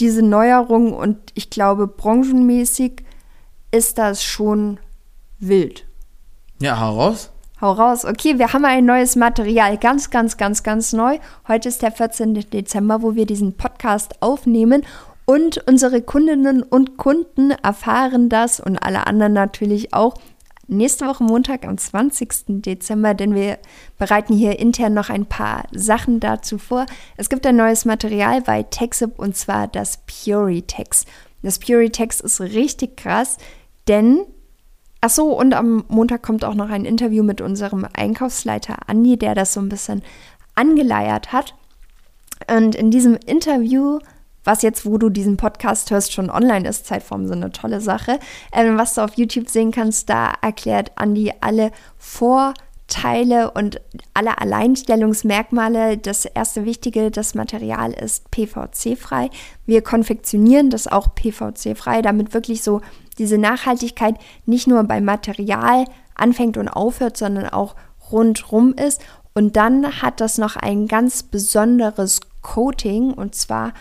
diese 0.00 0.22
Neuerung 0.22 0.92
und 0.92 1.18
ich 1.34 1.50
glaube, 1.50 1.87
branchenmäßig 1.87 3.04
ist 3.70 3.98
das 3.98 4.22
schon 4.22 4.78
wild. 5.38 5.87
Ja, 6.60 6.80
hau 6.80 6.96
raus. 6.96 7.30
Hau 7.60 7.72
raus. 7.72 8.04
Okay, 8.04 8.38
wir 8.38 8.52
haben 8.52 8.64
ein 8.64 8.84
neues 8.84 9.16
Material, 9.16 9.78
ganz, 9.78 10.10
ganz, 10.10 10.37
ganz, 10.37 10.62
ganz 10.62 10.92
neu. 10.92 11.18
Heute 11.48 11.68
ist 11.68 11.82
der 11.82 11.92
14. 11.92 12.34
Dezember, 12.50 13.02
wo 13.02 13.14
wir 13.14 13.26
diesen 13.26 13.56
Podcast 13.56 14.20
aufnehmen. 14.20 14.82
Und 15.26 15.66
unsere 15.66 16.02
Kundinnen 16.02 16.62
und 16.62 16.96
Kunden 16.98 17.50
erfahren 17.50 18.28
das 18.28 18.60
und 18.60 18.78
alle 18.78 19.06
anderen 19.06 19.32
natürlich 19.32 19.94
auch 19.94 20.14
nächste 20.66 21.06
Woche 21.06 21.24
Montag 21.24 21.66
am 21.66 21.78
20. 21.78 22.62
Dezember, 22.62 23.14
denn 23.14 23.34
wir 23.34 23.58
bereiten 23.98 24.34
hier 24.34 24.58
intern 24.58 24.94
noch 24.94 25.10
ein 25.10 25.26
paar 25.26 25.64
Sachen 25.72 26.20
dazu 26.20 26.58
vor. 26.58 26.87
Es 27.16 27.28
gibt 27.28 27.46
ein 27.46 27.56
neues 27.56 27.84
Material 27.84 28.42
bei 28.42 28.62
Texip 28.62 29.18
und 29.18 29.37
zwar 29.37 29.66
das 29.68 30.00
Puritex. 30.06 31.06
Das 31.42 31.58
Puritex 31.58 32.20
ist 32.20 32.40
richtig 32.40 32.96
krass, 32.96 33.38
denn 33.88 34.20
Ach 35.06 35.10
so, 35.10 35.38
und 35.38 35.52
am 35.52 35.84
Montag 35.88 36.22
kommt 36.22 36.46
auch 36.46 36.54
noch 36.54 36.70
ein 36.70 36.87
Interview 36.87 37.22
mit 37.22 37.42
unserem 37.42 37.87
Einkaufsleiter 37.92 38.88
Andi, 38.88 39.18
der 39.18 39.34
das 39.34 39.52
so 39.52 39.60
ein 39.60 39.68
bisschen 39.68 40.00
angeleiert 40.54 41.30
hat. 41.30 41.54
Und 42.50 42.74
in 42.74 42.90
diesem 42.90 43.14
Interview, 43.26 43.98
was 44.44 44.62
jetzt, 44.62 44.87
wo 44.87 44.98
du 44.98 45.09
diesen 45.09 45.37
Podcast 45.37 45.90
hörst, 45.90 46.12
schon 46.12 46.30
online 46.30 46.68
ist, 46.68 46.87
Zeitform 46.87 47.26
so 47.26 47.33
eine 47.33 47.50
tolle 47.50 47.80
Sache, 47.80 48.18
ähm, 48.52 48.78
was 48.78 48.94
du 48.94 49.00
auf 49.02 49.14
YouTube 49.14 49.48
sehen 49.48 49.72
kannst, 49.72 50.09
da 50.11 50.33
erklärt 50.40 50.92
Andi 50.96 51.33
alle 51.40 51.72
Vor- 51.98 52.54
Teile 52.87 53.50
und 53.50 53.80
alle 54.12 54.38
Alleinstellungsmerkmale. 54.38 55.96
Das 55.96 56.26
erste 56.26 56.64
Wichtige, 56.64 57.11
das 57.11 57.35
Material 57.35 57.92
ist 57.92 58.30
PVC-frei. 58.30 59.30
Wir 59.64 59.83
konfektionieren 59.83 60.68
das 60.70 60.87
auch 60.87 61.14
PVC-frei, 61.14 62.02
damit 62.02 62.35
wirklich 62.35 62.62
so 62.62 62.83
diese 63.18 63.38
Nachhaltigkeit 63.38 64.16
nicht 64.44 64.66
nur 64.66 64.85
beim 64.85 65.04
Material 65.04 65.87
anfängt 66.14 66.59
und 66.59 66.68
aufhört, 66.68 67.16
sondern 67.16 67.48
auch 67.48 67.74
rundrum 68.12 68.74
ist. 68.74 69.00
Und 69.33 69.57
dann 69.57 70.02
hat 70.02 70.20
das 70.20 70.38
noch 70.38 70.57
ein 70.57 70.87
ganz 70.87 71.22
besonderes 71.22 72.20
Coating 72.42 73.12
und 73.12 73.35
zwar. 73.35 73.72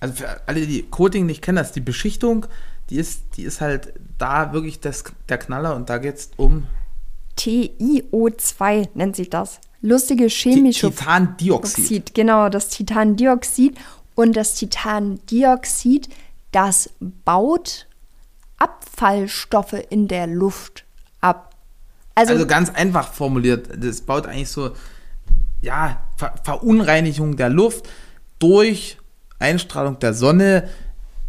Also 0.00 0.14
für 0.14 0.48
alle, 0.48 0.66
die 0.66 0.82
Coating 0.82 1.26
nicht 1.26 1.42
kennen, 1.42 1.56
das 1.56 1.68
ist 1.68 1.76
die 1.76 1.80
Beschichtung, 1.80 2.46
die 2.90 2.96
ist, 2.96 3.22
die 3.36 3.42
ist 3.42 3.60
halt 3.60 3.94
da 4.18 4.52
wirklich 4.52 4.80
das, 4.80 5.04
der 5.28 5.38
Knaller 5.38 5.74
und 5.74 5.88
da 5.90 5.98
geht 5.98 6.16
es 6.16 6.30
um 6.36 6.66
TiO2 7.38 8.88
nennt 8.94 9.16
sich 9.16 9.30
das. 9.30 9.60
Lustige 9.82 10.28
chemische 10.28 10.90
Titandioxid. 10.90 12.14
Genau, 12.14 12.48
das 12.48 12.68
Titandioxid. 12.68 13.78
Und 14.14 14.34
das 14.34 14.54
Titandioxid, 14.54 16.08
das 16.50 16.90
baut 17.24 17.86
Abfallstoffe 18.56 19.76
in 19.90 20.08
der 20.08 20.26
Luft 20.26 20.84
ab. 21.20 21.54
Also, 22.14 22.32
also 22.32 22.46
ganz 22.46 22.70
einfach 22.70 23.12
formuliert, 23.12 23.68
das 23.76 24.00
baut 24.00 24.26
eigentlich 24.26 24.48
so, 24.48 24.70
ja, 25.60 26.00
Ver 26.16 26.34
Verunreinigung 26.42 27.36
der 27.36 27.50
Luft 27.50 27.86
durch 28.38 28.96
Einstrahlung 29.38 29.98
der 29.98 30.14
Sonne. 30.14 30.68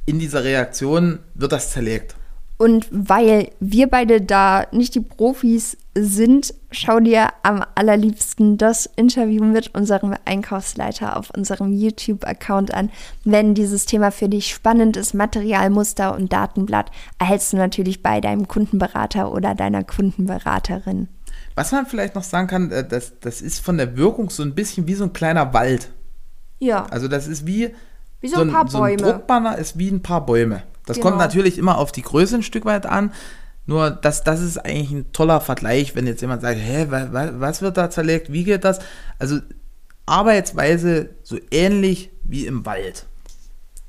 In 0.05 0.19
dieser 0.19 0.43
Reaktion 0.43 1.19
wird 1.33 1.51
das 1.51 1.71
zerlegt. 1.71 2.15
Und 2.57 2.87
weil 2.91 3.51
wir 3.59 3.87
beide 3.87 4.19
da 4.19 4.65
nicht 4.71 4.95
die 4.95 5.01
Profis 5.01 5.77
sind, 5.93 6.55
schau 6.71 6.99
dir 6.99 7.29
am 7.43 7.63
allerliebsten 7.75 8.57
das 8.57 8.87
Interview 8.95 9.43
mit 9.43 9.75
unserem 9.75 10.15
Einkaufsleiter 10.25 11.17
auf 11.17 11.29
unserem 11.29 11.71
YouTube-Account 11.71 12.73
an. 12.73 12.89
Wenn 13.23 13.53
dieses 13.53 13.85
Thema 13.85 14.11
für 14.11 14.27
dich 14.27 14.47
spannend 14.47 14.97
ist, 14.97 15.13
Materialmuster 15.13 16.15
und 16.15 16.33
Datenblatt, 16.33 16.89
erhältst 17.19 17.53
du 17.53 17.57
natürlich 17.57 18.01
bei 18.01 18.21
deinem 18.21 18.47
Kundenberater 18.47 19.31
oder 19.31 19.53
deiner 19.53 19.83
Kundenberaterin. 19.83 21.09
Was 21.53 21.71
man 21.71 21.85
vielleicht 21.85 22.15
noch 22.15 22.23
sagen 22.23 22.47
kann, 22.47 22.71
äh, 22.71 22.87
das, 22.87 23.13
das 23.19 23.41
ist 23.41 23.59
von 23.59 23.77
der 23.77 23.97
Wirkung 23.97 24.31
so 24.31 24.41
ein 24.41 24.55
bisschen 24.55 24.87
wie 24.87 24.95
so 24.95 25.03
ein 25.03 25.13
kleiner 25.13 25.53
Wald. 25.53 25.91
Ja. 26.59 26.85
Also 26.87 27.07
das 27.07 27.27
ist 27.27 27.45
wie, 27.45 27.71
wie 28.21 28.27
so, 28.27 28.41
ein 28.41 28.51
paar 28.51 28.67
so 28.67 28.79
Bäume. 28.79 28.99
So 28.99 29.05
ein 29.05 29.11
Druckbanner 29.11 29.57
ist 29.57 29.77
wie 29.77 29.89
ein 29.89 30.01
paar 30.01 30.25
Bäume. 30.25 30.63
Das 30.85 30.97
Genau. 30.97 31.09
kommt 31.09 31.19
natürlich 31.19 31.57
immer 31.57 31.77
auf 31.77 31.91
die 31.91 32.01
Größe 32.01 32.35
ein 32.35 32.43
Stück 32.43 32.65
weit 32.65 32.85
an. 32.85 33.11
Nur 33.65 33.89
das, 33.91 34.23
das 34.23 34.41
ist 34.41 34.57
eigentlich 34.57 34.91
ein 34.91 35.11
toller 35.11 35.41
Vergleich, 35.41 35.95
wenn 35.95 36.07
jetzt 36.07 36.21
jemand 36.21 36.41
sagt, 36.41 36.57
hä, 36.57 36.87
wa, 36.89 37.09
wa, 37.11 37.31
was 37.35 37.61
wird 37.61 37.75
da 37.75 37.89
zerlegt, 37.89 38.31
wie 38.31 38.45
geht 38.45 38.63
das? 38.63 38.79
Also 39.19 39.39
Arbeitsweise 40.05 41.09
so 41.23 41.37
ähnlich 41.51 42.09
wie 42.23 42.45
im 42.45 42.65
Wald. 42.65 43.05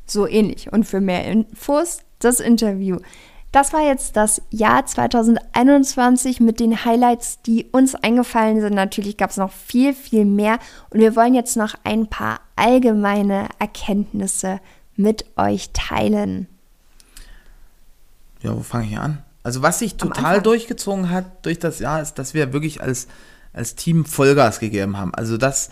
So 0.07 0.27
ähnlich. 0.27 0.73
Und 0.73 0.85
für 0.85 1.01
mehr 1.01 1.25
Infos 1.27 2.01
das 2.19 2.41
Interview. 2.41 2.99
Das 3.51 3.73
war 3.73 3.81
jetzt 3.81 4.17
das 4.17 4.43
Jahr 4.51 4.85
2021 4.85 6.41
mit 6.41 6.61
den 6.61 6.85
Highlights, 6.85 7.41
die 7.43 7.65
uns 7.73 7.95
eingefallen 7.95 8.61
sind. 8.61 8.75
Natürlich 8.75 9.17
gab 9.17 9.31
es 9.31 9.39
noch 9.39 9.53
viel, 9.53 9.95
viel 9.95 10.27
mehr. 10.27 10.59
Und 10.91 11.01
wir 11.01 11.17
wollen 11.17 11.35
jetzt 11.35 11.57
noch 11.57 11.75
ein 11.83 12.09
paar 12.09 12.41
allgemeine 12.57 13.49
Erkenntnisse 13.59 14.61
mit 14.97 15.25
euch 15.37 15.71
teilen. 15.73 16.47
Ja, 18.43 18.55
wo 18.55 18.61
fange 18.61 18.87
ich 18.87 18.99
an? 18.99 19.23
Also 19.43 19.63
was 19.63 19.79
sich 19.79 19.97
total 19.97 20.43
durchgezogen 20.43 21.09
hat 21.09 21.47
durch 21.47 21.59
das 21.59 21.79
Jahr, 21.79 22.03
ist, 22.03 22.19
dass 22.19 22.35
wir 22.35 22.53
wirklich 22.53 22.83
als, 22.83 23.09
als 23.55 23.77
Team 23.77 24.05
Vollgas 24.05 24.61
gegeben 24.61 24.99
haben. 24.99 25.15
Also 25.15 25.39
das, 25.39 25.71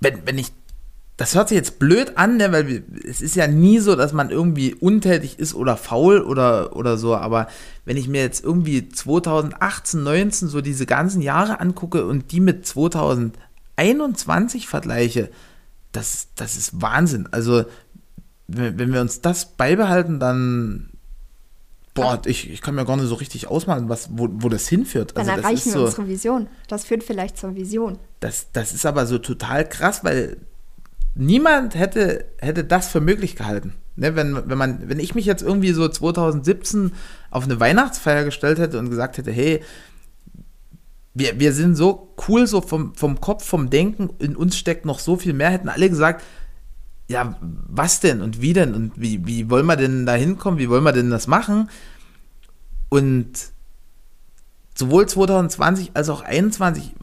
wenn, 0.00 0.26
wenn 0.26 0.38
ich, 0.38 0.52
das 1.18 1.34
hört 1.34 1.48
sich 1.48 1.56
jetzt 1.56 1.80
blöd 1.80 2.16
an, 2.16 2.36
ne, 2.36 2.52
weil 2.52 2.84
es 3.04 3.20
ist 3.20 3.34
ja 3.34 3.48
nie 3.48 3.80
so, 3.80 3.96
dass 3.96 4.12
man 4.12 4.30
irgendwie 4.30 4.74
untätig 4.74 5.40
ist 5.40 5.52
oder 5.52 5.76
faul 5.76 6.20
oder, 6.20 6.76
oder 6.76 6.96
so, 6.96 7.16
aber 7.16 7.48
wenn 7.84 7.96
ich 7.96 8.06
mir 8.06 8.20
jetzt 8.20 8.44
irgendwie 8.44 8.88
2018, 8.88 10.04
19 10.04 10.46
so 10.46 10.60
diese 10.60 10.86
ganzen 10.86 11.20
Jahre 11.20 11.58
angucke 11.58 12.06
und 12.06 12.30
die 12.30 12.38
mit 12.38 12.64
2021 12.64 14.68
vergleiche, 14.68 15.28
das, 15.90 16.28
das 16.36 16.56
ist 16.56 16.80
Wahnsinn. 16.80 17.28
Also 17.32 17.64
wenn, 18.46 18.78
wenn 18.78 18.92
wir 18.92 19.00
uns 19.00 19.20
das 19.20 19.56
beibehalten, 19.56 20.20
dann 20.20 20.90
boah, 21.94 22.22
ich, 22.26 22.48
ich 22.48 22.62
kann 22.62 22.76
mir 22.76 22.84
gar 22.84 22.96
nicht 22.96 23.08
so 23.08 23.16
richtig 23.16 23.48
ausmalen, 23.48 23.88
was, 23.88 24.08
wo, 24.12 24.28
wo 24.30 24.48
das 24.48 24.68
hinführt. 24.68 25.16
Dann 25.16 25.28
Also 25.28 25.42
das 25.42 25.44
erreichen 25.44 25.66
wir 25.66 25.72
so, 25.72 25.84
unsere 25.86 26.06
Vision. 26.06 26.46
Das 26.68 26.84
führt 26.84 27.02
vielleicht 27.02 27.38
zur 27.38 27.56
Vision. 27.56 27.98
das, 28.20 28.52
das 28.52 28.72
ist 28.72 28.86
aber 28.86 29.04
so 29.06 29.18
total 29.18 29.68
krass, 29.68 30.04
weil 30.04 30.36
niemand 31.18 31.74
hätte, 31.74 32.24
hätte 32.38 32.64
das 32.64 32.88
für 32.88 33.00
möglich 33.00 33.36
gehalten. 33.36 33.74
Ne, 33.96 34.14
wenn, 34.14 34.48
wenn, 34.48 34.58
man, 34.58 34.88
wenn 34.88 35.00
ich 35.00 35.16
mich 35.16 35.26
jetzt 35.26 35.42
irgendwie 35.42 35.72
so 35.72 35.88
2017 35.88 36.92
auf 37.30 37.44
eine 37.44 37.58
Weihnachtsfeier 37.58 38.24
gestellt 38.24 38.60
hätte 38.60 38.78
und 38.78 38.90
gesagt 38.90 39.18
hätte, 39.18 39.32
hey, 39.32 39.60
wir, 41.14 41.40
wir 41.40 41.52
sind 41.52 41.74
so 41.74 42.14
cool, 42.28 42.46
so 42.46 42.60
vom, 42.60 42.94
vom 42.94 43.20
Kopf, 43.20 43.44
vom 43.44 43.70
Denken, 43.70 44.10
in 44.20 44.36
uns 44.36 44.56
steckt 44.56 44.84
noch 44.84 45.00
so 45.00 45.16
viel 45.16 45.32
mehr, 45.32 45.50
hätten 45.50 45.68
alle 45.68 45.90
gesagt, 45.90 46.22
ja, 47.08 47.36
was 47.40 47.98
denn 47.98 48.22
und 48.22 48.40
wie 48.40 48.52
denn 48.52 48.74
und 48.74 48.92
wie, 49.00 49.26
wie 49.26 49.50
wollen 49.50 49.66
wir 49.66 49.76
denn 49.76 50.06
da 50.06 50.14
hinkommen, 50.14 50.60
wie 50.60 50.68
wollen 50.68 50.84
wir 50.84 50.92
denn 50.92 51.10
das 51.10 51.26
machen? 51.26 51.68
Und 52.90 53.32
sowohl 54.76 55.08
2020 55.08 55.90
als 55.94 56.08
auch 56.08 56.20
2021 56.20 56.94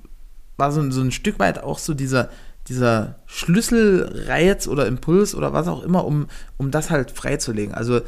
war 0.56 0.72
so, 0.72 0.90
so 0.92 1.02
ein 1.02 1.12
Stück 1.12 1.40
weit 1.40 1.62
auch 1.62 1.80
so 1.80 1.94
dieser, 1.94 2.30
dieser 2.68 3.16
Schlüsselreiz 3.26 4.68
oder 4.68 4.88
Impuls 4.88 5.36
oder 5.36 5.54
was 5.54 5.68
auch 5.68 5.84
immer, 5.84 6.06
um, 6.06 6.28
um 6.58 6.72
das 6.72 6.90
halt 6.90 7.12
freizulegen. 7.12 7.74
Also 7.74 8.02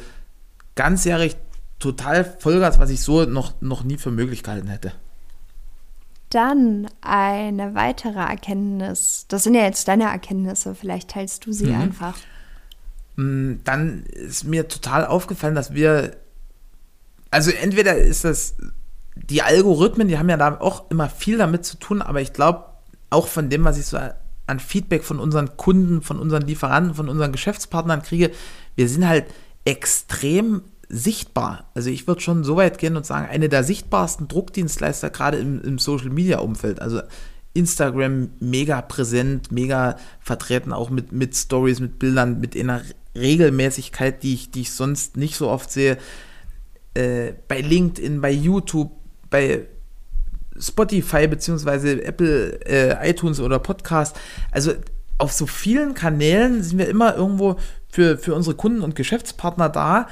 ganzjährig 0.74 1.36
total 1.78 2.24
Vollgas, 2.24 2.78
was 2.78 2.90
ich 2.90 3.02
so 3.02 3.24
noch, 3.24 3.60
noch 3.60 3.84
nie 3.84 3.98
für 3.98 4.10
möglich 4.10 4.42
gehalten 4.42 4.68
hätte. 4.68 4.92
Dann 6.30 6.88
eine 7.00 7.74
weitere 7.74 8.18
Erkenntnis. 8.18 9.24
Das 9.28 9.44
sind 9.44 9.54
ja 9.54 9.62
jetzt 9.62 9.88
deine 9.88 10.04
Erkenntnisse. 10.04 10.74
Vielleicht 10.74 11.10
teilst 11.10 11.46
du 11.46 11.52
sie 11.52 11.66
Mhm. 11.68 11.80
einfach. 11.80 12.16
Mm, 13.16 13.54
Dann 13.64 14.04
ist 14.06 14.44
mir 14.44 14.68
total 14.68 15.06
aufgefallen, 15.06 15.54
dass 15.54 15.72
wir, 15.72 16.16
also 17.30 17.50
entweder 17.50 17.96
ist 17.96 18.24
das, 18.24 18.56
die 19.16 19.42
Algorithmen, 19.42 20.06
die 20.08 20.18
haben 20.18 20.28
ja 20.28 20.36
da 20.36 20.60
auch 20.60 20.90
immer 20.90 21.08
viel 21.08 21.38
damit 21.38 21.64
zu 21.64 21.78
tun, 21.78 22.02
aber 22.02 22.20
ich 22.20 22.32
glaube, 22.32 22.64
auch 23.10 23.26
von 23.26 23.48
dem, 23.48 23.64
was 23.64 23.78
ich 23.78 23.86
so 23.86 23.98
an 24.48 24.60
Feedback 24.60 25.04
von 25.04 25.18
unseren 25.18 25.56
Kunden, 25.56 26.02
von 26.02 26.18
unseren 26.18 26.42
Lieferanten, 26.42 26.94
von 26.94 27.08
unseren 27.08 27.32
Geschäftspartnern 27.32 28.02
kriege, 28.02 28.30
wir 28.76 28.88
sind 28.88 29.06
halt 29.06 29.26
extrem 29.64 30.62
sichtbar. 30.88 31.70
Also 31.74 31.90
ich 31.90 32.06
würde 32.06 32.20
schon 32.20 32.44
so 32.44 32.56
weit 32.56 32.78
gehen 32.78 32.96
und 32.96 33.04
sagen, 33.04 33.28
eine 33.28 33.48
der 33.48 33.62
sichtbarsten 33.62 34.28
Druckdienstleister 34.28 35.10
gerade 35.10 35.38
im, 35.38 35.60
im 35.60 35.78
Social-Media-Umfeld. 35.78 36.80
Also 36.80 37.02
Instagram 37.54 38.30
mega 38.40 38.80
präsent, 38.82 39.52
mega 39.52 39.96
vertreten, 40.20 40.72
auch 40.72 40.90
mit, 40.90 41.12
mit 41.12 41.34
Stories, 41.34 41.80
mit 41.80 41.98
Bildern, 41.98 42.40
mit 42.40 42.56
einer 42.56 42.82
Regelmäßigkeit, 43.14 44.22
die 44.22 44.34
ich, 44.34 44.50
die 44.50 44.62
ich 44.62 44.72
sonst 44.72 45.16
nicht 45.16 45.36
so 45.36 45.48
oft 45.48 45.70
sehe. 45.70 45.98
Äh, 46.94 47.32
bei 47.48 47.60
LinkedIn, 47.60 48.20
bei 48.20 48.30
YouTube, 48.30 48.92
bei 49.28 49.66
Spotify 50.60 51.26
beziehungsweise 51.26 52.02
Apple, 52.02 52.60
äh, 52.66 53.10
iTunes 53.10 53.40
oder 53.40 53.58
Podcast. 53.58 54.16
Also 54.50 54.72
auf 55.18 55.32
so 55.32 55.46
vielen 55.46 55.94
Kanälen 55.94 56.62
sind 56.62 56.78
wir 56.78 56.88
immer 56.88 57.16
irgendwo 57.16 57.56
für, 57.90 58.18
für 58.18 58.34
unsere 58.34 58.56
Kunden 58.56 58.82
und 58.82 58.94
Geschäftspartner 58.94 59.68
da, 59.68 60.08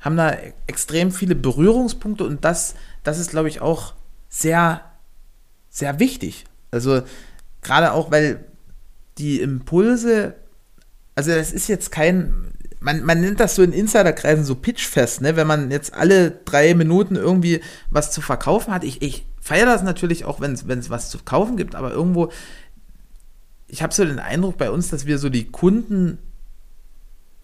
haben 0.00 0.16
da 0.16 0.36
extrem 0.66 1.10
viele 1.10 1.34
Berührungspunkte 1.34 2.24
und 2.24 2.44
das, 2.44 2.74
das 3.02 3.18
ist, 3.18 3.30
glaube 3.30 3.48
ich, 3.48 3.60
auch 3.60 3.94
sehr, 4.28 4.82
sehr 5.68 5.98
wichtig. 5.98 6.44
Also 6.70 7.02
gerade 7.62 7.92
auch, 7.92 8.10
weil 8.10 8.44
die 9.18 9.40
Impulse, 9.40 10.34
also 11.14 11.32
das 11.32 11.52
ist 11.52 11.68
jetzt 11.68 11.90
kein, 11.90 12.52
man, 12.80 13.02
man 13.02 13.20
nennt 13.20 13.40
das 13.40 13.56
so 13.56 13.62
in 13.62 13.72
Insiderkreisen 13.72 14.44
so 14.44 14.54
Pitchfest, 14.54 15.22
ne? 15.22 15.36
wenn 15.36 15.46
man 15.46 15.70
jetzt 15.70 15.94
alle 15.94 16.30
drei 16.30 16.74
Minuten 16.74 17.16
irgendwie 17.16 17.60
was 17.90 18.12
zu 18.12 18.20
verkaufen 18.20 18.72
hat. 18.72 18.84
Ich, 18.84 19.02
ich 19.02 19.24
feiere 19.46 19.66
das 19.66 19.84
natürlich 19.84 20.24
auch, 20.24 20.40
wenn 20.40 20.54
es 20.54 20.90
was 20.90 21.08
zu 21.08 21.18
kaufen 21.24 21.56
gibt, 21.56 21.76
aber 21.76 21.92
irgendwo, 21.92 22.32
ich 23.68 23.80
habe 23.80 23.94
so 23.94 24.04
den 24.04 24.18
Eindruck 24.18 24.58
bei 24.58 24.72
uns, 24.72 24.88
dass 24.88 25.06
wir 25.06 25.18
so 25.18 25.28
die 25.28 25.44
Kunden 25.44 26.18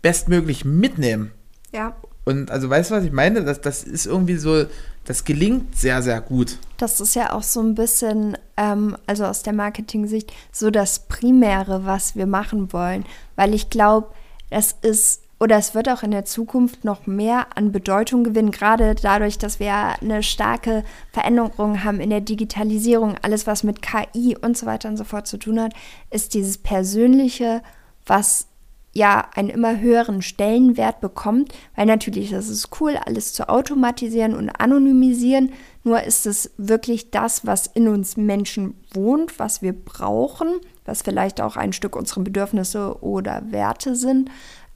bestmöglich 0.03 0.65
mitnehmen. 0.65 1.31
Ja. 1.73 1.95
Und 2.25 2.51
also 2.51 2.69
weißt 2.69 2.91
du, 2.91 2.97
was 2.97 3.05
ich 3.05 3.13
meine? 3.13 3.45
Das, 3.45 3.61
das 3.61 3.85
ist 3.85 4.07
irgendwie 4.07 4.37
so, 4.37 4.67
das 5.05 5.25
gelingt 5.25 5.77
sehr, 5.77 6.03
sehr 6.03 6.21
gut. 6.21 6.59
Das 6.77 7.01
ist 7.01 7.15
ja 7.15 7.33
auch 7.35 7.45
so 7.45 7.61
ein 7.61 7.77
bisschen, 7.77 8.37
ähm, 8.57 8.97
also 9.07 9.25
aus 9.25 9.45
der 9.45 9.53
Marketing-Sicht, 9.53 10.33
so 10.51 10.73
das 10.73 11.07
Primäre, 11.07 11.85
was 11.85 12.17
wir 12.17 12.27
machen 12.27 12.73
wollen. 12.73 13.05
Weil 13.37 13.55
ich 13.55 13.71
glaube, 13.71 14.09
es 14.51 14.75
ist 14.83 15.22
oder 15.43 15.57
es 15.57 15.75
wird 15.75 15.89
auch 15.89 16.05
in 16.05 16.13
der 16.13 16.25
Zukunft 16.25 16.85
noch 16.85 17.09
mehr 17.09 17.49
an 17.57 17.73
Bedeutung 17.73 18.23
gewinnen, 18.23 18.53
gerade 18.53 18.95
dadurch, 18.95 19.39
dass 19.39 19.59
wir 19.59 19.75
eine 19.75 20.23
starke 20.23 20.85
Veränderung 21.13 21.83
haben 21.83 21.99
in 21.99 22.11
der 22.11 22.21
Digitalisierung, 22.21 23.17
alles 23.23 23.45
was 23.49 23.65
mit 23.65 23.83
KI 23.83 24.37
und 24.41 24.57
so 24.57 24.67
weiter 24.67 24.89
und 24.89 24.97
so 24.97 25.03
fort 25.03 25.27
zu 25.27 25.39
tun 25.39 25.61
hat, 25.61 25.73
ist 26.11 26.35
dieses 26.35 26.59
Persönliche, 26.59 27.61
was 28.07 28.47
ja 28.93 29.27
einen 29.35 29.49
immer 29.49 29.81
höheren 29.81 30.23
Stellenwert 30.23 31.01
bekommt, 31.01 31.53
weil 31.75 31.87
natürlich 31.87 32.31
das 32.31 32.49
ist 32.49 32.81
cool, 32.81 32.97
alles 33.05 33.33
zu 33.33 33.49
automatisieren 33.49 34.37
und 34.37 34.49
anonymisieren, 34.49 35.51
nur 35.83 36.05
ist 36.05 36.25
es 36.25 36.53
wirklich 36.57 37.11
das, 37.11 37.45
was 37.45 37.67
in 37.67 37.89
uns 37.89 38.17
Menschen 38.17 38.75
wohnt, 38.93 39.41
was 39.41 39.61
wir 39.61 39.73
brauchen, 39.73 40.61
was 40.85 41.03
vielleicht 41.03 41.41
auch 41.41 41.57
ein 41.57 41.73
Stück 41.73 41.97
unserer 41.97 42.21
Bedürfnisse 42.21 43.03
oder 43.03 43.43
Werte 43.51 43.97
sind, 43.97 44.31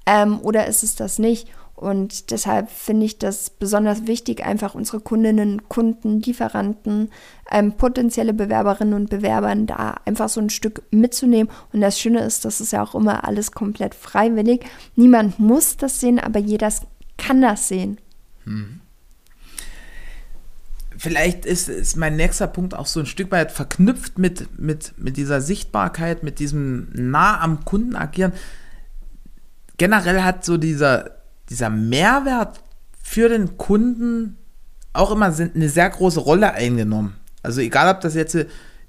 ähm, 0.07 0.41
oder 0.41 0.67
ist 0.67 0.83
es 0.83 0.95
das 0.95 1.19
nicht? 1.19 1.49
Und 1.77 2.31
deshalb 2.31 2.71
finde 2.71 3.05
ich 3.05 3.19
das 3.19 3.51
besonders 3.51 4.07
wichtig, 4.07 4.43
einfach 4.43 4.75
unsere 4.75 4.99
Kundinnen, 5.01 5.69
Kunden, 5.69 6.23
Lieferanten, 6.23 7.11
ähm, 7.51 7.73
potenzielle 7.73 8.33
Bewerberinnen 8.33 8.95
und 8.95 9.11
Bewerbern 9.11 9.67
da 9.67 9.97
einfach 10.07 10.31
so 10.31 10.41
ein 10.41 10.49
Stück 10.49 10.83
mitzunehmen. 10.91 11.53
Und 11.75 11.83
das 11.83 12.01
Schöne 12.01 12.21
ist, 12.21 12.47
das 12.47 12.63
ist 12.63 12.73
ja 12.73 12.83
auch 12.83 12.95
immer 12.95 13.25
alles 13.25 13.53
komplett 13.53 13.95
freiwillig. 13.95 14.65
Niemand 14.95 15.39
muss 15.39 15.77
das 15.77 16.01
sehen, 16.01 16.19
aber 16.19 16.39
jeder 16.39 16.73
kann 17.19 17.43
das 17.43 17.69
sehen. 17.69 17.99
Vielleicht 20.97 21.45
ist, 21.45 21.69
ist 21.69 21.97
mein 21.97 22.17
nächster 22.17 22.47
Punkt 22.47 22.75
auch 22.75 22.87
so 22.87 23.01
ein 23.01 23.07
Stück 23.07 23.31
weit 23.31 23.53
verknüpft 23.53 24.19
mit, 24.19 24.59
mit, 24.59 24.95
mit 24.97 25.19
dieser 25.19 25.43
Sichtbarkeit, 25.43 26.23
mit 26.23 26.39
diesem 26.39 26.89
nah 26.95 27.39
am 27.39 27.67
Kunden 27.67 27.97
agieren. 27.97 28.33
Generell 29.79 30.23
hat 30.23 30.45
so 30.45 30.57
dieser, 30.57 31.11
dieser 31.51 31.71
Mehrwert 31.71 32.61
für 33.03 33.29
den 33.29 33.57
Kunden 33.57 34.37
auch 34.93 35.11
immer 35.11 35.27
eine 35.27 35.69
sehr 35.69 35.91
große 35.91 36.21
Rolle 36.21 36.53
eingenommen. 36.53 37.15
Also 37.43 37.61
egal, 37.61 37.95
ob 37.95 38.01
das 38.01 38.15
jetzt 38.15 38.37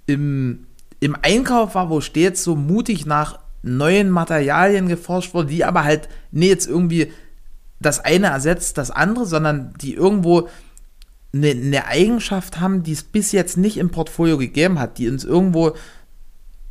im, 0.05 0.65
im 0.99 1.15
Einkauf 1.21 1.75
war, 1.75 1.89
wo 1.89 2.01
steht 2.01 2.37
so 2.37 2.55
mutig 2.55 3.05
nach 3.05 3.39
neuen 3.61 4.09
Materialien 4.09 4.87
geforscht 4.87 5.33
wurde, 5.33 5.49
die 5.49 5.65
aber 5.65 5.83
halt 5.83 6.07
nicht 6.31 6.49
jetzt 6.49 6.67
irgendwie 6.67 7.11
das 7.79 7.99
eine 8.03 8.27
ersetzt 8.27 8.77
das 8.77 8.89
andere, 8.89 9.25
sondern 9.25 9.73
die 9.81 9.93
irgendwo 9.93 10.49
eine, 11.33 11.49
eine 11.49 11.85
Eigenschaft 11.85 12.59
haben, 12.59 12.83
die 12.83 12.93
es 12.93 13.03
bis 13.03 13.31
jetzt 13.31 13.57
nicht 13.57 13.77
im 13.77 13.91
Portfolio 13.91 14.37
gegeben 14.37 14.79
hat, 14.79 14.97
die 14.97 15.09
uns 15.09 15.23
irgendwo, 15.23 15.75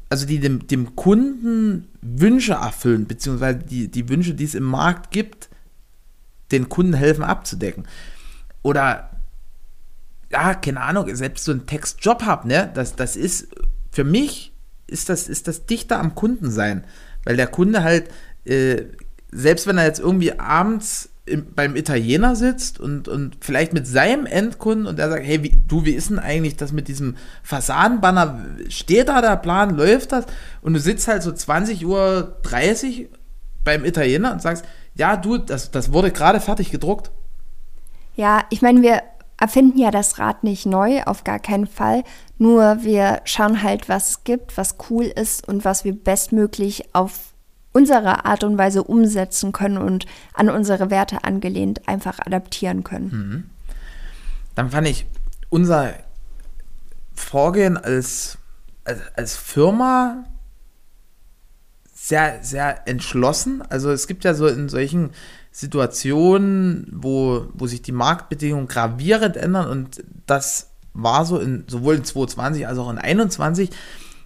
also 0.09 0.27
die 0.27 0.39
dem, 0.39 0.67
dem 0.67 0.95
Kunden 0.97 1.89
Wünsche 2.01 2.55
erfüllen, 2.55 3.07
beziehungsweise 3.07 3.59
die, 3.59 3.89
die 3.89 4.09
Wünsche, 4.09 4.35
die 4.35 4.45
es 4.45 4.55
im 4.55 4.65
Markt 4.65 5.11
gibt, 5.11 5.49
den 6.53 6.69
Kunden 6.69 6.95
helfen 6.95 7.25
abzudecken. 7.25 7.87
Oder, 8.63 9.11
ja, 10.31 10.55
keine 10.55 10.81
Ahnung, 10.81 11.13
selbst 11.15 11.45
so 11.45 11.53
ein 11.53 11.67
Textjob 11.67 12.23
habe, 12.23 12.47
ne, 12.49 12.71
das, 12.75 12.95
das 12.95 13.17
ist, 13.17 13.49
für 13.91 14.05
mich 14.05 14.53
ist 14.87 15.09
das, 15.09 15.29
ist 15.29 15.49
das 15.49 15.67
dichter 15.67 15.99
am 15.99 16.15
Kunden 16.15 16.51
sein, 16.51 16.85
weil 17.25 17.37
der 17.37 17.49
Kunde 17.49 17.83
halt, 17.83 18.09
äh, 18.45 18.85
selbst 19.33 19.67
wenn 19.67 19.79
er 19.79 19.87
jetzt 19.87 19.99
irgendwie 19.99 20.39
abends 20.39 21.11
im, 21.27 21.53
beim 21.55 21.77
Italiener 21.77 22.37
sitzt 22.37 22.81
und, 22.81 23.09
und 23.09 23.37
vielleicht 23.41 23.73
mit 23.73 23.87
seinem 23.87 24.27
Endkunden 24.27 24.87
und 24.87 24.99
der 24.99 25.11
sagt, 25.11 25.25
hey, 25.25 25.43
wie, 25.43 25.57
du, 25.67 25.85
wie 25.85 25.93
ist 25.93 26.11
denn 26.11 26.19
eigentlich 26.19 26.57
das 26.57 26.73
mit 26.73 26.89
diesem 26.89 27.17
Fassadenbanner? 27.43 28.47
Steht 28.69 29.09
da 29.09 29.21
der 29.21 29.37
Plan, 29.37 29.77
läuft 29.77 30.13
das? 30.13 30.27
Und 30.63 30.75
du 30.75 30.81
sitzt 30.81 31.09
halt 31.09 31.23
so 31.23 31.31
20.30 31.31 31.85
Uhr 31.85 33.09
beim 33.65 33.85
Italiener 33.85 34.33
und 34.33 34.41
sagst, 34.41 34.65
ja, 34.95 35.17
du, 35.17 35.37
das, 35.37 35.71
das 35.71 35.93
wurde 35.93 36.13
gerade 36.13 36.41
fertig 36.41 36.71
gedruckt. 36.71 37.11
Ja, 38.15 38.45
ich 38.51 38.63
meine, 38.63 38.81
wir 38.81 39.03
erfinden 39.39 39.79
ja 39.79 39.91
das 39.91 40.19
Rad 40.19 40.45
nicht 40.45 40.65
neu, 40.65 41.03
auf 41.03 41.25
gar 41.25 41.39
keinen 41.39 41.67
Fall. 41.67 42.05
Nur 42.39 42.83
wir 42.83 43.21
schauen 43.25 43.63
halt, 43.63 43.89
was 43.89 44.11
es 44.11 44.25
gibt, 44.25 44.57
was 44.57 44.77
cool 44.89 45.05
ist 45.05 45.47
und 45.47 45.65
was 45.65 45.85
wir 45.85 45.93
bestmöglich 45.93 46.95
auf 46.95 47.35
unsere 47.77 48.25
Art 48.25 48.43
und 48.43 48.57
Weise 48.57 48.83
umsetzen 48.83 49.53
können 49.53 49.77
und 49.77 50.07
an 50.33 50.49
unsere 50.49 50.89
Werte 50.89 51.25
angelehnt 51.25 51.87
einfach 51.87 52.19
adaptieren 52.21 52.85
können. 52.85 53.11
Mhm. 53.11 53.45
Dann 54.55 54.71
fand 54.71 54.89
ich 54.89 55.05
unser 55.51 55.93
Vorgehen 57.13 57.77
als, 57.77 58.39
als, 58.85 59.01
als 59.15 59.37
Firma 59.37 60.25
sehr, 61.93 62.43
sehr 62.43 62.89
entschlossen. 62.89 63.63
Also 63.69 63.91
es 63.91 64.07
gibt 64.07 64.25
ja 64.25 64.33
so 64.33 64.47
in 64.47 64.71
solchen 64.71 65.11
Situationen, 65.51 66.91
wo, 66.91 67.47
wo 67.53 67.67
sich 67.67 67.83
die 67.83 67.93
Marktbedingungen 67.93 68.69
gravierend 68.69 69.37
ändern 69.37 69.69
und 69.69 70.03
das 70.25 70.71
war 70.95 71.27
so 71.27 71.39
in 71.39 71.65
sowohl 71.67 71.97
in 71.97 72.05
2020 72.05 72.67
als 72.67 72.79
auch 72.79 72.89
in 72.89 72.97
2021, 72.97 73.69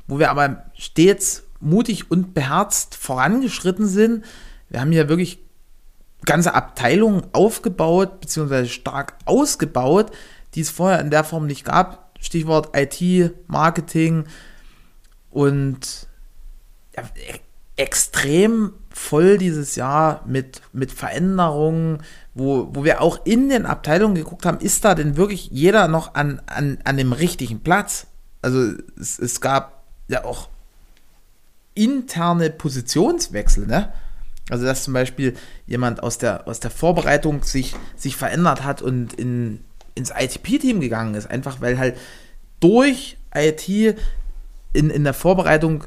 wo 0.07 0.20
wir 0.20 0.30
aber 0.30 0.66
stets 0.74 1.42
mutig 1.61 2.11
und 2.11 2.34
beherzt 2.34 2.94
vorangeschritten 2.94 3.86
sind. 3.86 4.24
Wir 4.68 4.80
haben 4.80 4.92
hier 4.92 5.08
wirklich 5.08 5.40
ganze 6.24 6.54
Abteilungen 6.54 7.26
aufgebaut, 7.32 8.20
beziehungsweise 8.20 8.68
stark 8.68 9.14
ausgebaut, 9.24 10.11
die 10.54 10.61
es 10.61 10.70
vorher 10.70 11.00
in 11.00 11.11
der 11.11 11.24
Form 11.24 11.46
nicht 11.46 11.64
gab. 11.64 12.11
Stichwort 12.20 12.76
IT, 12.76 13.32
Marketing 13.46 14.24
und 15.30 16.06
ja, 16.94 17.04
e-, 17.14 17.40
extrem 17.76 18.74
voll 18.90 19.38
dieses 19.38 19.76
Jahr 19.76 20.22
mit, 20.26 20.61
mit 20.72 20.92
Veränderungen, 20.92 22.02
wo, 22.34 22.68
wo 22.72 22.84
wir 22.84 23.00
auch 23.00 23.24
in 23.24 23.48
den 23.48 23.64
Abteilungen 23.64 24.16
geguckt 24.16 24.44
haben, 24.44 24.58
ist 24.58 24.84
da 24.84 24.94
denn 24.94 25.16
wirklich 25.16 25.50
jeder 25.50 25.88
noch 25.88 26.14
an, 26.14 26.42
an, 26.46 26.78
an 26.84 26.96
dem 26.96 27.12
richtigen 27.12 27.61
Platz? 27.61 28.06
Also 28.42 28.74
es, 28.98 29.18
es 29.18 29.40
gab 29.40 29.84
ja 30.08 30.24
auch 30.24 30.48
interne 31.75 32.51
Positionswechsel, 32.51 33.66
ne? 33.66 33.93
Also 34.49 34.64
dass 34.64 34.85
zum 34.85 34.95
Beispiel 34.95 35.37
jemand 35.66 36.03
aus 36.03 36.18
der, 36.18 36.49
aus 36.49 36.59
der 36.59 36.71
Vorbereitung 36.71 37.45
sich, 37.45 37.77
sich 37.97 38.16
verändert 38.16 38.64
hat 38.64 38.83
und 38.83 39.12
in, 39.12 39.61
ins 39.95 40.11
ITP-Team 40.11 40.81
gegangen 40.81 41.14
ist, 41.14 41.31
einfach 41.31 41.61
weil 41.61 41.79
halt 41.79 41.97
durch 42.59 43.16
IT 43.33 43.68
in, 44.73 44.91
in 44.91 45.05
der 45.05 45.14
Vorbereitung 45.14 45.85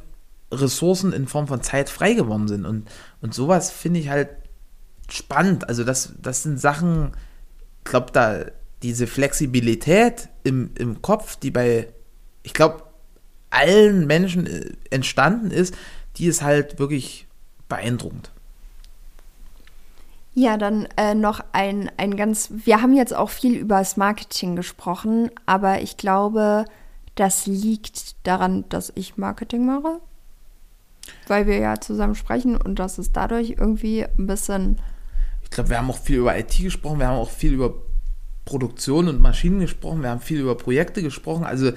Ressourcen 0.52 1.14
in 1.14 1.28
Form 1.28 1.48
von 1.48 1.62
Zeit 1.62 1.90
frei 1.90 2.14
geworden 2.14 2.48
sind. 2.48 2.66
Und, 2.66 2.88
und 3.22 3.34
sowas 3.34 3.72
finde 3.72 4.00
ich 4.00 4.10
halt 4.10 4.30
spannend. 5.10 5.68
Also 5.68 5.84
das, 5.84 6.14
das 6.22 6.44
sind 6.44 6.60
Sachen, 6.60 7.12
ich 7.80 7.92
glaube, 7.92 8.12
da 8.14 8.46
diese 8.82 9.08
Flexibilität 9.08 10.30
im, 10.44 10.72
im 10.78 11.02
Kopf, 11.02 11.38
die 11.38 11.52
bei, 11.52 11.88
ich 12.44 12.54
glaube, 12.54 12.84
allen 13.54 14.08
Menschen 14.08 14.48
äh, 14.48 14.72
entstanden 14.90 15.52
ist, 15.52 15.76
die 16.18 16.26
ist 16.26 16.42
halt 16.42 16.80
wirklich 16.80 17.28
beeindruckend. 17.70 18.32
Ja, 20.36 20.58
dann 20.58 20.88
äh, 20.98 21.14
noch 21.14 21.44
ein, 21.52 21.92
ein 21.98 22.18
ganz, 22.18 22.52
wir 22.66 22.82
haben 22.82 22.96
jetzt 22.96 23.16
auch 23.16 23.30
viel 23.30 23.56
über 23.56 23.78
das 23.78 23.98
Marketing 23.98 24.56
gesprochen, 24.56 25.30
aber 25.46 25.82
ich 25.82 25.98
glaube, 25.98 26.66
das 27.16 27.46
liegt 27.46 28.16
daran, 28.24 28.66
dass 28.70 28.92
ich 28.96 29.18
Marketing 29.18 29.66
mache, 29.66 30.00
weil 31.28 31.46
wir 31.46 31.58
ja 31.58 31.80
zusammen 31.80 32.16
sprechen 32.16 32.58
und 32.58 32.80
das 32.80 32.98
ist 32.98 33.16
dadurch 33.16 33.52
irgendwie 33.52 34.06
ein 34.06 34.26
bisschen. 34.26 34.82
Ich 35.44 35.52
glaube, 35.52 35.70
wir 35.70 35.78
haben 35.78 35.92
auch 35.92 36.00
viel 36.00 36.18
über 36.18 36.38
IT 36.38 36.58
gesprochen, 36.58 37.00
wir 37.00 37.08
haben 37.08 37.20
auch 37.20 37.30
viel 37.30 37.54
über 37.54 37.76
Produktion 38.46 39.08
und 39.08 39.22
Maschinen 39.22 39.60
gesprochen, 39.60 40.02
wir 40.02 40.10
haben 40.10 40.20
viel 40.20 40.40
über 40.40 40.58
Projekte 40.58 41.04
gesprochen, 41.04 41.44
also 41.44 41.72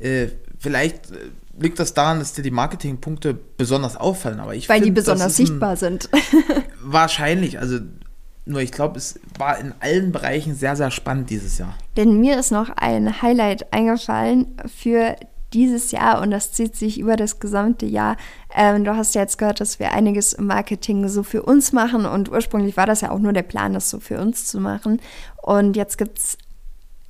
äh, 0.00 0.28
vielleicht 0.60 1.10
äh, 1.10 1.30
liegt 1.58 1.80
das 1.80 1.94
daran, 1.94 2.20
dass 2.20 2.34
dir 2.34 2.42
die 2.42 2.52
Marketingpunkte 2.52 3.34
besonders 3.56 3.96
auffallen. 3.96 4.38
Aber 4.38 4.54
ich 4.54 4.68
Weil 4.68 4.76
find, 4.76 4.86
die 4.86 4.90
besonders 4.92 5.36
sichtbar 5.36 5.76
sind. 5.76 6.08
wahrscheinlich. 6.82 7.58
Also 7.58 7.80
nur 8.44 8.60
ich 8.60 8.70
glaube, 8.70 8.98
es 8.98 9.18
war 9.38 9.58
in 9.58 9.74
allen 9.80 10.12
Bereichen 10.12 10.54
sehr, 10.54 10.76
sehr 10.76 10.90
spannend 10.90 11.30
dieses 11.30 11.58
Jahr. 11.58 11.74
Denn 11.96 12.20
mir 12.20 12.38
ist 12.38 12.52
noch 12.52 12.70
ein 12.70 13.22
Highlight 13.22 13.72
eingefallen 13.72 14.56
für 14.66 15.16
dieses 15.52 15.90
Jahr 15.90 16.20
und 16.20 16.30
das 16.30 16.52
zieht 16.52 16.76
sich 16.76 16.98
über 16.98 17.16
das 17.16 17.40
gesamte 17.40 17.84
Jahr. 17.84 18.16
Ähm, 18.54 18.84
du 18.84 18.94
hast 18.96 19.14
ja 19.14 19.22
jetzt 19.22 19.36
gehört, 19.36 19.60
dass 19.60 19.78
wir 19.78 19.92
einiges 19.92 20.32
im 20.32 20.46
Marketing 20.46 21.08
so 21.08 21.22
für 21.22 21.42
uns 21.42 21.72
machen 21.72 22.06
und 22.06 22.30
ursprünglich 22.30 22.76
war 22.76 22.86
das 22.86 23.00
ja 23.00 23.10
auch 23.10 23.18
nur 23.18 23.32
der 23.32 23.42
Plan, 23.42 23.72
das 23.72 23.90
so 23.90 23.98
für 23.98 24.20
uns 24.20 24.46
zu 24.46 24.60
machen. 24.60 25.00
Und 25.42 25.76
jetzt 25.76 25.98
gibt 25.98 26.18
es 26.18 26.38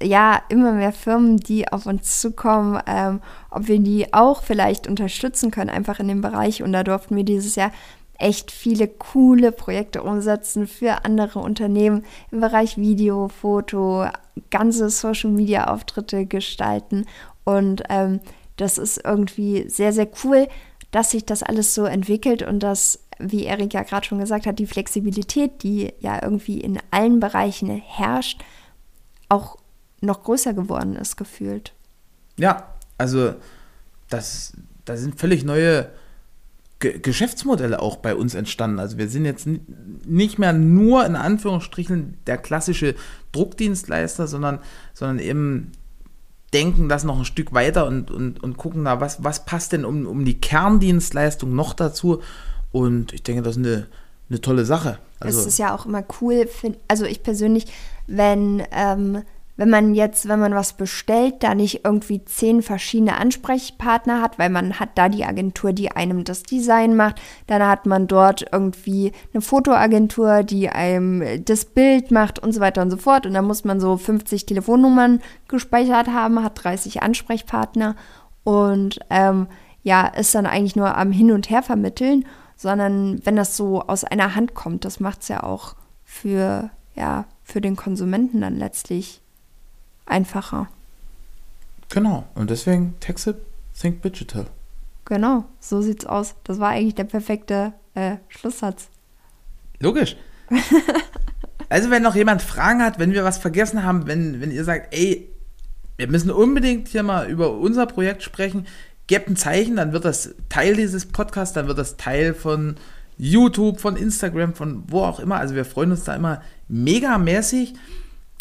ja 0.02 0.40
immer 0.48 0.72
mehr 0.72 0.92
Firmen, 0.92 1.36
die 1.36 1.70
auf 1.70 1.86
uns 1.86 2.20
zukommen, 2.20 2.80
ähm, 2.86 3.20
ob 3.50 3.68
wir 3.68 3.78
die 3.78 4.12
auch 4.12 4.42
vielleicht 4.42 4.86
unterstützen 4.86 5.50
können, 5.50 5.70
einfach 5.70 6.00
in 6.00 6.08
dem 6.08 6.20
Bereich. 6.20 6.62
Und 6.62 6.72
da 6.72 6.82
durften 6.82 7.16
wir 7.16 7.24
dieses 7.24 7.56
Jahr 7.56 7.72
echt 8.18 8.50
viele 8.50 8.86
coole 8.86 9.50
Projekte 9.50 10.02
umsetzen 10.02 10.66
für 10.66 11.04
andere 11.04 11.38
Unternehmen 11.38 12.04
im 12.30 12.40
Bereich 12.40 12.76
Video, 12.76 13.28
Foto, 13.28 14.06
ganze 14.50 14.90
Social-Media-Auftritte 14.90 16.26
gestalten. 16.26 17.06
Und 17.44 17.82
ähm, 17.88 18.20
das 18.56 18.78
ist 18.78 19.02
irgendwie 19.04 19.68
sehr, 19.68 19.92
sehr 19.92 20.08
cool, 20.22 20.48
dass 20.90 21.12
sich 21.12 21.24
das 21.24 21.42
alles 21.42 21.74
so 21.74 21.84
entwickelt 21.84 22.42
und 22.42 22.62
dass, 22.62 23.00
wie 23.18 23.44
Erik 23.44 23.72
ja 23.74 23.82
gerade 23.82 24.06
schon 24.06 24.18
gesagt 24.18 24.46
hat, 24.46 24.58
die 24.58 24.66
Flexibilität, 24.66 25.62
die 25.62 25.92
ja 26.00 26.22
irgendwie 26.22 26.60
in 26.60 26.78
allen 26.90 27.20
Bereichen 27.20 27.70
herrscht, 27.70 28.42
auch 29.28 29.56
noch 30.00 30.22
größer 30.24 30.54
geworden 30.54 30.96
ist, 30.96 31.16
gefühlt. 31.16 31.72
Ja, 32.36 32.74
also 32.98 33.34
das, 34.08 34.52
da 34.84 34.96
sind 34.96 35.18
völlig 35.18 35.44
neue 35.44 35.90
G 36.78 36.98
Geschäftsmodelle 36.98 37.80
auch 37.80 37.96
bei 37.96 38.14
uns 38.14 38.34
entstanden. 38.34 38.78
Also 38.78 38.96
wir 38.96 39.08
sind 39.08 39.26
jetzt 39.26 39.46
nicht 40.06 40.38
mehr 40.38 40.54
nur 40.54 41.04
in 41.04 41.14
Anführungsstrichen 41.14 42.16
der 42.26 42.38
klassische 42.38 42.94
Druckdienstleister, 43.32 44.26
sondern, 44.26 44.60
sondern 44.94 45.18
eben 45.18 45.72
denken 46.54 46.88
das 46.88 47.04
noch 47.04 47.18
ein 47.18 47.24
Stück 47.24 47.52
weiter 47.52 47.86
und, 47.86 48.10
und, 48.10 48.42
und 48.42 48.56
gucken 48.56 48.84
da, 48.84 49.00
was, 49.00 49.22
was 49.22 49.44
passt 49.44 49.72
denn 49.72 49.84
um, 49.84 50.06
um 50.06 50.24
die 50.24 50.40
Kerndienstleistung 50.40 51.54
noch 51.54 51.74
dazu. 51.74 52.22
Und 52.72 53.12
ich 53.12 53.22
denke, 53.22 53.42
das 53.42 53.56
ist 53.56 53.64
eine, 53.64 53.86
eine 54.30 54.40
tolle 54.40 54.64
Sache. 54.64 54.98
Also, 55.20 55.40
es 55.40 55.46
ist 55.46 55.58
ja 55.58 55.74
auch 55.74 55.84
immer 55.84 56.02
cool, 56.20 56.46
find, 56.46 56.78
also 56.88 57.04
ich 57.04 57.22
persönlich, 57.22 57.66
wenn 58.06 58.62
ähm, 58.72 59.22
wenn 59.60 59.68
man 59.68 59.94
jetzt, 59.94 60.26
wenn 60.26 60.40
man 60.40 60.54
was 60.54 60.72
bestellt, 60.72 61.42
da 61.42 61.54
nicht 61.54 61.84
irgendwie 61.84 62.24
zehn 62.24 62.62
verschiedene 62.62 63.18
Ansprechpartner 63.18 64.22
hat, 64.22 64.38
weil 64.38 64.48
man 64.48 64.80
hat 64.80 64.88
da 64.94 65.10
die 65.10 65.26
Agentur, 65.26 65.74
die 65.74 65.90
einem 65.90 66.24
das 66.24 66.44
Design 66.44 66.96
macht, 66.96 67.20
dann 67.46 67.62
hat 67.62 67.84
man 67.84 68.06
dort 68.06 68.46
irgendwie 68.50 69.12
eine 69.34 69.42
Fotoagentur, 69.42 70.44
die 70.44 70.70
einem 70.70 71.44
das 71.44 71.66
Bild 71.66 72.10
macht 72.10 72.38
und 72.38 72.52
so 72.52 72.60
weiter 72.62 72.80
und 72.80 72.90
so 72.90 72.96
fort. 72.96 73.26
Und 73.26 73.34
dann 73.34 73.44
muss 73.44 73.62
man 73.64 73.80
so 73.80 73.98
50 73.98 74.46
Telefonnummern 74.46 75.20
gespeichert 75.46 76.08
haben, 76.08 76.42
hat 76.42 76.64
30 76.64 77.02
Ansprechpartner 77.02 77.96
und 78.44 78.98
ähm, 79.10 79.46
ja, 79.82 80.06
ist 80.06 80.34
dann 80.34 80.46
eigentlich 80.46 80.76
nur 80.76 80.96
am 80.96 81.12
Hin 81.12 81.32
und 81.32 81.50
Her 81.50 81.62
vermitteln, 81.62 82.24
sondern 82.56 83.20
wenn 83.26 83.36
das 83.36 83.58
so 83.58 83.82
aus 83.82 84.04
einer 84.04 84.34
Hand 84.34 84.54
kommt, 84.54 84.86
das 84.86 85.00
macht 85.00 85.20
es 85.20 85.28
ja 85.28 85.42
auch 85.42 85.74
für, 86.02 86.70
ja, 86.94 87.26
für 87.42 87.60
den 87.60 87.76
Konsumenten 87.76 88.40
dann 88.40 88.56
letztlich 88.56 89.20
einfacher. 90.10 90.68
Genau. 91.88 92.26
Und 92.34 92.50
deswegen 92.50 92.94
Texit, 93.00 93.36
Think 93.78 94.02
Digital. 94.02 94.46
Genau, 95.04 95.44
so 95.58 95.82
sieht's 95.82 96.06
aus. 96.06 96.34
Das 96.44 96.60
war 96.60 96.70
eigentlich 96.70 96.94
der 96.94 97.04
perfekte 97.04 97.72
äh, 97.94 98.16
Schlusssatz. 98.28 98.88
Logisch. 99.80 100.16
also, 101.68 101.90
wenn 101.90 102.02
noch 102.02 102.14
jemand 102.14 102.42
Fragen 102.42 102.82
hat, 102.82 102.98
wenn 102.98 103.12
wir 103.12 103.24
was 103.24 103.38
vergessen 103.38 103.82
haben, 103.82 104.06
wenn, 104.06 104.40
wenn 104.40 104.52
ihr 104.52 104.64
sagt, 104.64 104.94
ey, 104.94 105.28
wir 105.96 106.06
müssen 106.06 106.30
unbedingt 106.30 106.88
hier 106.88 107.02
mal 107.02 107.28
über 107.28 107.52
unser 107.52 107.86
Projekt 107.86 108.22
sprechen, 108.22 108.66
gebt 109.06 109.28
ein 109.28 109.36
Zeichen, 109.36 109.76
dann 109.76 109.92
wird 109.92 110.04
das 110.04 110.34
Teil 110.48 110.76
dieses 110.76 111.06
Podcasts, 111.06 111.54
dann 111.54 111.66
wird 111.66 111.78
das 111.78 111.96
Teil 111.96 112.32
von 112.32 112.76
YouTube, 113.18 113.80
von 113.80 113.96
Instagram, 113.96 114.54
von 114.54 114.84
wo 114.86 115.02
auch 115.02 115.20
immer. 115.20 115.36
Also 115.36 115.54
wir 115.54 115.64
freuen 115.64 115.90
uns 115.90 116.04
da 116.04 116.14
immer 116.14 116.40
megamäßig. 116.68 117.74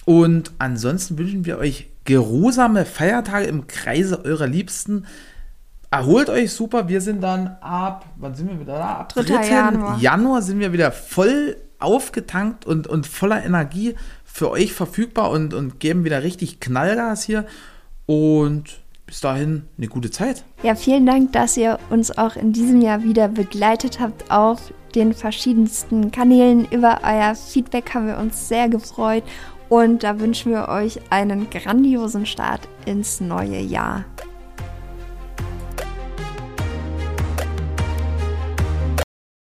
Und 0.10 0.54
ansonsten 0.58 1.20
wünschen 1.20 1.46
wir 1.46 1.60
euch 1.60 1.88
geruhsame 2.04 2.86
Feiertage 2.86 3.46
im 3.46 3.68
Kreise 3.68 4.26
eurer 4.26 4.48
Liebsten. 4.48 5.06
Erholt 5.92 6.32
euch 6.32 6.52
super. 6.52 6.88
Wir 6.88 7.00
sind 7.00 7.22
dann 7.22 7.58
ab, 7.62 8.08
wann 8.16 8.34
sind 8.34 8.50
wir 8.50 8.60
wieder 8.60 8.80
da? 8.80 8.96
Ab 9.02 9.14
3. 9.14 9.48
Januar. 9.48 10.00
Januar 10.00 10.42
sind 10.42 10.58
wir 10.58 10.74
wieder 10.74 10.92
voll 10.92 11.58
aufgetankt 11.78 12.66
und, 12.66 12.88
und 12.88 13.06
voller 13.06 13.46
Energie 13.46 13.94
für 14.26 14.50
euch 14.50 14.74
verfügbar 14.74 15.30
und, 15.30 15.54
und 15.54 15.80
geben 15.80 16.04
wieder 16.04 16.24
richtig 16.24 16.60
Knallgas 16.60 17.22
hier. 17.22 17.46
Und 18.08 18.80
bis 19.06 19.22
dahin 19.22 19.68
eine 19.78 19.90
gute 19.90 20.10
Zeit. 20.10 20.44
Ja, 20.64 20.74
vielen 20.74 21.06
Dank, 21.06 21.34
dass 21.34 21.56
ihr 21.56 21.78
uns 21.92 22.18
auch 22.18 22.36
in 22.36 22.52
diesem 22.52 22.82
Jahr 22.82 23.04
wieder 23.04 23.28
begleitet 23.28 24.00
habt 24.00 24.32
auf 24.32 24.74
den 24.96 25.14
verschiedensten 25.14 26.10
Kanälen. 26.10 26.66
Über 26.72 27.02
euer 27.04 27.36
Feedback 27.36 27.94
haben 27.94 28.08
wir 28.08 28.18
uns 28.18 28.48
sehr 28.48 28.70
gefreut 28.70 29.24
und 29.70 30.04
da 30.04 30.20
wünschen 30.20 30.52
wir 30.52 30.68
euch 30.68 31.00
einen 31.10 31.50
grandiosen 31.50 32.26
Start 32.26 32.68
ins 32.86 33.22
neue 33.22 33.60
Jahr. 33.60 34.06